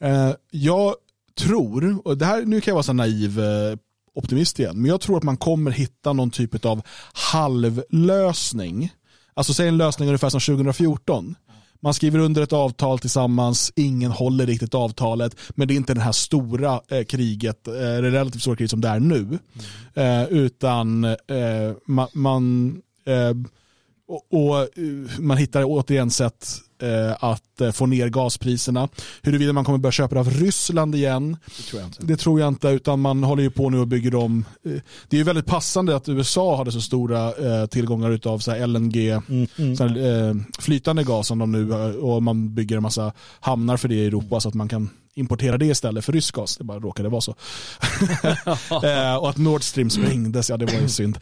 [0.00, 0.94] Eh, jag
[1.38, 3.76] tror, och det här, nu kan jag vara så naiv eh,
[4.14, 6.82] optimist igen, men jag tror att man kommer hitta någon typ av
[7.12, 8.92] halvlösning.
[9.34, 11.34] Alltså säg en lösning ungefär som 2014.
[11.80, 16.00] Man skriver under ett avtal tillsammans, ingen håller riktigt avtalet, men det är inte det
[16.00, 19.38] här stora eh, kriget, eh, relativt stora kriget som det är nu.
[19.94, 22.76] Eh, utan eh, man, man
[23.06, 23.34] eh,
[24.08, 26.48] och, eh, man hittar återigen sätt
[26.82, 28.88] eh, att eh, få ner gaspriserna.
[29.22, 32.02] Huruvida man kommer börja köpa det av Ryssland igen, Det tror jag inte.
[32.06, 34.44] det tror jag inte, utan man håller ju på nu och bygger om.
[35.08, 37.32] Det är ju väldigt passande att USA hade så stora
[37.66, 39.20] tillgångar av så här LNG,
[39.76, 43.94] Så här, flytande gas som de nu och man bygger en massa hamnar för det
[43.94, 46.56] i Europa så att man kan importera det istället för rysk gas.
[46.56, 47.30] Det bara råkade vara så.
[48.86, 51.18] eh, och att Nord Stream sprängdes, ja det var ju synd.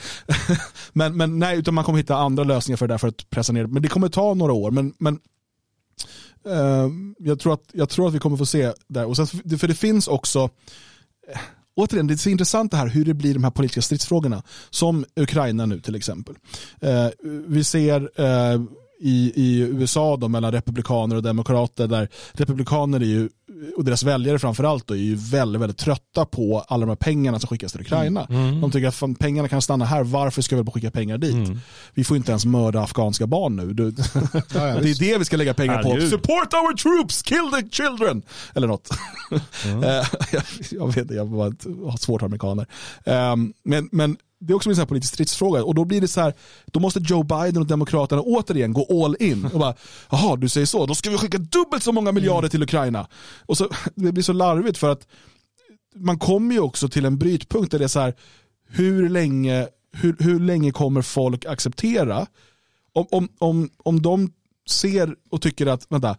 [0.93, 3.53] men, men nej, utan man kommer hitta andra lösningar för det där för att pressa
[3.53, 3.67] ner.
[3.67, 4.71] Men det kommer ta några år.
[4.71, 5.19] Men, men
[6.47, 9.07] eh, jag, tror att, jag tror att vi kommer få se där.
[9.07, 9.27] Och sen,
[9.59, 10.51] för det finns också
[11.29, 11.41] eh,
[11.77, 14.43] Återigen, det är så intressant det här hur det blir de här politiska stridsfrågorna.
[14.71, 16.35] Som Ukraina nu till exempel.
[16.81, 17.09] Eh,
[17.47, 18.61] vi ser eh,
[19.01, 23.29] i, i USA då, mellan republikaner och demokrater där republikaner är ju,
[23.77, 27.41] och deras väljare framförallt då, är ju väldigt, väldigt trötta på alla de här pengarna
[27.41, 28.27] som skickas till Ukraina.
[28.61, 31.49] De tycker att fan, pengarna kan stanna här, varför ska vi bara skicka pengar dit?
[31.95, 33.73] Vi får inte ens mörda afghanska barn nu.
[33.73, 33.91] Du,
[34.51, 36.07] det är det vi ska lägga pengar på.
[36.11, 38.23] Support our troops, kill the children!
[38.55, 38.91] Eller något.
[39.67, 41.53] Eh, jag, jag vet inte, jag bara
[41.91, 42.67] har svårt för amerikaner.
[43.05, 45.65] Ehm, men, men det är också en sån politisk stridsfråga.
[45.65, 46.35] Och då blir det så här,
[46.67, 49.75] då måste Joe Biden och Demokraterna återigen gå all in och bara,
[50.11, 53.09] jaha du säger så, då ska vi skicka dubbelt så många miljarder till Ukraina.
[53.47, 55.07] Och så, det blir så larvigt för att
[55.95, 58.15] man kommer ju också till en brytpunkt där det är så här,
[58.69, 62.27] hur länge, hur, hur länge kommer folk acceptera?
[62.93, 64.33] Om, om, om, om de
[64.69, 66.17] ser och tycker att, vänta,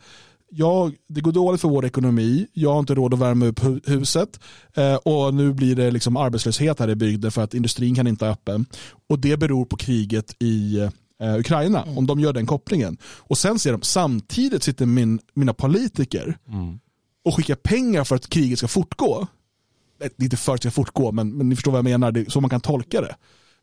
[0.49, 3.89] jag, det går dåligt för vår ekonomi, jag har inte råd att värma upp hu-
[3.89, 4.39] huset
[4.75, 8.25] eh, och nu blir det liksom arbetslöshet här i bygden för att industrin kan inte
[8.25, 8.65] ha öppen.
[9.09, 10.79] Och det beror på kriget i
[11.21, 12.97] eh, Ukraina, om de gör den kopplingen.
[13.03, 16.37] Och sen ser de, samtidigt sitter min, mina politiker
[17.25, 19.27] och skickar pengar för att kriget ska fortgå.
[19.99, 22.11] Det är inte för att det ska fortgå, men, men ni förstår vad jag menar,
[22.11, 23.15] det är så man kan tolka det.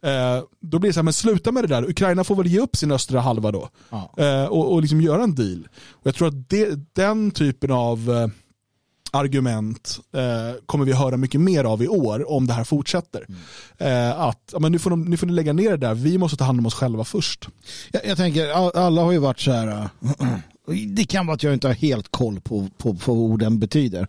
[0.04, 1.90] Eh, då blir det så här, men sluta med det där.
[1.90, 3.68] Ukraina får väl ge upp sin östra halva då.
[3.90, 4.14] Ja.
[4.18, 5.68] Eh, och, och liksom göra en deal.
[5.90, 8.28] Och jag tror att det, den typen av eh,
[9.12, 13.26] argument eh, kommer vi höra mycket mer av i år om det här fortsätter.
[13.78, 16.18] Eh, att ja, men nu, får de, nu får ni lägga ner det där, vi
[16.18, 17.48] måste ta hand om oss själva först.
[17.92, 20.36] Jag, jag tänker, all- alla har ju varit så här, äh,
[20.88, 24.06] det kan vara att jag inte har helt koll på, på, på vad orden betyder.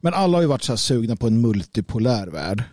[0.00, 2.64] Men alla har ju varit så här sugna på en multipolär värld.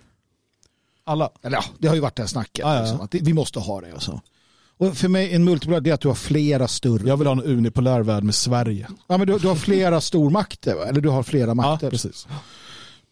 [1.09, 1.29] Alla.
[1.43, 2.59] Eller ja, det har ju varit det här snacket.
[2.59, 2.81] Ja, ja.
[2.81, 4.21] Liksom, att vi måste ha det och så.
[4.77, 7.07] Och för mig, en multipolär, det är att du har flera större.
[7.07, 8.87] Jag vill ha en unipolär värld med Sverige.
[9.07, 10.85] Ja, men du, du har flera stormakter, va?
[10.85, 11.89] eller du har flera Ja, makter.
[11.89, 12.27] precis.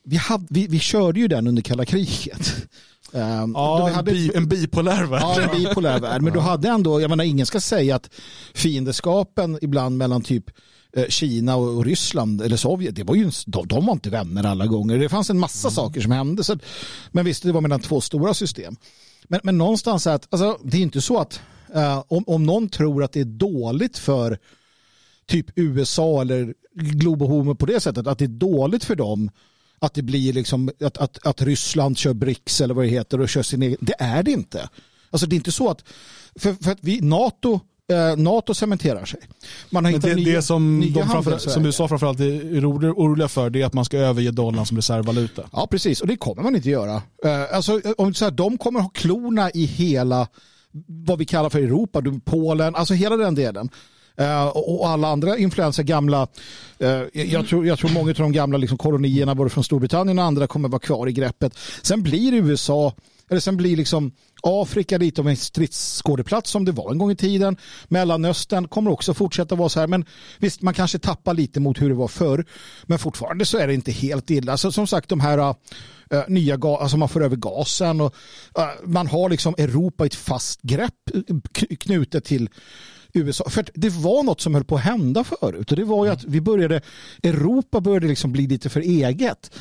[0.03, 2.56] vi, hade, vi, vi körde ju den under kalla kriget.
[3.11, 5.22] Um, Ja, en, hade, bi, en bipolär värld.
[5.22, 6.22] Ja, en bipolär värld.
[6.22, 8.10] Men du hade ändå, jag menar ingen ska säga att
[8.53, 10.45] fiendeskapen ibland mellan typ
[11.10, 14.98] Kina och Ryssland eller Sovjet, det var ju, de, de var inte vänner alla gånger.
[14.98, 16.44] Det fanns en massa saker som hände.
[16.44, 16.57] Så,
[17.11, 18.76] men visst, det var mellan två stora system.
[19.28, 21.41] Men, men någonstans att, alltså, det är inte så att
[21.74, 24.38] eh, om, om någon tror att det är dåligt för
[25.26, 29.32] typ USA eller Globohomo på det sättet, att det är dåligt för dem
[29.80, 33.30] att det blir liksom att, att, att Ryssland kör BRICS eller vad det heter och
[33.30, 33.78] kör sin egen.
[33.82, 34.69] Det är det inte.
[35.10, 35.84] Alltså det är inte så att,
[36.36, 37.60] för, för att vi, NATO, eh,
[38.18, 39.19] NATO cementerar sig.
[39.69, 42.93] Man har hittat det, nya, det som, nya de framför, som USA framförallt är oro-
[42.97, 45.43] oroliga för det är att man ska överge dollarn som reservvaluta.
[45.53, 46.01] Ja, precis.
[46.01, 46.95] Och det kommer man inte göra.
[47.26, 50.27] Eh, Alltså, om så här, de kommer ha klorna i hela
[50.88, 53.69] vad vi kallar för Europa, Polen, alltså hela den delen.
[54.18, 56.27] Eh, och alla andra influenser, gamla,
[56.80, 60.26] eh, jag, tror, jag tror många av de gamla liksom kolonierna både från Storbritannien och
[60.26, 61.57] andra kommer vara kvar i greppet.
[61.81, 62.93] Sen blir USA
[63.30, 64.11] eller sen blir liksom
[64.48, 67.57] Afrika lite av en stridsskådeplats som det var en gång i tiden.
[67.88, 69.88] Mellanöstern kommer också fortsätta vara så här.
[69.88, 70.06] Men
[70.40, 72.45] visst, man kanske tappar lite mot hur det var förr.
[72.84, 74.52] Men fortfarande så är det inte helt illa.
[74.52, 75.53] Alltså, som sagt, de här uh,
[76.28, 78.15] nya gas, alltså man får över gasen och
[78.60, 80.94] uh, man har liksom Europa i ett fast grepp
[81.60, 82.49] k- knutet till
[83.14, 83.49] USA.
[83.49, 86.24] För det var något som höll på att hända förut och det var ju att
[86.24, 86.82] vi började,
[87.24, 89.52] Europa började liksom bli lite för eget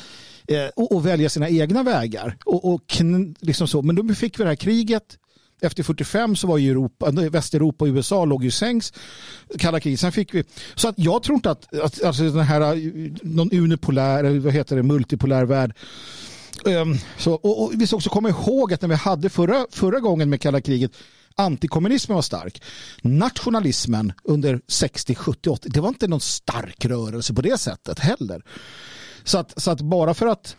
[0.47, 2.37] eh, och, och välja sina egna vägar.
[2.45, 3.81] Och, och kn- liksom så.
[3.81, 5.17] Men då fick vi det här kriget.
[5.61, 8.93] Efter 45 så var ju Europa, eh, Västeuropa och USA låg ju sängs.
[9.59, 9.99] Kalla kriget.
[9.99, 10.43] Sen fick vi,
[10.75, 14.53] så att jag tror inte att, att alltså den här eh, någon unipolär, eller vad
[14.53, 15.73] heter det, multipolär värld
[16.65, 19.99] Um, så, och, och vi ska också komma ihåg att när vi hade förra, förra
[19.99, 20.91] gången med kalla kriget
[21.35, 22.61] antikommunismen var stark.
[23.01, 28.41] Nationalismen under 60, 70, 80 det var inte någon stark rörelse på det sättet heller.
[29.27, 30.55] Så att, så att bara för att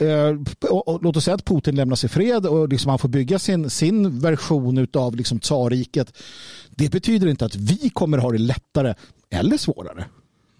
[0.00, 3.08] eh, och, och, låt oss säga att Putin lämnar sig fred och liksom han får
[3.08, 6.12] bygga sin, sin version av liksom tsarriket.
[6.70, 8.94] Det betyder inte att vi kommer ha det lättare
[9.30, 10.04] eller svårare.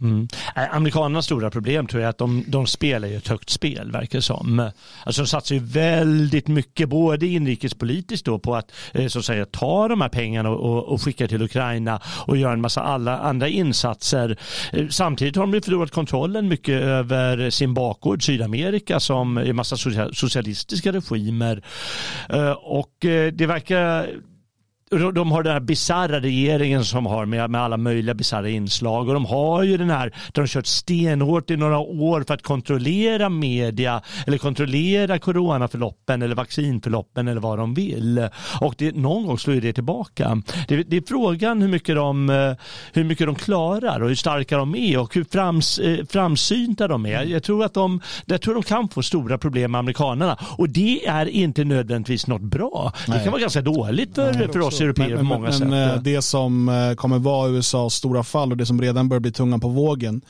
[0.00, 0.28] Mm.
[0.56, 3.90] Äh, amerikanernas stora problem tror jag är att de, de spelar ju ett högt spel,
[3.92, 4.70] verkar det som.
[5.04, 9.46] Alltså de satsar ju väldigt mycket, både inrikespolitiskt då på att eh, så att säga,
[9.46, 13.48] ta de här pengarna och, och skicka till Ukraina och göra en massa alla andra
[13.48, 14.38] insatser.
[14.72, 19.76] Eh, samtidigt har de förlorat kontrollen mycket över sin bakgård, Sydamerika, som är en massa
[20.12, 21.62] socialistiska regimer.
[22.28, 22.92] Eh, och
[23.32, 24.08] det verkar
[24.98, 29.14] de har den här bisarra regeringen som har med, med alla möjliga bisarra inslag och
[29.14, 32.42] de har ju den här, där de har kört stenhårt i några år för att
[32.42, 38.28] kontrollera media eller kontrollera coronaförloppen eller vaccinförloppen eller vad de vill.
[38.60, 40.42] Och det, någon gång slår ju det tillbaka.
[40.68, 42.28] Det, det är frågan hur mycket, de,
[42.92, 47.22] hur mycket de klarar och hur starka de är och hur frams, framsynta de är.
[47.22, 51.06] Jag tror att de, jag tror de kan få stora problem med amerikanerna och det
[51.06, 52.92] är inte nödvändigtvis något bra.
[53.06, 55.68] Det kan vara ganska dåligt för, för oss europeer på många men, sätt.
[55.68, 59.32] Men det som eh, kommer vara USAs stora fall och det som redan börjar bli
[59.32, 60.22] tungan på vågen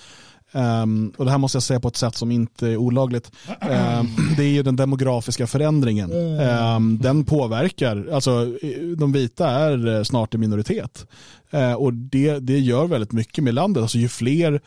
[0.55, 3.32] Um, och det här måste jag säga på ett sätt som inte är olagligt.
[3.48, 6.12] Um, det är ju den demografiska förändringen.
[6.12, 8.52] Um, den påverkar, alltså
[8.97, 11.06] de vita är eh, snart en minoritet.
[11.55, 13.82] Uh, och det, det gör väldigt mycket med landet.
[13.82, 14.59] Alltså ju fler eh,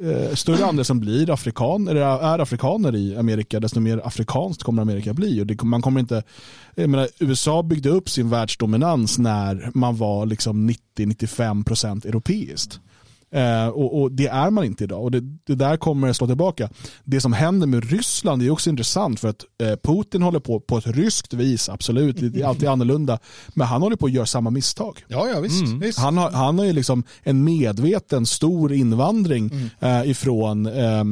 [0.00, 4.82] Eh, större andel som blir afrikan, eller är afrikaner i Amerika, desto mer afrikanskt kommer
[4.82, 5.40] Amerika bli.
[5.40, 6.22] Och det, man kommer inte,
[6.74, 12.80] jag menar, USA byggde upp sin världsdominans när man var liksom 90-95% europeiskt.
[13.34, 16.68] Eh, och, och, det är man inte idag och det, det, där kommer slå tillbaka.
[17.04, 20.78] Det som händer med Ryssland är också intressant för att eh, Putin håller på på
[20.78, 23.18] ett ryskt vis, absolut, det är alltid annorlunda.
[23.54, 25.04] Men han håller på att göra samma misstag.
[25.08, 25.66] Ja, ja visst.
[25.66, 25.80] Mm.
[25.80, 25.98] visst.
[25.98, 29.68] Han, har, han har ju liksom en medveten stor invandring Mm.
[29.80, 31.04] eh, ifrån eh,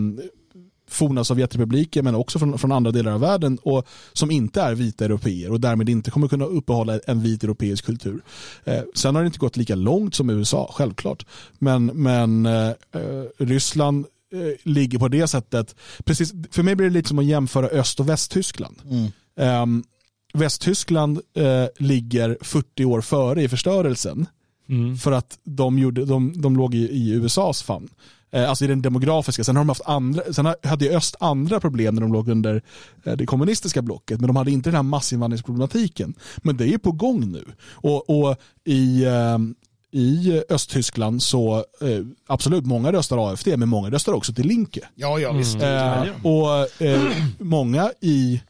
[0.92, 5.04] forna Sovjetrepubliken men också från, från andra delar av världen och som inte är vita
[5.04, 8.22] europeer och därmed inte kommer kunna uppehålla en vit europeisk kultur.
[8.64, 11.26] Eh, sen har det inte gått lika långt som USA, självklart.
[11.58, 12.72] Men, men eh,
[13.38, 17.66] Ryssland eh, ligger på det sättet, precis, för mig blir det lite som att jämföra
[17.66, 18.76] Öst och Västtyskland.
[18.90, 19.82] Mm.
[20.34, 24.26] Västtyskland eh, ligger 40 år före i förstörelsen.
[24.68, 24.96] Mm.
[24.96, 27.88] För att de, gjorde, de, de låg i, i USAs famn.
[28.32, 29.44] Eh, alltså i den demografiska.
[29.44, 32.62] Sen, har de haft andra, sen hade ju öst andra problem när de låg under
[33.04, 34.20] eh, det kommunistiska blocket.
[34.20, 36.14] Men de hade inte den här massinvandringsproblematiken.
[36.36, 37.44] Men det är på gång nu.
[37.70, 39.38] Och, och i, eh,
[39.90, 41.64] i Östtyskland så
[42.26, 44.80] absolut, många röstar AFD men många röstar också till Linke.
[44.94, 45.62] Ja, ja visst.
[45.62, 47.02] Eh, och eh,
[47.38, 48.42] många i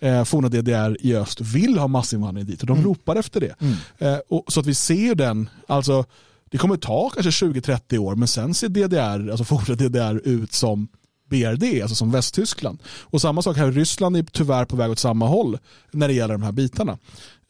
[0.00, 3.54] eh, forna DDR i öst vill ha massinvandring dit och de ropar efter det.
[3.98, 6.04] Eh, och, så att vi ser den, alltså
[6.52, 10.88] det kommer ta kanske 20-30 år men sen ser DDR, alltså forna DDR ut som
[11.30, 12.82] BRD, alltså som Västtyskland.
[12.86, 15.58] Och samma sak här, Ryssland är tyvärr på väg åt samma håll
[15.90, 16.98] när det gäller de här bitarna.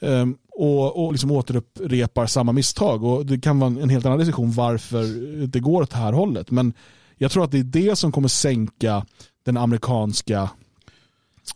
[0.01, 3.05] Um, och, och liksom återupprepar samma misstag.
[3.05, 5.05] Och det kan vara en helt annan diskussion varför
[5.47, 6.51] det går åt det här hållet.
[6.51, 6.73] Men
[7.17, 9.07] jag tror att det är det som kommer sänka
[9.45, 10.51] den amerikanska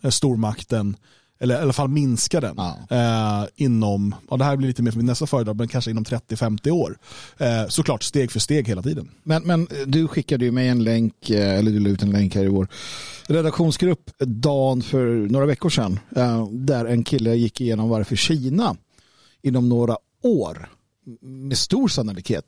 [0.02, 0.96] eh, stormakten
[1.38, 2.76] eller i alla fall minska den Ja.
[2.90, 6.04] eh, inom, ja, det här blir lite mer för min nästa föredrag, men kanske inom
[6.04, 6.98] 30-50 år.
[7.38, 9.10] Eh, såklart steg för steg hela tiden.
[9.22, 12.34] Men, men du skickade ju mig en länk, eh, eller du la ut en länk
[12.34, 12.68] här i vår
[13.26, 15.98] redaktionsgrupp dagen för några veckor sedan.
[16.16, 18.76] eh, Där en kille gick igenom varför Kina
[19.42, 20.68] inom några år
[21.22, 22.44] med stor sannolikhet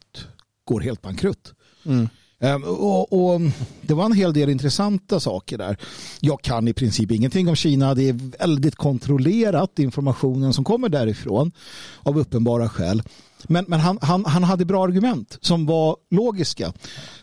[0.65, 1.53] går helt bankrutt.
[1.87, 2.05] Eh,
[2.41, 3.41] Ehm, och, och
[3.83, 5.77] Det var en hel del intressanta saker där.
[6.21, 7.95] Jag kan i princip ingenting om Kina.
[7.95, 11.53] Det är väldigt kontrollerat informationen som kommer därifrån
[12.03, 13.03] av uppenbara skäl.
[13.45, 16.73] Men, men han, han, han hade bra argument som var logiska.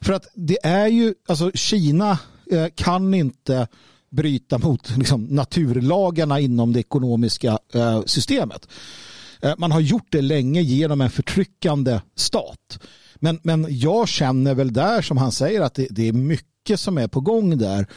[0.01, 2.19] För att det är ju, alltså Kina
[2.51, 3.67] eh, kan inte
[4.09, 8.67] bryta mot liksom, naturlagarna inom det ekonomiska eh, systemet.
[9.41, 12.79] Eh, man har gjort det länge genom en förtryckande stat.
[13.15, 16.97] Men, men jag känner väl där som han säger att det, det är mycket som
[16.97, 17.87] är på gång där.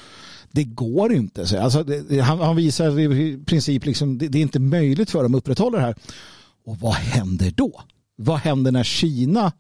[0.50, 1.46] Det går inte.
[1.46, 1.60] Så.
[1.60, 5.34] Alltså, det, han, han visar i princip liksom, det, det är inte möjligt för dem
[5.34, 5.94] att upprätthålla det här.
[6.64, 7.80] Och vad händer då?
[8.16, 9.52] Vad händer när Kina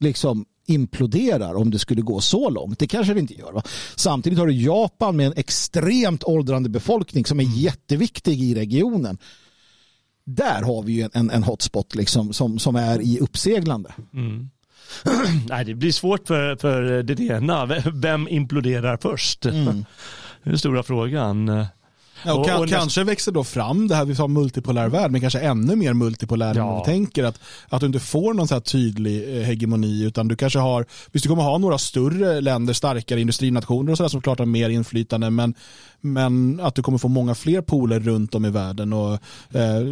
[0.00, 2.78] liksom imploderar om det skulle gå så långt.
[2.78, 3.52] Det kanske det inte gör.
[3.52, 3.62] Va?
[3.96, 9.18] Samtidigt har du Japan med en extremt åldrande befolkning som är jätteviktig i regionen.
[10.24, 13.94] Där har vi ju en, en hotspot liksom, som, som är i uppseglande.
[14.12, 14.50] Mm.
[15.48, 17.66] Nej, det blir svårt för, för det ena.
[17.94, 19.46] Vem imploderar först?
[19.46, 19.84] Mm.
[20.44, 21.66] Den stora frågan.
[22.26, 24.88] Ja, och, Och- ka- och näst- kanske växer då fram det här vi sa multipolär
[24.88, 26.66] värld, men kanske ännu mer multipolär än Ja.
[26.66, 27.24] vad vi tänker.
[27.24, 30.86] Att, att du inte får någon så här tydlig eh, hegemoni, utan du kanske har,
[31.12, 34.68] visst du kommer ha några större länder, starkare industrinationer och sådär som klart har mer
[34.70, 35.54] inflytande, men,
[36.00, 39.12] men att du kommer få många fler poler runt om i världen och
[39.54, 39.82] eh,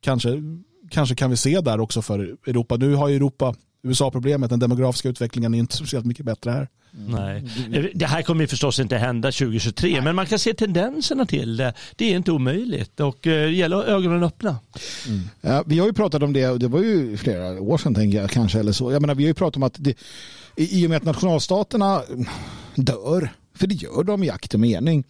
[0.00, 0.42] kanske,
[0.90, 2.76] kanske kan vi se där också för Europa.
[2.76, 6.68] Nu har ju Europa USA-problemet, den demografiska utvecklingen är inte speciellt mycket bättre här.
[6.90, 7.44] Nej.
[7.94, 11.74] Det här kommer ju förstås inte hända 2023, men man kan se tendenserna till det.
[11.96, 14.56] Det är inte omöjligt och eh, det gäller att ögonen öppna.
[15.40, 18.20] Ja, vi har ju pratat om det och det var ju flera år sedan tänker
[18.20, 18.92] jag kanske eller så.
[18.92, 19.94] Jag menar, vi har ju pratat om att det,
[20.56, 22.02] i och med att nationalstaterna
[22.74, 25.04] dör, för det gör de i akt och mening,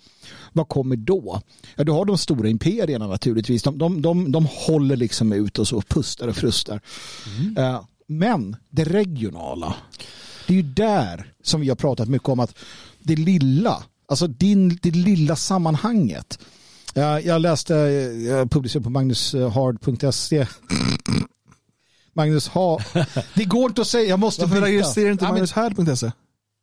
[0.53, 1.41] vad kommer då?
[1.77, 3.63] Ja, du har de stora imperierna naturligtvis.
[3.63, 6.81] De, de, de, de håller liksom ut och så pustar och frustar.
[7.57, 7.81] Eh,
[8.19, 9.75] Men det regionala,
[10.47, 12.55] det är ju där som vi har pratat mycket om att
[12.99, 16.39] det lilla, alltså din, det lilla sammanhanget.
[17.25, 20.47] Jag, läste, jag publicerade på magnushard.se.
[22.15, 22.79] Magnus ha.
[23.35, 24.67] Det går inte att säga, jag måste Varför byta.
[24.67, 26.11] registrerar inte magnushaird.se?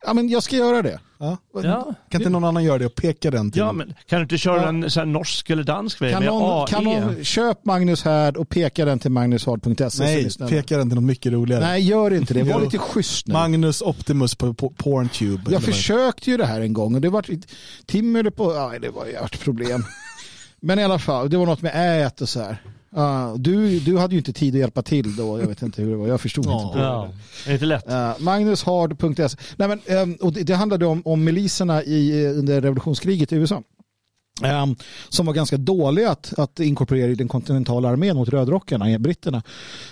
[0.06, 1.00] Ja, men jag ska göra det.
[1.18, 1.36] Ja.
[1.62, 1.94] Ja.
[2.10, 3.58] Kan inte någon annan göra det och peka den till?
[3.60, 4.68] Ja, men kan du inte köra Ja.
[4.68, 6.66] en här norsk eller dansk väg Kan med någon, AE?
[6.68, 9.90] kan någon köp Magnus här och peka den till magnushard.se.
[9.90, 11.64] så Nej, peka den till något mycket roligare.
[11.64, 12.42] Nej, gör inte det.
[12.42, 13.32] Var lite schysst nu.
[13.32, 15.52] Magnus Optimus på, på Porntube.
[15.52, 17.24] Jag försökte ju det här en gång och det var
[17.86, 19.84] Tim höll på, ja, det var ju ett problem.
[20.60, 22.62] Men i alla fall, det var något med ät och så här.
[22.96, 25.90] Ja, du, du hade ju inte tid att hjälpa till då, jag vet inte hur
[25.90, 26.66] det var, jag förstod Ja.
[26.66, 26.78] inte.
[26.78, 27.10] Ja,
[27.44, 27.88] det är inte lätt.
[27.88, 29.36] Uh, Magnushard.se.
[29.56, 33.36] Nej, men, ehm, och det, det handlade om, om miliserna i, eh, under revolutionskriget i
[33.36, 33.62] USA.
[34.44, 34.76] Ehm,
[35.08, 39.42] som var ganska dåliga att, att inkorporera i den kontinentala armén mot rödrockarna, britterna.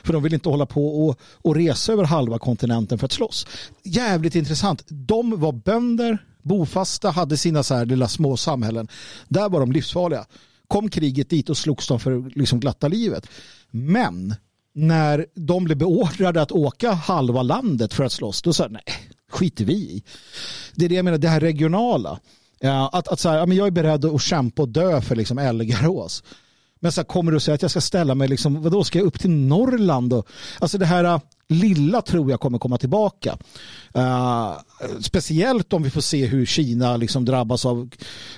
[0.05, 3.47] För de ville inte hålla på och, och resa över halva kontinenten för att slåss.
[3.85, 4.83] Jävligt intressant.
[4.89, 8.89] De var bönder, bofasta, hade sina så här lilla små samhällen.
[9.29, 10.25] Där var de livsfarliga.
[10.69, 13.27] Kom kriget dit och slogs de för liksom glatta livet.
[13.71, 14.35] Men
[14.75, 18.83] när de blev beordrade att åka halva landet för att slåss, då sa jag, nej,
[19.31, 20.03] skiter vi i.
[20.75, 22.21] Det är det jag menar, det här regionala.
[22.93, 26.23] Att, att så här, jag är beredd att kämpa och dö för liksom Elgarås.
[26.81, 28.99] Men så här, kommer du att säga att jag ska ställa mig, liksom, vadå, ska
[28.99, 30.13] jag upp till Norrland?
[30.13, 30.29] Och,
[30.59, 33.39] alltså det här lilla tror jag kommer komma tillbaka.
[33.97, 34.53] Uh,
[35.01, 37.91] speciellt om vi får se hur Kina liksom drabbas av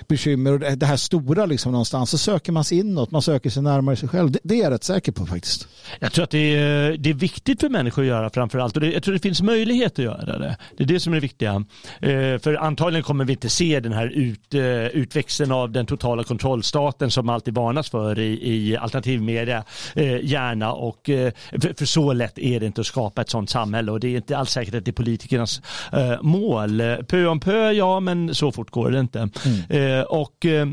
[0.07, 2.09] bekymmer och det här stora liksom någonstans.
[2.09, 4.31] Så söker man sig inåt, man söker sig närmare sig själv.
[4.31, 5.67] Det, det är jag rätt säker på faktiskt.
[5.99, 8.81] Jag tror att det är, det är viktigt för människor att göra framför allt och
[8.81, 10.57] det, jag tror det finns möjlighet att göra det.
[10.77, 11.55] Det är det som är det viktiga.
[11.55, 16.23] Uh, för antagligen kommer vi inte se den här ut, uh, utväxten av den totala
[16.23, 19.63] kontrollstaten som alltid varnas för i, i alternativmedia
[20.21, 23.99] gärna och för, för så lätt är det inte att skapa ett sådant samhälle och
[23.99, 25.61] det är inte alls säkert att det är politikernas
[25.93, 26.81] eh, mål.
[27.07, 29.29] Pö om pö, ja men så fort går det inte.
[29.69, 30.67] Eh, och eh,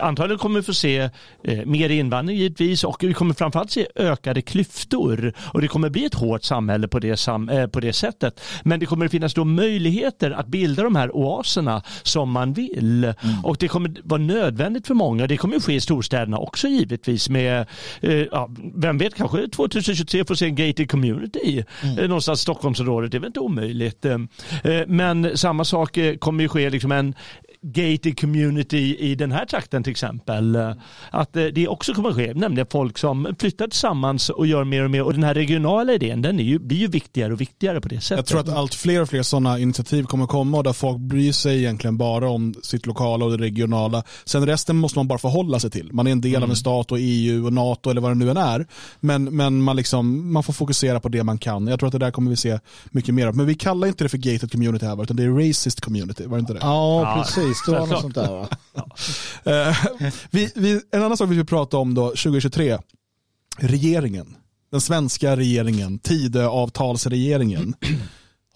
[0.00, 1.10] Antagligen kommer vi få se
[1.44, 6.04] eh, mer invandring givetvis och vi kommer framförallt se ökade klyftor och det kommer bli
[6.04, 8.40] ett hårt samhälle på det, sam, eh, på det sättet.
[8.62, 13.14] Men det kommer att finnas då möjligheter att bilda de här oaserna som man vill
[13.42, 15.26] och det kommer vara nödvändigt för många.
[15.26, 17.66] Det kommer ske i storstäderna också givetvis med,
[18.00, 22.08] eh, ja, vem vet, kanske 2023 får se en gated community mm.
[22.08, 23.10] någonstans i Stockholmsområdet.
[23.10, 24.04] Det är väl inte omöjligt.
[24.04, 24.14] Eh,
[24.64, 27.14] eh, men samma sak eh, kommer ju ske liksom en
[27.62, 30.56] gated community i den här trakten till exempel.
[30.56, 30.72] Eh,
[31.10, 34.84] Att eh, det också kommer att ske, nämligen folk som flyttar tillsammans och gör mer
[34.84, 37.80] och mer och den här regionala idén den är ju, blir ju viktigare och viktigare
[37.80, 38.16] på det sättet.
[38.16, 41.32] Jag tror att allt fler och fler sådana initiativ kommer komma och där folk bryr
[41.32, 44.02] sig egentligen bara om sitt lokala och det regionala.
[44.24, 45.90] Sen resten måste man bara förhålla sig till.
[45.92, 48.30] Man är en del av en stat och EU och NATO eller vad det nu
[48.30, 48.66] än är.
[49.00, 51.66] Men, men man, liksom, man får fokusera på det man kan.
[51.66, 52.58] Jag tror att det där kommer vi se
[52.90, 53.36] mycket mer av.
[53.36, 55.02] Men vi kallar inte det för gated community här va?
[55.02, 56.58] utan det är racist community, var det inte det?
[56.62, 57.47] Ja, precis.
[57.48, 58.00] Något självklart.
[58.00, 58.48] sånt där va?
[59.44, 59.76] Eh,
[60.30, 62.78] vi, vi, en annan sak vi vill prata om då, 2023.
[63.58, 64.36] Regeringen.
[64.70, 67.74] Den svenska regeringen, Tidöavtalsregeringen,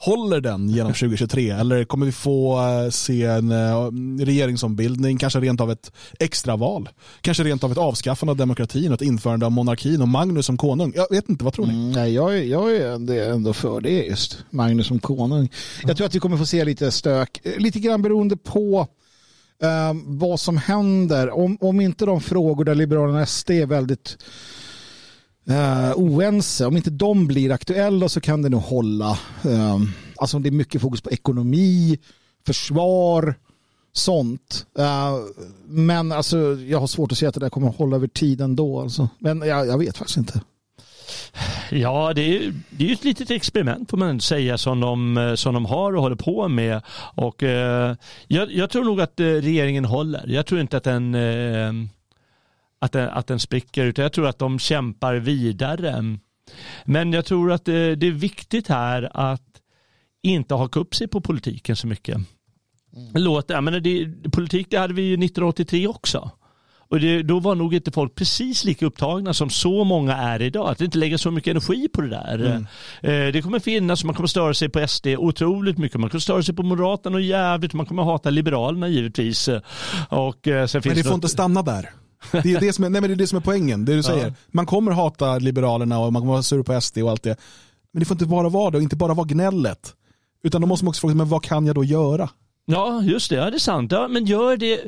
[0.04, 3.90] Håller den genom 2023 eller kommer vi få eh, se en eh,
[4.24, 6.88] regeringsombildning, kanske rent av ett extraval?
[7.20, 10.56] Kanske rent av ett avskaffande av demokratin och ett införande av monarkin och Magnus som
[10.56, 10.92] konung?
[10.96, 11.72] Jag vet inte, vad tror ni?
[11.74, 14.38] Mm, nej, jag, är- jag är ändå- för det just.
[14.50, 15.50] Magnus som konung.
[15.82, 18.86] Jag tror att vi kommer få se lite stök, eh, lite grann beroende på
[19.62, 21.30] eh, vad som händer.
[21.30, 24.16] Om, om inte de frågor där Liberalerna och SD är väldigt
[25.48, 29.10] eh, oense, om inte de blir aktuella så kan det nog hålla.
[29.44, 29.78] Eh,
[30.16, 31.98] alltså det är mycket fokus på ekonomi,
[32.46, 33.34] försvar,
[33.92, 34.66] sånt.
[34.78, 35.14] Eh,
[35.66, 36.38] men alltså,
[36.68, 38.80] jag har svårt att se att det där kommer att hålla över tid ändå.
[38.80, 39.08] Alltså.
[39.18, 40.40] Men jag, jag vet faktiskt inte.
[41.70, 44.80] Ja, det är, ju- det är ju ett litet experiment får man ändå säga som
[44.80, 46.82] de, eh, som de har och håller på med.
[47.14, 47.96] Och, eh,
[48.26, 50.24] jag, jag tror nog att eh, regeringen håller.
[50.28, 51.72] Jag tror inte att den, eh,
[52.82, 56.16] att den, att den spricker utan jag tror att de kämpar vidare.
[56.84, 59.42] Men jag tror att eh, det är viktigt här att
[60.22, 62.18] inte haka upp sig på politiken så mycket.
[63.14, 66.30] Låt, jag menar, det, politik det hade vi ju 1983 också.
[66.88, 70.68] Och det, då var nog inte folk precis lika upptagna som så många är idag.
[70.70, 72.66] Att inte lägga så mycket energi på det där.
[73.02, 76.00] Eh, det kommer finnas, man kommer störa sig på SD otroligt mycket.
[76.00, 77.72] Man kommer störa sig på Moderaterna och jävligt.
[77.72, 79.48] Man kommer hata Liberalerna givetvis.
[80.08, 81.90] Och, eh, sen Men det får något- inte stanna där.
[82.30, 84.02] Det är det som är, nej men det är det som är poängen, det du
[84.02, 84.34] säger.
[84.48, 87.36] Man kommer hata Liberalerna och man kommer vara sur på SD och allt det.
[87.92, 89.94] Men det får inte bara vara det och inte bara vara gnället.
[90.44, 92.30] Utan då måste man också fråga sig, men vad kan jag då göra?
[92.66, 93.36] Ja, just det.
[93.36, 93.92] Ja, det är sant.
[93.92, 94.80] Ja, men gör det.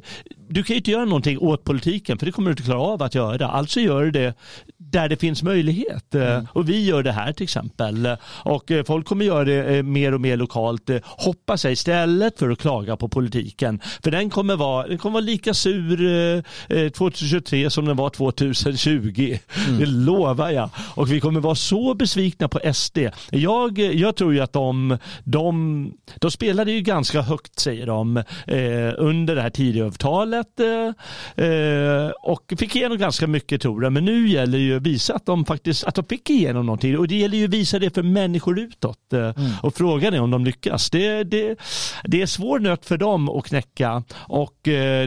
[0.49, 3.03] Du kan ju inte göra någonting åt politiken för det kommer du inte klara av
[3.03, 3.49] att göra.
[3.49, 4.35] Alltså gör du det
[4.79, 6.15] där det finns möjlighet.
[6.15, 8.17] Eh, Och vi gör det här till exempel.
[8.27, 10.91] Och eh, folk kommer göra det eh, mer och mer lokalt.
[11.05, 13.81] Hoppas jag istället för att klaga på politiken.
[14.05, 16.43] För den kommer vara, den kommer vara lika sur eh,
[16.79, 19.39] eh, 2023 som den var 2020.
[19.79, 20.71] Det lovar jag.
[20.95, 22.99] Och vi kommer vara så besvikna på SD.
[23.31, 28.93] Jag, jag tror ju att de, de, de spelade ju ganska högt säger de eh,
[28.99, 33.93] under det här Tidöavtalet eh, eh, och fick igenom ganska mycket tror jag.
[33.93, 36.99] Men nu gäller det ju att visa att de faktiskt att de fick igenom någonting
[36.99, 39.13] och det gäller ju att visa det för människor utåt.
[39.13, 39.31] Eh,
[39.63, 40.91] Och frågan är om de lyckas.
[40.91, 41.57] Det, det,
[42.05, 44.59] det är svår nöt för dem att knäcka och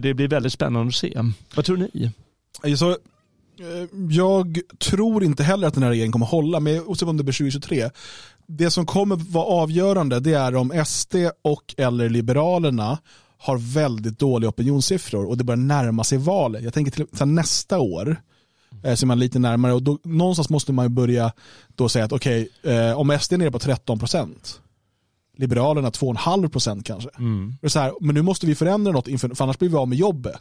[0.01, 1.13] det blir väldigt spännande att se.
[1.55, 2.11] Vad tror ni?
[2.77, 2.97] Så,
[4.09, 7.33] jag tror inte heller att den här regeringen kommer hålla, men oavsett om det blir
[7.33, 7.89] 2023.
[8.47, 12.97] Det som kommer vara avgörande det är om SD och eller Liberalerna
[13.37, 16.63] har väldigt dåliga opinionssiffror och det börjar närma sig valet.
[16.63, 18.21] Jag tänker till nästa år
[18.83, 21.31] eh, så är man lite närmare och då, någonstans måste man börja
[21.75, 24.61] då säga att okej, eh, om SD är nere på 13 procent,
[25.37, 27.09] Liberalerna 2,5 procent kanske.
[27.61, 29.75] Det är så här, men nu måste vi förändra något inför, för annars blir vi
[29.75, 30.35] av med jobbet.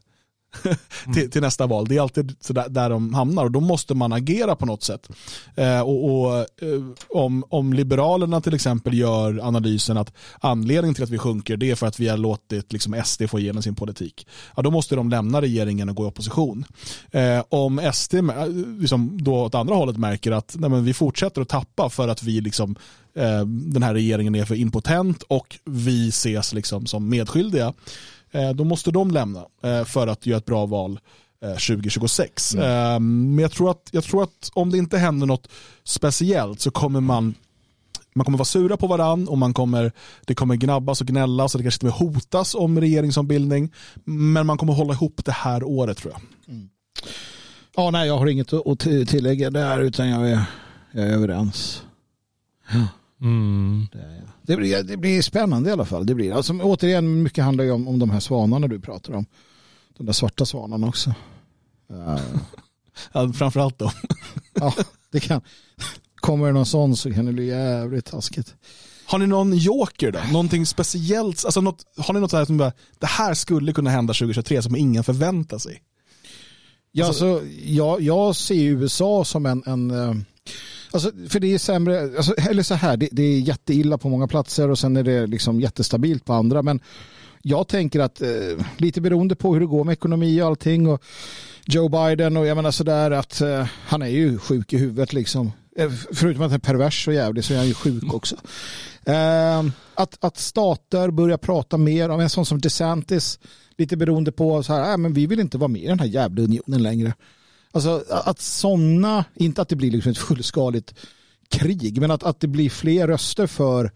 [1.15, 1.87] till, till nästa val.
[1.89, 4.83] Det är alltid så där, där de hamnar och då måste man agera på något
[4.83, 5.09] sätt.
[5.55, 11.11] Eh, och, och, eh, om, om Liberalerna till exempel gör analysen att anledningen till att
[11.11, 14.27] vi sjunker det är för att vi har låtit liksom, SD få igenom sin politik.
[14.57, 16.65] Ja, då måste de lämna regeringen och gå i opposition.
[17.11, 18.47] Eh, om SD eh,
[18.79, 22.23] liksom, då åt andra hållet märker att nej, men vi fortsätter att tappa för att
[22.23, 22.77] vi liksom,
[23.15, 27.73] eh, den här regeringen är för impotent och vi ses liksom som medskyldiga
[28.55, 31.01] då måste de lämna eh, för att göra ett bra val
[31.43, 32.55] eh, 2026.
[32.55, 35.49] Eh, Men jag tror, att, jag tror att om det inte händer något
[35.85, 37.35] speciellt så kommer man
[38.15, 39.93] man kommer vara sura på varann och man kommer,
[40.25, 43.73] det kommer gnabbas och gnällas och det kanske till och med hotas om regeringsombildning.
[44.05, 46.23] Men man kommer hålla ihop det här året tror jag.
[47.77, 50.45] Ja, nej, jag har inget att att till- tillägga där utan jag är,
[50.93, 51.83] jag är överens.
[53.21, 53.87] Mm.
[53.93, 54.29] Det, är jag.
[54.47, 56.07] Det, blir, det blir spännande i alla fall.
[56.07, 56.33] Det blir.
[56.33, 59.27] Alltså, återigen, mycket handlar ju om, om de här svanarna du pratar om.
[59.97, 61.15] De där svarta svanarna också.
[61.89, 62.19] Ja,
[63.13, 63.93] Ja, framförallt då.
[64.55, 64.75] ja,
[65.13, 65.41] det kan.
[66.15, 68.55] Kommer det någon sån så kan det bli jävligt taskigt.
[69.07, 70.19] Har ni någon joker då?
[70.33, 71.45] Någonting speciellt?
[71.45, 74.77] Alltså något, har ni något här som bara, det här skulle kunna hända 2023 som
[74.77, 75.83] ingen förväntar sig?
[76.93, 80.15] Ja, alltså, jag, jag ser USA som en, en eh,
[80.97, 84.27] alltså, för det är sämre, alltså, eller så här, det, det är jätteilla på många
[84.27, 86.63] platser och sen är det liksom jättestabilt på andra.
[86.63, 86.81] Men
[87.43, 88.29] jag tänker att eh,
[88.77, 91.03] lite beroende på hur det går med ekonomi och allting och
[91.67, 95.53] Joe Biden och jag menar sådär att eh, han är ju sjuk i huvudet liksom.
[95.77, 98.37] Eh, Förutom att han är pervers och jävlig så är han ju sjuk också.
[99.05, 99.65] Eh,
[99.95, 103.39] att, att stater börjar prata mer om en sån som DeSantis,
[103.79, 106.07] lite beroende på så här, äh, men vi vill inte vara med i den här
[106.07, 107.15] jävla unionen längre.
[107.73, 110.95] Alltså att sådana, inte att det blir liksom ett fullskaligt
[111.49, 113.91] krig, men att, att det blir fler röster för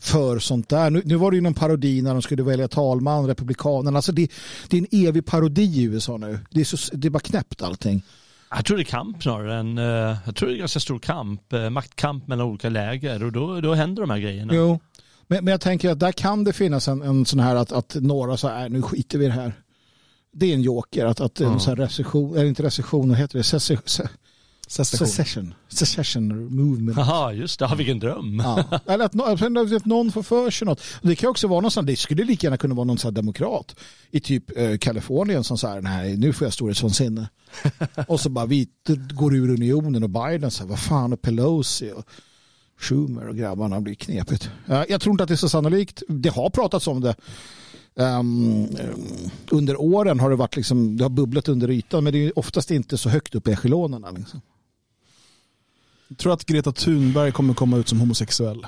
[0.00, 0.90] för sånt där.
[0.90, 3.98] Nu, nu var det ju någon parodi när de skulle välja talman, republikanerna.
[3.98, 4.30] Alltså det,
[4.68, 6.38] det är en evig parodi i USA nu.
[6.50, 8.02] Det är, så, det är bara knäppt allting.
[8.50, 11.52] Jag tror det är kamp snarare än, eh, jag tror det är ganska stor kamp,
[11.52, 14.54] eh, maktkamp mellan olika läger och då, då händer de här grejerna.
[14.54, 14.80] Jo,
[15.26, 17.96] men, men jag tänker att där kan det finnas en, en sån här att, att
[18.00, 19.52] några så här, nu skiter vi i det här.
[20.32, 21.58] Det är en joker, att, att en Ja.
[21.58, 23.44] sån här recession, eller inte recession, vad heter det?
[23.44, 23.82] Secession.
[23.86, 24.08] se-
[24.84, 25.54] Secession.
[25.68, 26.54] Secession.
[26.56, 26.98] Movement.
[26.98, 28.42] Jaha, just det, vilken dröm.
[28.44, 28.80] Ja.
[28.86, 30.80] Eller att, nå- att någon får för sig något.
[31.02, 33.76] Det kan också vara någon det skulle lika gärna kunna vara någon sån här demokrat
[34.10, 37.28] i typ eh, Kalifornien som säger nej nu får jag storhetsvansinne.
[38.08, 38.68] och så bara vi
[39.12, 42.04] går ur unionen och Biden säger vad fan och Pelosi och
[42.80, 44.50] Schumer och grabbarna blir knepigt.
[44.88, 46.02] Jag tror inte att det är så sannolikt.
[46.08, 47.14] Det har pratats om det.
[47.98, 48.68] Ehm,
[49.50, 52.32] under åren har det varit liksom, det har bubblat under ytan men det är ju
[52.36, 54.10] oftast inte så högt upp i echelonerna.
[54.10, 54.40] Liksom.
[56.08, 58.66] Jag tror att Greta Thunberg kommer komma ut som homosexuell.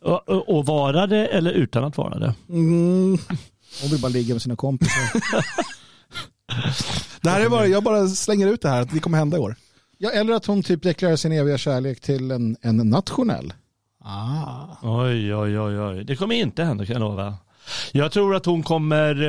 [0.00, 2.34] Och, och, och vara det eller utan att vara det?
[2.48, 3.18] Mm.
[3.80, 5.22] hon vill bara ligga med sina kompisar.
[7.20, 9.40] Det här är bara, jag bara slänger ut det här att det kommer hända i
[9.40, 9.56] år.
[9.98, 13.52] Ja, eller att hon typ deklarerar sin eviga kärlek till en, en nationell.
[14.04, 14.76] Ah.
[14.82, 16.04] Oj, oj, oj, oj.
[16.04, 17.34] Det kommer inte hända kan jag lova.
[17.92, 19.22] Jag tror att hon kommer,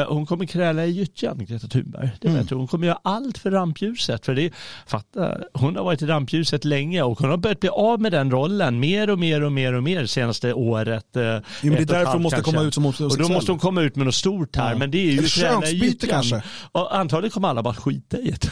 [0.00, 2.10] eh, hon kommer kräla i gyttjan, Greta Thunberg.
[2.20, 2.38] Det Mm.
[2.40, 2.58] jag tror.
[2.58, 4.26] Hon kommer göra allt för rampljuset.
[4.26, 4.52] För det,
[4.86, 8.30] fatta, hon har varit i rampljuset länge och hon har börjat bli av med den
[8.30, 11.16] rollen mer och mer och mer och mer senaste året.
[11.16, 12.52] eh, Jo, men det är och därför hon måste kanske.
[12.52, 13.28] komma ut som Och homosexuell.
[13.28, 14.72] då måste hon komma ut med något stort här.
[14.72, 14.78] Ja.
[14.78, 16.42] Men det är ju Eller könsbyte kanske.
[16.72, 18.50] Och antagligen kommer alla bara skita i det.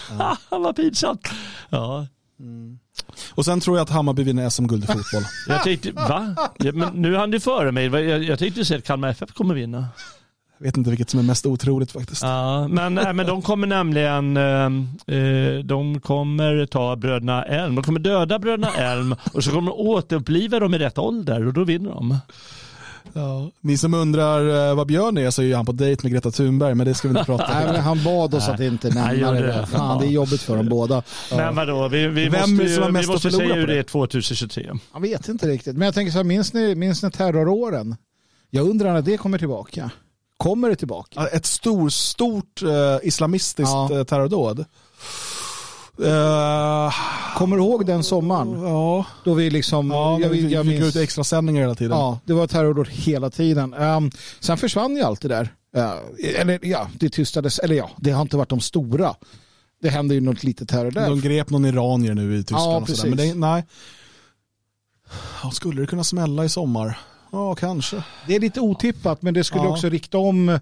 [0.56, 1.28] Vad pinsamt.
[1.70, 2.06] Ja.
[3.30, 5.22] Och sen tror jag att Hammarby vinner SM-guld i fotboll.
[5.48, 6.34] Jag tänkte, va?
[6.58, 7.84] Ja, men nu hann du före mig.
[7.84, 9.88] Jag, jag tänkte säga att Kalmar FF kommer vinna.
[10.62, 12.22] Jag vet inte vilket som är mest otroligt faktiskt.
[12.22, 17.74] Ja, men, nej, men de kommer nämligen eh, eh, de kommer ta bröderna Elm.
[17.74, 21.52] De kommer döda bröderna Elm och så kommer de återuppliva dem i rätt ålder och
[21.52, 22.18] då vinner de.
[23.12, 23.50] Ja.
[23.60, 26.30] Ni som undrar eh, vad Björn är så är ju han på dejt med Greta
[26.30, 27.64] Thunberg men det ska vi inte prata om.
[27.72, 29.40] men han bad oss att inte nämna det.
[29.46, 29.66] det.
[29.66, 31.02] Fan, det är jobbigt för dem båda.
[31.30, 33.54] Men vadå, vi, vi Vem måste, som har ju, mest vi att måste förlora säga
[33.54, 33.78] på hur det det?
[33.78, 34.70] är 2023.
[34.94, 35.76] Jag vet inte riktigt.
[35.76, 37.96] Men jag tänker så här, minns ni, minns ni terroråren?
[38.50, 39.90] Jag undrar när det kommer tillbaka.
[40.36, 41.26] Kommer det tillbaka?
[41.26, 42.68] Ett stor, stort eh,
[43.08, 43.98] islamistiskt Ja.
[43.98, 44.64] eh, terrordåd.
[46.06, 46.94] Eh,
[47.36, 48.62] Kommer du ihåg den sommaren?
[48.62, 49.90] ja, Då vi liksom...
[49.90, 51.98] ja jag, vi, jag fick minns- ut extra sändningar hela tiden.
[51.98, 53.74] Ja, det var terrordåd hela tiden.
[53.74, 54.10] Um,
[54.40, 55.54] sen försvann ju allt det där.
[55.76, 55.92] Uh,
[56.40, 57.58] eller ja, det tystades.
[57.58, 59.14] Eller ja, det har inte varit de stora.
[59.82, 61.08] Det hände ju något litet här och där.
[61.08, 62.62] De grep någon iranier nu i Tyskland.
[62.72, 63.08] Ja, och sådär.
[63.08, 63.64] Men det, nej.
[65.42, 66.98] Ja, skulle det kunna smälla i sommar?
[67.32, 68.02] Ja, kanske.
[68.26, 69.68] Det är lite otippat men det skulle Ja.
[69.70, 70.58] också rikta om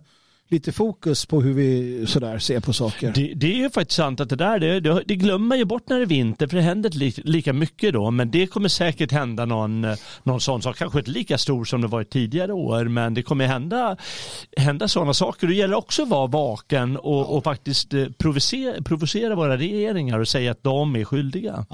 [0.50, 3.12] lite fokus på hur vi sådär ser på saker.
[3.14, 5.64] Det, det är ju faktiskt sant att det där, det, det, det glömmer man ju
[5.64, 8.10] bort när det är vinter för det händer inte lika mycket då.
[8.10, 9.86] Men det kommer säkert hända någon,
[10.22, 12.84] någon sån sak, kanske inte lika stor som det varit tidigare år.
[12.84, 13.96] Men det kommer hända,
[14.56, 15.46] hända sådana saker.
[15.46, 20.28] Det gäller också att vara vaken och, och faktiskt eh, provocera, provocera våra regeringar och
[20.28, 21.66] säga att de är skyldiga.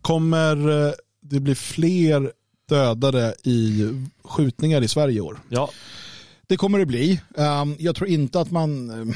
[0.00, 0.92] Kommer eh,
[1.22, 2.30] det bli fler
[2.68, 3.88] dödade i
[4.24, 5.38] skjutningar i Sverige i år?
[5.48, 5.70] Ja,
[6.46, 7.20] Det kommer det bli.
[7.34, 8.90] Um, jag tror inte att man...
[8.90, 9.14] um,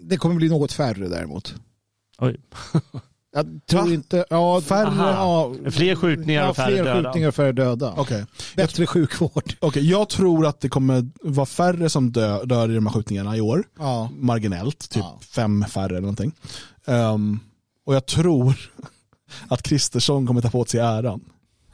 [0.00, 1.54] det kommer bli något färre däremot.
[2.18, 2.36] oj.
[3.36, 3.92] Jag tror Va?
[3.94, 4.24] inte...
[4.30, 4.94] Ja, Färre?
[5.10, 7.02] Ja, Fler skjutningar ja, och färre fler döda.
[7.08, 7.94] skjutningar och färre döda.
[7.96, 8.24] Okej.
[8.56, 9.54] Bättre sjukvård.
[9.60, 13.36] Okej, jag tror att det kommer vara färre som dö, dör i de här skjutningarna
[13.36, 13.64] i år.
[13.78, 14.10] Ja.
[14.18, 15.18] Marginellt, typ Ja.
[15.30, 16.32] fem färre eller någonting.
[16.86, 17.40] Ehm,
[17.86, 18.54] och jag tror
[19.48, 21.20] att Kristersson kommer ta på sig äran.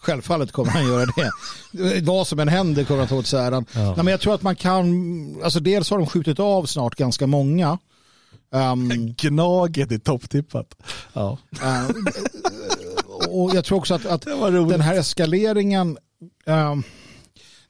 [0.00, 2.00] Självfallet kommer han göra det.
[2.00, 3.66] Vad som än händer kommer han ta åt sig äran.
[3.74, 7.26] Nej, men jag tror att man kan, alltså dels har de skjutit av snart ganska
[7.26, 7.78] många.
[8.52, 10.74] Um, Gnaget är topptippat.
[11.12, 11.38] Ja.
[11.62, 11.88] eh,
[13.28, 14.22] och jag tror också att, att
[14.68, 15.98] den här eskaleringen,
[16.46, 16.82] um,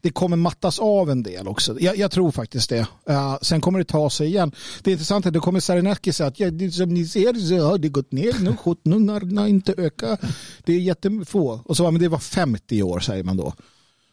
[0.01, 1.81] det kommer mattas av en del också.
[1.81, 2.87] Jag, jag tror faktiskt det.
[3.11, 4.53] Uh, sen kommer det ta sig igen.
[4.83, 7.67] Det är intressant att det kommer Sarinaki säga att ja, det, som ni ser så
[7.67, 10.21] har det gått ner nu, skjutningarna inte ökat.
[10.65, 11.61] Det är jättefå.
[11.65, 13.55] Och så men det var 50 år säger man då.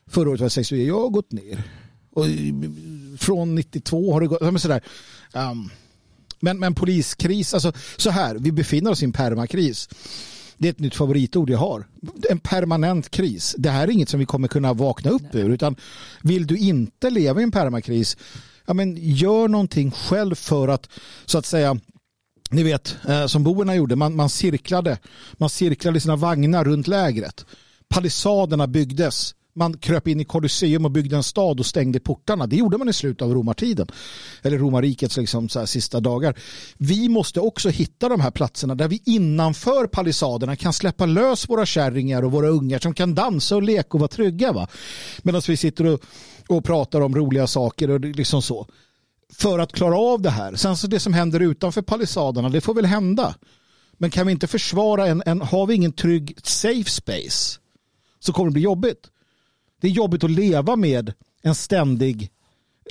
[0.09, 1.63] Förra året var det 60, jag har gått ner.
[2.13, 2.53] Och eh,
[3.17, 4.81] från 92 har det gått, men sådär.
[5.33, 5.69] Um,
[6.39, 9.89] men, men poliskris, alltså så här, vi befinner oss i en permakris.
[10.57, 11.87] Det är ett nytt favoritord jag har.
[12.29, 13.55] En permanent kris.
[13.57, 15.49] Det här är inget som vi kommer kunna vakna upp ur.
[15.49, 15.75] Utan
[16.21, 18.17] vill du inte leva i en permakris,
[18.65, 20.89] ja, men gör någonting själv för att
[21.25, 21.79] så att säga
[22.49, 24.97] ni vet, eh, som boerna gjorde, man, man, cirklade,
[25.33, 27.45] man cirklade sina vagnar runt lägret.
[27.89, 29.35] Palissaderna byggdes.
[29.57, 32.47] Man kröp in i Colosseum och byggde en stad och stängde portarna.
[32.47, 33.87] Det gjorde man i slutet av romartiden.
[34.41, 36.35] Eller romarrikets liksom så här sista dagar.
[36.77, 41.65] Vi måste också hitta de här platserna där vi innanför palissaderna kan släppa lös våra
[41.65, 44.51] kärringar och våra ungar som kan dansa och leka och vara trygga.
[44.51, 44.67] Va?
[45.21, 46.01] Medan vi sitter och,
[46.47, 48.67] och pratar om roliga saker och liksom så
[49.33, 50.55] för att klara av det här.
[50.55, 53.35] Sen så det som händer utanför palissaderna, det får väl hända.
[53.97, 57.59] Men kan vi inte försvara en, en har vi ingen trygg safe space
[58.19, 59.09] så kommer det bli jobbigt.
[59.81, 62.31] Det är jobbigt att leva med en ständig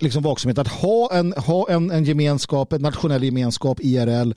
[0.00, 0.58] liksom, vaksamhet.
[0.58, 4.34] Att ha en, ha en, en gemenskap, en nationell gemenskap, IRL,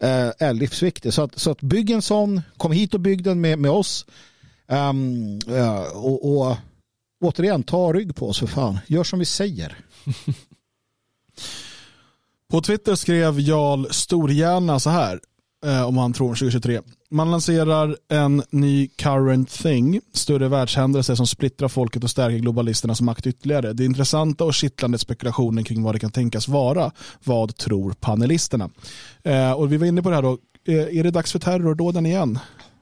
[0.00, 1.14] eh, är livsviktigt.
[1.14, 4.06] Så att, så att bygg en sån, kom hit och bygg den med, med oss.
[4.66, 6.56] Um, uh, och, och
[7.20, 8.78] återigen, ta rygg på oss för fan.
[8.86, 9.76] Gör som vi säger.
[12.50, 15.20] På Twitter skrev Jarl Storhjärna så här,
[15.66, 16.80] Eh, om han tror 2023.
[17.10, 23.26] Man lanserar en ny current thing, större världshändelse som splittrar folket och stärker globalisternas makt
[23.26, 23.72] ytterligare.
[23.72, 26.90] Det intressanta och kittlande spekulationen kring vad det kan tänkas vara.
[27.24, 28.70] Vad tror panelisterna?
[29.24, 32.06] Eh, och vi var inne på det här då, eh, är det dags för terrordåden
[32.06, 32.38] igen?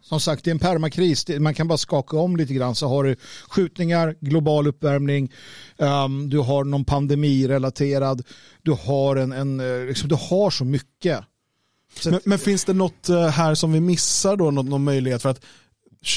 [0.09, 1.29] Som sagt, det är en permakris.
[1.39, 3.17] Man kan bara skaka om lite grann så har du
[3.49, 5.33] skjutningar, global uppvärmning,
[5.77, 8.23] um, du har någon pandemirelaterad,
[8.63, 11.21] du har en, en eh, liksom, du har så mycket.
[12.05, 15.29] Men, men finns det något eh, här som vi missar då, någon, någon möjlighet för
[15.29, 15.45] att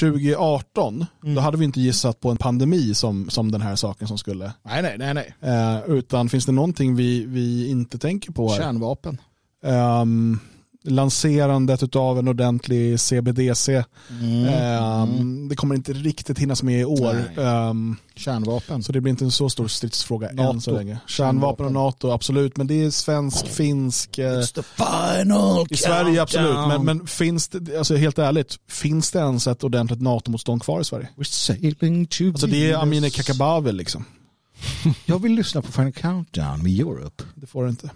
[0.00, 4.18] 2018, då hade vi inte gissat på en pandemi som, som den här saken som
[4.18, 4.52] skulle.
[4.62, 5.34] Nej, nej, nej, nej.
[5.40, 8.58] Eh, utan finns det någonting vi, vi inte tänker på här?
[8.58, 9.20] Kärnvapen.
[9.64, 10.38] Ehm,
[10.84, 13.84] lanserandet av en ordentlig CBDC.
[14.50, 17.24] Ehm, Det kommer inte riktigt hinnas med i år.
[17.40, 18.82] Ehm, Kärnvapen.
[18.82, 20.52] så det blir inte en så stor stridsfråga NATO.
[20.52, 20.98] än så länge.
[21.06, 22.56] Kärnvapen och NATO, absolut.
[22.56, 24.18] Men det är svensk, finsk.
[24.18, 29.10] eh, It's the final I Sverige absolut, men, men finns det, alltså helt ärligt, finns
[29.10, 31.08] det ens ett ordentligt NATO-motstånd kvar i Sverige?
[31.16, 32.76] We're sailing to Alltså det är.
[32.76, 34.04] Amineh Kakabaveh liksom.
[35.06, 37.24] Jag vill lyssna på Final Countdown med Europe.
[37.34, 37.90] Det får det inte.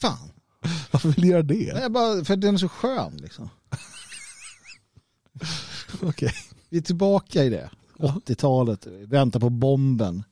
[0.00, 0.18] Fan.
[0.90, 1.72] Varför vill du göra det?
[1.74, 3.48] Nej, bara för den är så skön liksom.
[6.02, 6.34] Okej.
[6.68, 7.70] Vi är tillbaka i det.
[7.98, 10.24] 80-talet, väntar på bomben.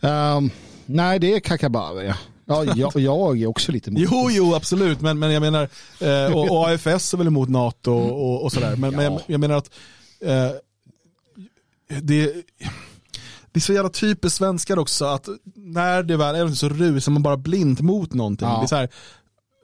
[0.00, 0.50] Ehm,
[0.86, 2.06] nej, det är Kakabaveh.
[2.06, 2.16] Ja.
[2.46, 5.00] Ja, jag, jag är också lite emot Jo, jo, absolut.
[5.00, 5.68] Men, men jag menar,
[6.00, 8.76] eh, och, och AFS är väl emot NATO och, och sådär.
[8.76, 9.70] Men, men jag, jag menar att
[10.20, 10.50] eh,
[12.02, 12.32] det,
[13.54, 17.22] det är så jävla typiskt svenskar också att när det väl är så rusar man
[17.22, 18.48] bara blint mot någonting.
[18.48, 18.56] Ja.
[18.58, 18.88] Det är så här,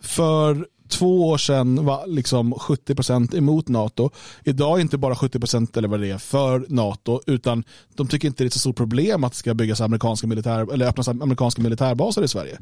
[0.03, 4.11] för två år sedan var liksom 70% emot NATO.
[4.45, 7.65] Idag är inte bara 70% eller vad det är för NATO, utan
[7.95, 10.73] de tycker inte det är ett så stort problem att det ska byggas amerikanska, militär,
[10.73, 12.59] eller öppnas amerikanska militärbaser i Sverige.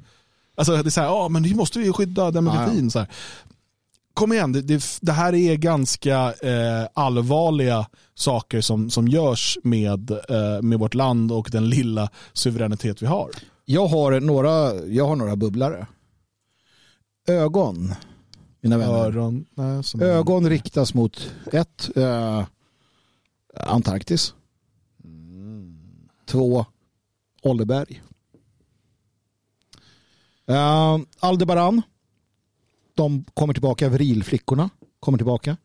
[0.57, 2.91] Alltså det är så här, ja men vi måste ju skydda demokratin.
[2.91, 3.09] Så här.
[4.19, 10.11] Kom igen, det, det, det här är ganska eh, allvarliga saker som, som görs med,
[10.11, 13.31] eh, med vårt land och den lilla suveränitet vi har.
[13.65, 15.87] Jag har några, jag har några bubblare.
[17.29, 17.95] Ögon,
[18.61, 18.95] mina vänner.
[18.95, 22.45] Öron, nej, Ögon riktas mot ett, eh,
[23.55, 24.35] Antarktis.
[26.27, 26.67] Två,
[27.43, 28.03] Olleberg.
[30.49, 31.83] Eh, Aldebaran.
[32.99, 34.71] De kommer tillbaka, Vrilflickorna
[35.01, 35.57] kommer tillbaka.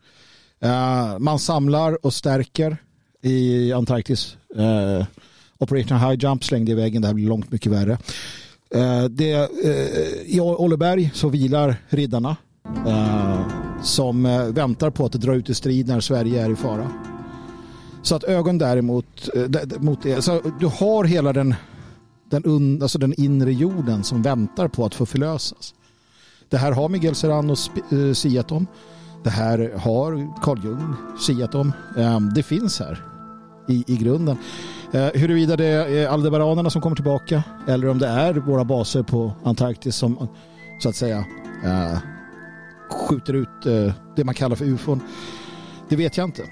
[0.60, 2.78] Eh, man samlar och stärker
[3.22, 4.38] i Antarktis.
[4.56, 5.06] Eh,
[5.58, 7.98] Operation High Jump slängde i väggen, det här blir långt mycket värre.
[8.76, 9.50] Eh, det,
[10.26, 12.36] I Olleberg så vilar riddarna
[13.84, 14.24] som
[14.54, 16.92] väntar på att dra ut i strid när Sverige är i fara.
[18.02, 19.30] Så att ögon däremot,
[19.78, 21.56] mot det, så du har hela den,
[22.30, 25.74] den, un, alltså den inre jorden som väntar på att få förlösas.
[26.54, 27.56] Det här har Miguel Serrano
[27.92, 28.68] eh, siat om.
[29.24, 31.74] Det här har Carl Jung siat om.
[31.98, 33.04] Ehm, det finns här
[33.68, 34.38] i, i grunden.
[34.92, 39.34] Eh, huruvida det är aldebaranerna som kommer tillbaka eller om det är våra baser på
[39.44, 40.28] Antarktis som
[40.80, 41.26] så att säga
[41.66, 41.98] eh,
[42.90, 45.02] skjuter ut eh, det man kallar för ufon.
[45.90, 46.44] Det vet jag inte.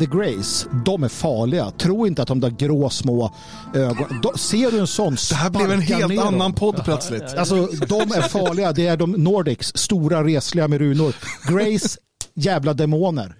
[0.00, 1.70] The Grace, de är farliga.
[1.70, 3.34] Tro inte att de där grå små
[3.74, 4.20] ögonen...
[4.22, 6.26] De, ser du en sån Det här blev en helt ner dem.
[6.34, 7.22] annan podd plötsligt.
[7.22, 8.72] Alltså de är farliga.
[8.72, 11.14] Det är de Nordics, stora resliga med runor.
[11.48, 11.98] Grace,
[12.34, 13.34] jävla demoner.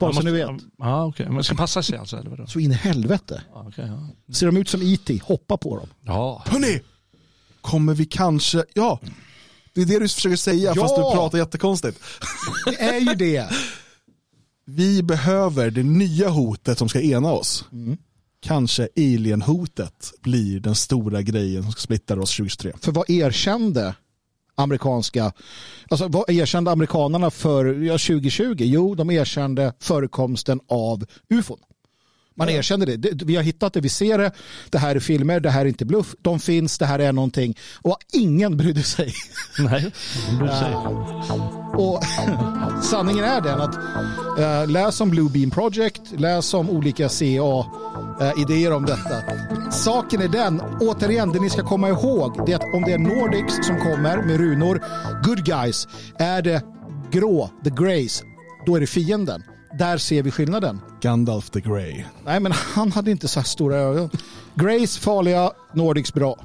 [0.00, 0.50] Bara så ni vet.
[0.78, 1.28] Ja, okej.
[1.28, 2.46] Man ska passa sig alltså, eller vadå?
[2.46, 3.42] Så in i helvete.
[3.54, 3.84] Ja, okej,
[4.28, 4.34] ja.
[4.34, 5.20] Ser de ut som E.T.
[5.24, 5.88] Hoppa på dem.
[6.04, 6.42] ja.
[6.46, 6.80] Hörni,
[7.60, 9.00] kommer vi kanske, ja,
[9.74, 10.82] det är det du försöker säga Ja!
[10.82, 12.00] fast du pratar jättekonstigt.
[12.64, 13.48] Det är ju det.
[14.64, 17.64] Vi behöver det nya hotet som ska ena oss.
[18.40, 22.72] Kanske alien-hotet blir den stora grejen som ska splitta oss 2023.
[22.80, 23.94] För vad erkände
[24.54, 25.32] amerikanska,
[25.90, 28.56] alltså vad erkände amerikanerna för ja, 2020?
[28.58, 31.58] Jo, de erkände förekomsten av ufon.
[32.36, 33.22] Man erkänner det.
[33.22, 34.32] Vi har hittat det, vi ser det.
[34.70, 36.14] Det här är filmer, det här är inte bluff.
[36.22, 37.56] De finns, det här är någonting.
[37.82, 39.12] Och ingen brydde sig.
[39.58, 39.92] Nej,
[40.40, 40.86] du säger.
[41.80, 42.02] Och
[42.84, 43.74] sanningen är den att
[44.38, 49.22] eh, läs om Blue Beam Project, läs om olika CA-idéer om detta.
[49.72, 52.98] Saken är den, återigen, det ni ska komma ihåg, det är att om det är
[52.98, 54.82] Nordics som kommer med runor,
[55.24, 55.88] good guys,
[56.18, 56.62] är det
[57.10, 58.22] grå, the grays,
[58.66, 59.42] då är det fienden.
[59.78, 60.80] Där ser vi skillnaden.
[61.00, 62.04] Gandalf the Grey.
[62.24, 64.10] Nej, men han hade inte så här stora ögon.
[64.54, 66.36] Grays farliga, Nordics bra.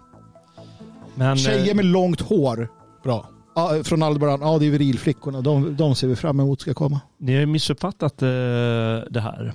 [1.16, 2.70] Men, Tjejer eh, med långt hår
[3.04, 3.30] Bra.
[3.56, 5.42] ja, från Aldebaran, ja det är virilflickorna.
[5.42, 7.02] De, de ser vi fram emot ska komma.
[7.18, 8.28] Ni har ju missuppfattat eh,
[9.10, 9.54] det här.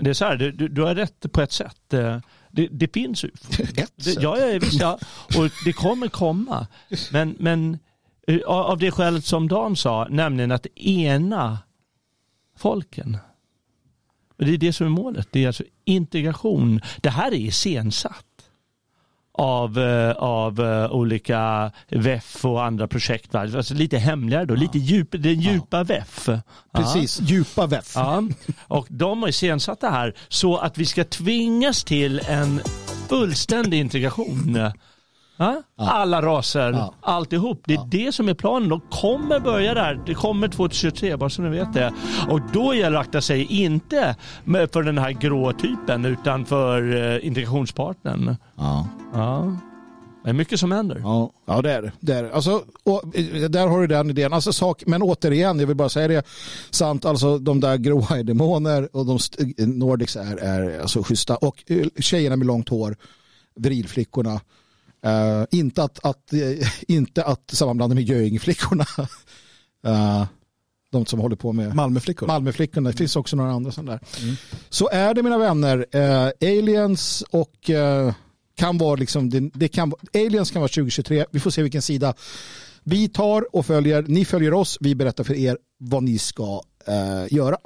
[0.00, 1.92] Det är så här, du, du, har rätt på ett sätt.
[1.92, 2.18] Eh,
[2.50, 3.28] Det, det finns ju.
[3.58, 4.18] Ett sätt.
[4.22, 4.98] ja, ja, visst, ja,
[5.38, 6.66] och det kommer komma.
[7.12, 7.78] Men, men
[8.26, 11.58] eh, av det skälet som Dan sa, nämligen att ena
[12.60, 13.18] folken.
[14.38, 15.28] Och det är det som är målet.
[15.30, 16.80] Det är alltså integration.
[17.00, 18.24] Det här är iscensatt
[19.32, 23.34] av, eh, av eh, olika VEF och andra projekt.
[23.34, 23.40] va?
[23.40, 26.28] Alltså lite hemligare då, lite djup, den djupa VEF.
[26.28, 26.40] Ja.
[26.72, 27.92] Precis, djupa väff.
[27.94, 28.22] Ja,
[28.58, 32.60] och de har iscensatt det här så att vi ska tvingas till en
[33.08, 34.70] fullständig integration.
[35.40, 35.62] Ja?
[35.76, 36.94] Alla raser, Ja.
[37.00, 37.62] alltihop.
[37.66, 38.68] Det är det som är planen.
[38.68, 40.02] De kommer börja där.
[40.06, 41.92] Det kommer 2023, bara så ni vet det.
[42.30, 44.16] Och då gäller det att akta sig, inte
[44.72, 48.36] för den här grå typen, utan för eh, integrationspartnern.
[48.56, 48.88] Ja.
[49.14, 49.56] Ja.
[50.24, 51.00] Det är mycket som händer.
[51.04, 51.92] Ja, ja det är det.
[52.00, 52.12] det.
[52.14, 52.34] Är det.
[52.34, 54.32] Alltså, och, eh, där har du den idén.
[54.32, 56.26] Alltså, sak, men återigen, jag vill bara säga det.
[56.70, 61.36] Sant, alltså de där gråa är demoner och de st- Nordics är, är alltså schyssta.
[61.36, 62.96] Och eh, tjejerna med långt hår,
[63.56, 64.40] virilflickorna.
[65.02, 68.86] Eh, inte att, att, eh, inte att sammanblanda med Göingflickorna.
[69.86, 70.24] uh,
[70.92, 72.26] de som håller på med Malmöflickor.
[72.26, 72.90] Malmöflickorna.
[72.90, 74.00] Det finns också några andra sådana där.
[74.68, 75.86] Så är det mina vänner.
[75.90, 77.70] Eh, aliens och
[78.56, 81.24] kan vara liksom, det, det kan, aliens kan vara 2023.
[81.30, 82.14] Vi får se vilken sida
[82.84, 84.02] vi tar och följer.
[84.02, 84.78] Ni följer oss.
[84.80, 86.62] Vi berättar för er vad ni ska
[87.30, 87.56] göra.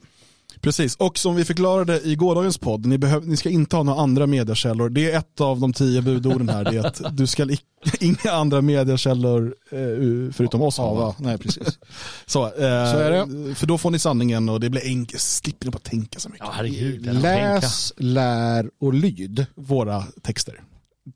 [0.64, 4.00] Precis, och som vi förklarade i gårdagens podd, ni, behöv, ni ska inte ha några
[4.02, 4.88] andra mediekällor.
[4.88, 7.58] Det är ett av de tio budorden här, det är att du ska i-
[8.00, 10.94] inga andra mediekällor eh, förutom oss ha.
[10.94, 11.14] Va?
[11.18, 11.78] Nej, precis.
[12.26, 12.52] Så, eh,
[12.92, 13.54] Så är det.
[13.54, 16.46] För då får ni sanningen och det blir enkelt, slipper ni bara tänka så mycket.
[16.46, 17.14] Ja, herregud.
[17.22, 19.46] Läs, lär och lyd.
[19.54, 20.60] Våra texter.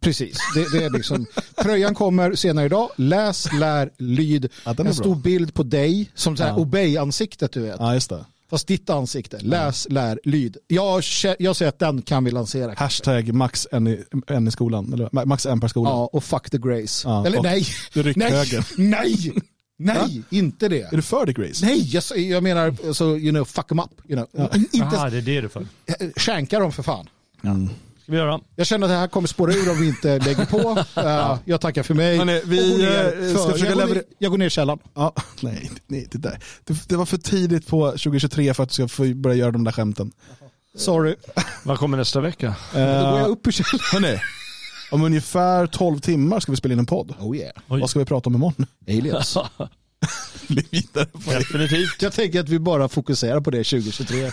[0.01, 1.27] Precis, det, det är liksom,
[1.63, 2.91] tröjan kommer senare idag.
[2.97, 4.49] Läs, lär, lyd.
[4.65, 5.15] Ja, en stor bra.
[5.15, 6.57] bild på dig, som Ja.
[6.57, 7.77] obey-ansiktet du vet.
[7.79, 8.25] Ja, just det.
[8.51, 9.39] Fast ditt ansikte.
[9.41, 10.57] Läs, lär, lyd.
[10.67, 11.03] Jag,
[11.39, 12.75] jag säger att den kan vi lansera.
[12.77, 15.91] Hashtag max en i, en i skolan, eller ma- max en per skola.
[15.91, 17.09] Ja, och fuck the grace.
[17.09, 17.65] Ja, Eller nej,
[18.17, 18.67] nej, höger.
[18.77, 19.33] nej,
[19.79, 20.83] nej, inte det.
[20.83, 21.67] Är du för the Grace?
[21.67, 23.91] Nej, jag, säger- jag menar, alltså, you know, fuck them up.
[24.11, 24.51] You know.
[24.57, 25.67] Inte Jaha, det är det du får.
[26.17, 27.07] skänka dem för fan.
[27.45, 27.69] Mm.
[28.09, 28.41] Ska vi göra?
[28.57, 30.71] Jag känner att det här kommer spåra ur om vi inte lägger på.
[31.01, 32.19] Uh, jag tackar för mig.
[32.19, 34.51] Hörrni, vi, går ner eh, ska för- försöka jag, går ner, jag går ner i
[34.51, 34.79] källaren.
[34.95, 36.39] Ja, nej, nej det, där.
[36.65, 39.65] Det, det var för tidigt på 2023 för att du ska få börja göra de
[39.65, 40.13] där skämten.
[40.77, 41.15] Sorry.
[41.65, 42.55] Vad kommer nästa vecka?
[42.73, 43.81] Då går jag Uh, upp ur källaren.
[43.93, 44.21] hörni,
[44.91, 47.15] om ungefär 12 timmar ska vi spela in en podd.
[47.21, 47.53] Oh yeah.
[47.69, 47.81] Oj.
[47.81, 48.67] Vad ska vi prata om imorgon?
[48.89, 49.37] Aliens.
[50.49, 51.39] Bli vidare på det.
[51.39, 52.03] Definitivt.
[52.03, 54.31] Jag tänker att vi bara fokuserar på det 2023.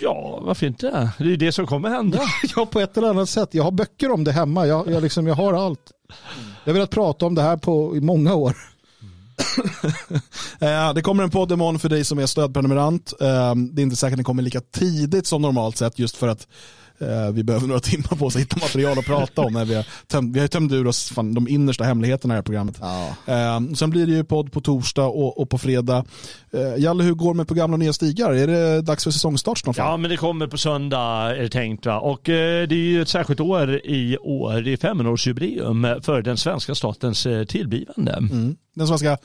[0.00, 1.10] Ja, varför inte?
[1.18, 2.20] Det är ju det som kommer hända.
[2.56, 3.48] Ja, på ett eller annat sätt.
[3.52, 4.66] Jag har böcker om det hemma.
[4.66, 5.92] Jag, jag, liksom, jag har allt.
[6.64, 8.56] Jag har velat prata om det här på, i många år.
[10.60, 13.12] Eh, Det kommer en podd imorgon för dig som är stödprenumerant.
[13.20, 16.28] Eh, Det är inte säkert att den kommer lika tidigt som normalt sett just för
[16.28, 16.46] att
[17.32, 19.52] vi behöver några timmar på oss att hitta material att prata om.
[19.52, 22.38] När vi, har tömt, vi har tömt ur oss fan, de innersta hemligheterna i det
[22.38, 22.78] här programmet.
[22.80, 23.08] Ja.
[23.26, 26.04] Eh, sen blir det ju podd på torsdag och, och på fredag.
[26.52, 28.32] Eh, Jalle, hur går det med på gamla och nya stigar?
[28.32, 29.76] Är det dags för säsongstart snart?
[29.76, 31.86] Ja, men det kommer på söndag är det tänkt.
[31.86, 32.00] Va?
[32.00, 34.60] Och eh, det är ju ett särskilt år i år.
[34.60, 38.12] Det är 500-årsjubileum för den svenska statens eh, tillblivande.
[38.12, 38.56] Mm.
[38.74, 39.18] Den svenska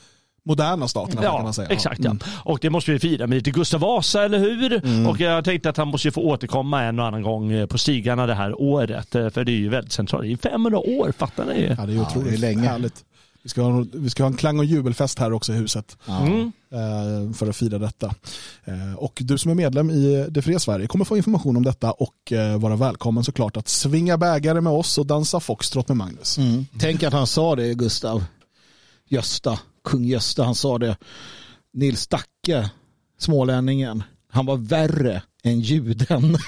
[0.48, 1.68] moderna staten kan Ja, man säga.
[1.68, 1.98] exakt.
[2.00, 2.18] Mm.
[2.24, 2.30] Ja.
[2.44, 4.82] Och det måste vi fira med lite Gustav Vasa, eller hur?
[5.08, 7.78] Och jag tänkte att han måste ju få återkomma en och annan gång eh, på
[7.78, 9.14] stigarna det här året.
[9.14, 10.22] eh, För det är ju väldigt centralt.
[10.24, 11.74] Det är 500 år, fattar ni?
[11.78, 12.68] Ja, det är otroligt det är länge.
[12.68, 13.04] härligt.
[13.42, 15.96] Vi ska, ha, vi ska ha en klang och jubelfest här också i huset.
[16.08, 16.52] Mm.
[16.72, 18.06] eh, för att fira detta.
[18.64, 21.92] Eh, Och du som är medlem i Det fria Sverige kommer få information om detta
[21.92, 26.38] och eh, vara välkommen såklart att svinga bägare med oss och dansa foxtrot med Magnus.
[26.38, 26.66] Mm.
[26.78, 28.24] Tänk att han sa det, Gustav.
[29.08, 29.58] Gösta,
[29.88, 30.96] kung Gösta, han sa det.
[31.72, 32.70] Nils Dacke,
[33.18, 34.02] smålänningen,
[34.32, 36.32] han var värre än juden.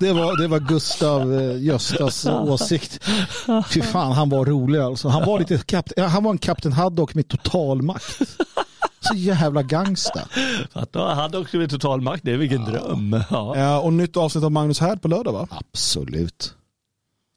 [0.00, 3.00] det, var, det var Gustav eh, Göstas åsikt.
[3.70, 5.08] Fy fan, han var rolig alltså.
[5.08, 8.20] Han var, lite kap- ja, han var en Kapten Haddock med total makt.
[9.00, 10.28] Så jävla gangsta.
[11.34, 13.22] Också med total makt, det är vilken dröm.
[13.30, 13.56] Ja.
[13.56, 15.48] Eh, och nytt avsnitt av Magnus Härd på lördag va?
[15.50, 16.54] Absolut.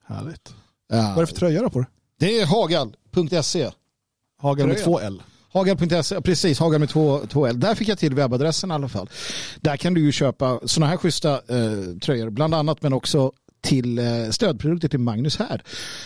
[0.07, 0.53] Härligt.
[0.89, 0.97] Ja.
[0.97, 1.85] Vad är det för tröja då på det?
[2.19, 3.71] Det är hagal.se.
[4.37, 5.23] Hagen med två L.
[5.53, 7.59] Hagal.se, precis, Hagal med två, två L.
[7.59, 9.09] Där fick jag till webbadressen i alla fall.
[9.61, 13.31] Där kan du ju köpa sådana här schyssta eh, tröjor, bland annat, men också
[13.61, 15.61] till eh, stödprodukter till Magnus Härd.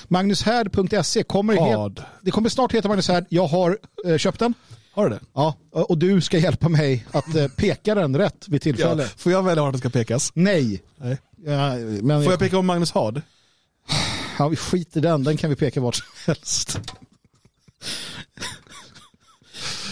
[0.07, 3.25] Magnushärd.se kommer, het, det kommer snart heta Magnus Härd.
[3.29, 4.53] Jag har eh, köpt den.
[4.93, 5.21] Har du det?
[5.33, 9.03] Ja, och du ska hjälpa mig att eh, peka den rätt vid tillfälle.
[9.17, 10.31] Får jag välja vart det ska pekas?
[10.33, 10.83] Nej.
[10.97, 11.17] Nej.
[11.45, 13.21] Ja, men Får jag peka om Magnus Hard?
[14.39, 15.23] Ja, vi skiter i den.
[15.23, 16.79] Den kan vi peka vart som helst.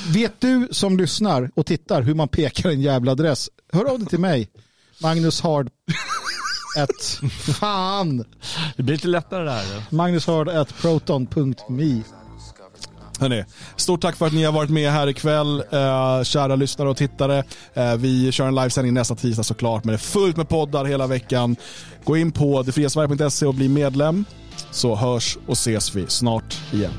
[0.08, 3.50] Vet du som lyssnar och tittar hur man pekar en jävla adress?
[3.74, 4.50] Hör av dig till mig.
[5.02, 5.70] Magnus Hard.
[6.78, 8.26] Ett, fan.
[8.78, 9.84] Det blir lite lättare det här.
[9.90, 12.02] Magnus Hard at proton.me.
[13.20, 13.46] Hörrni,
[13.76, 17.44] stort tack för att ni har varit med här ikväll, eh, kära lyssnare och tittare.
[17.74, 21.08] Eh, vi kör en livesändning nästa tisdag såklart, men det är fullt med poddar hela
[21.08, 21.56] veckan.
[22.04, 24.26] Gå in på detfriasverige.se och bli medlem,
[24.72, 26.94] så hörs och ses vi snart igen.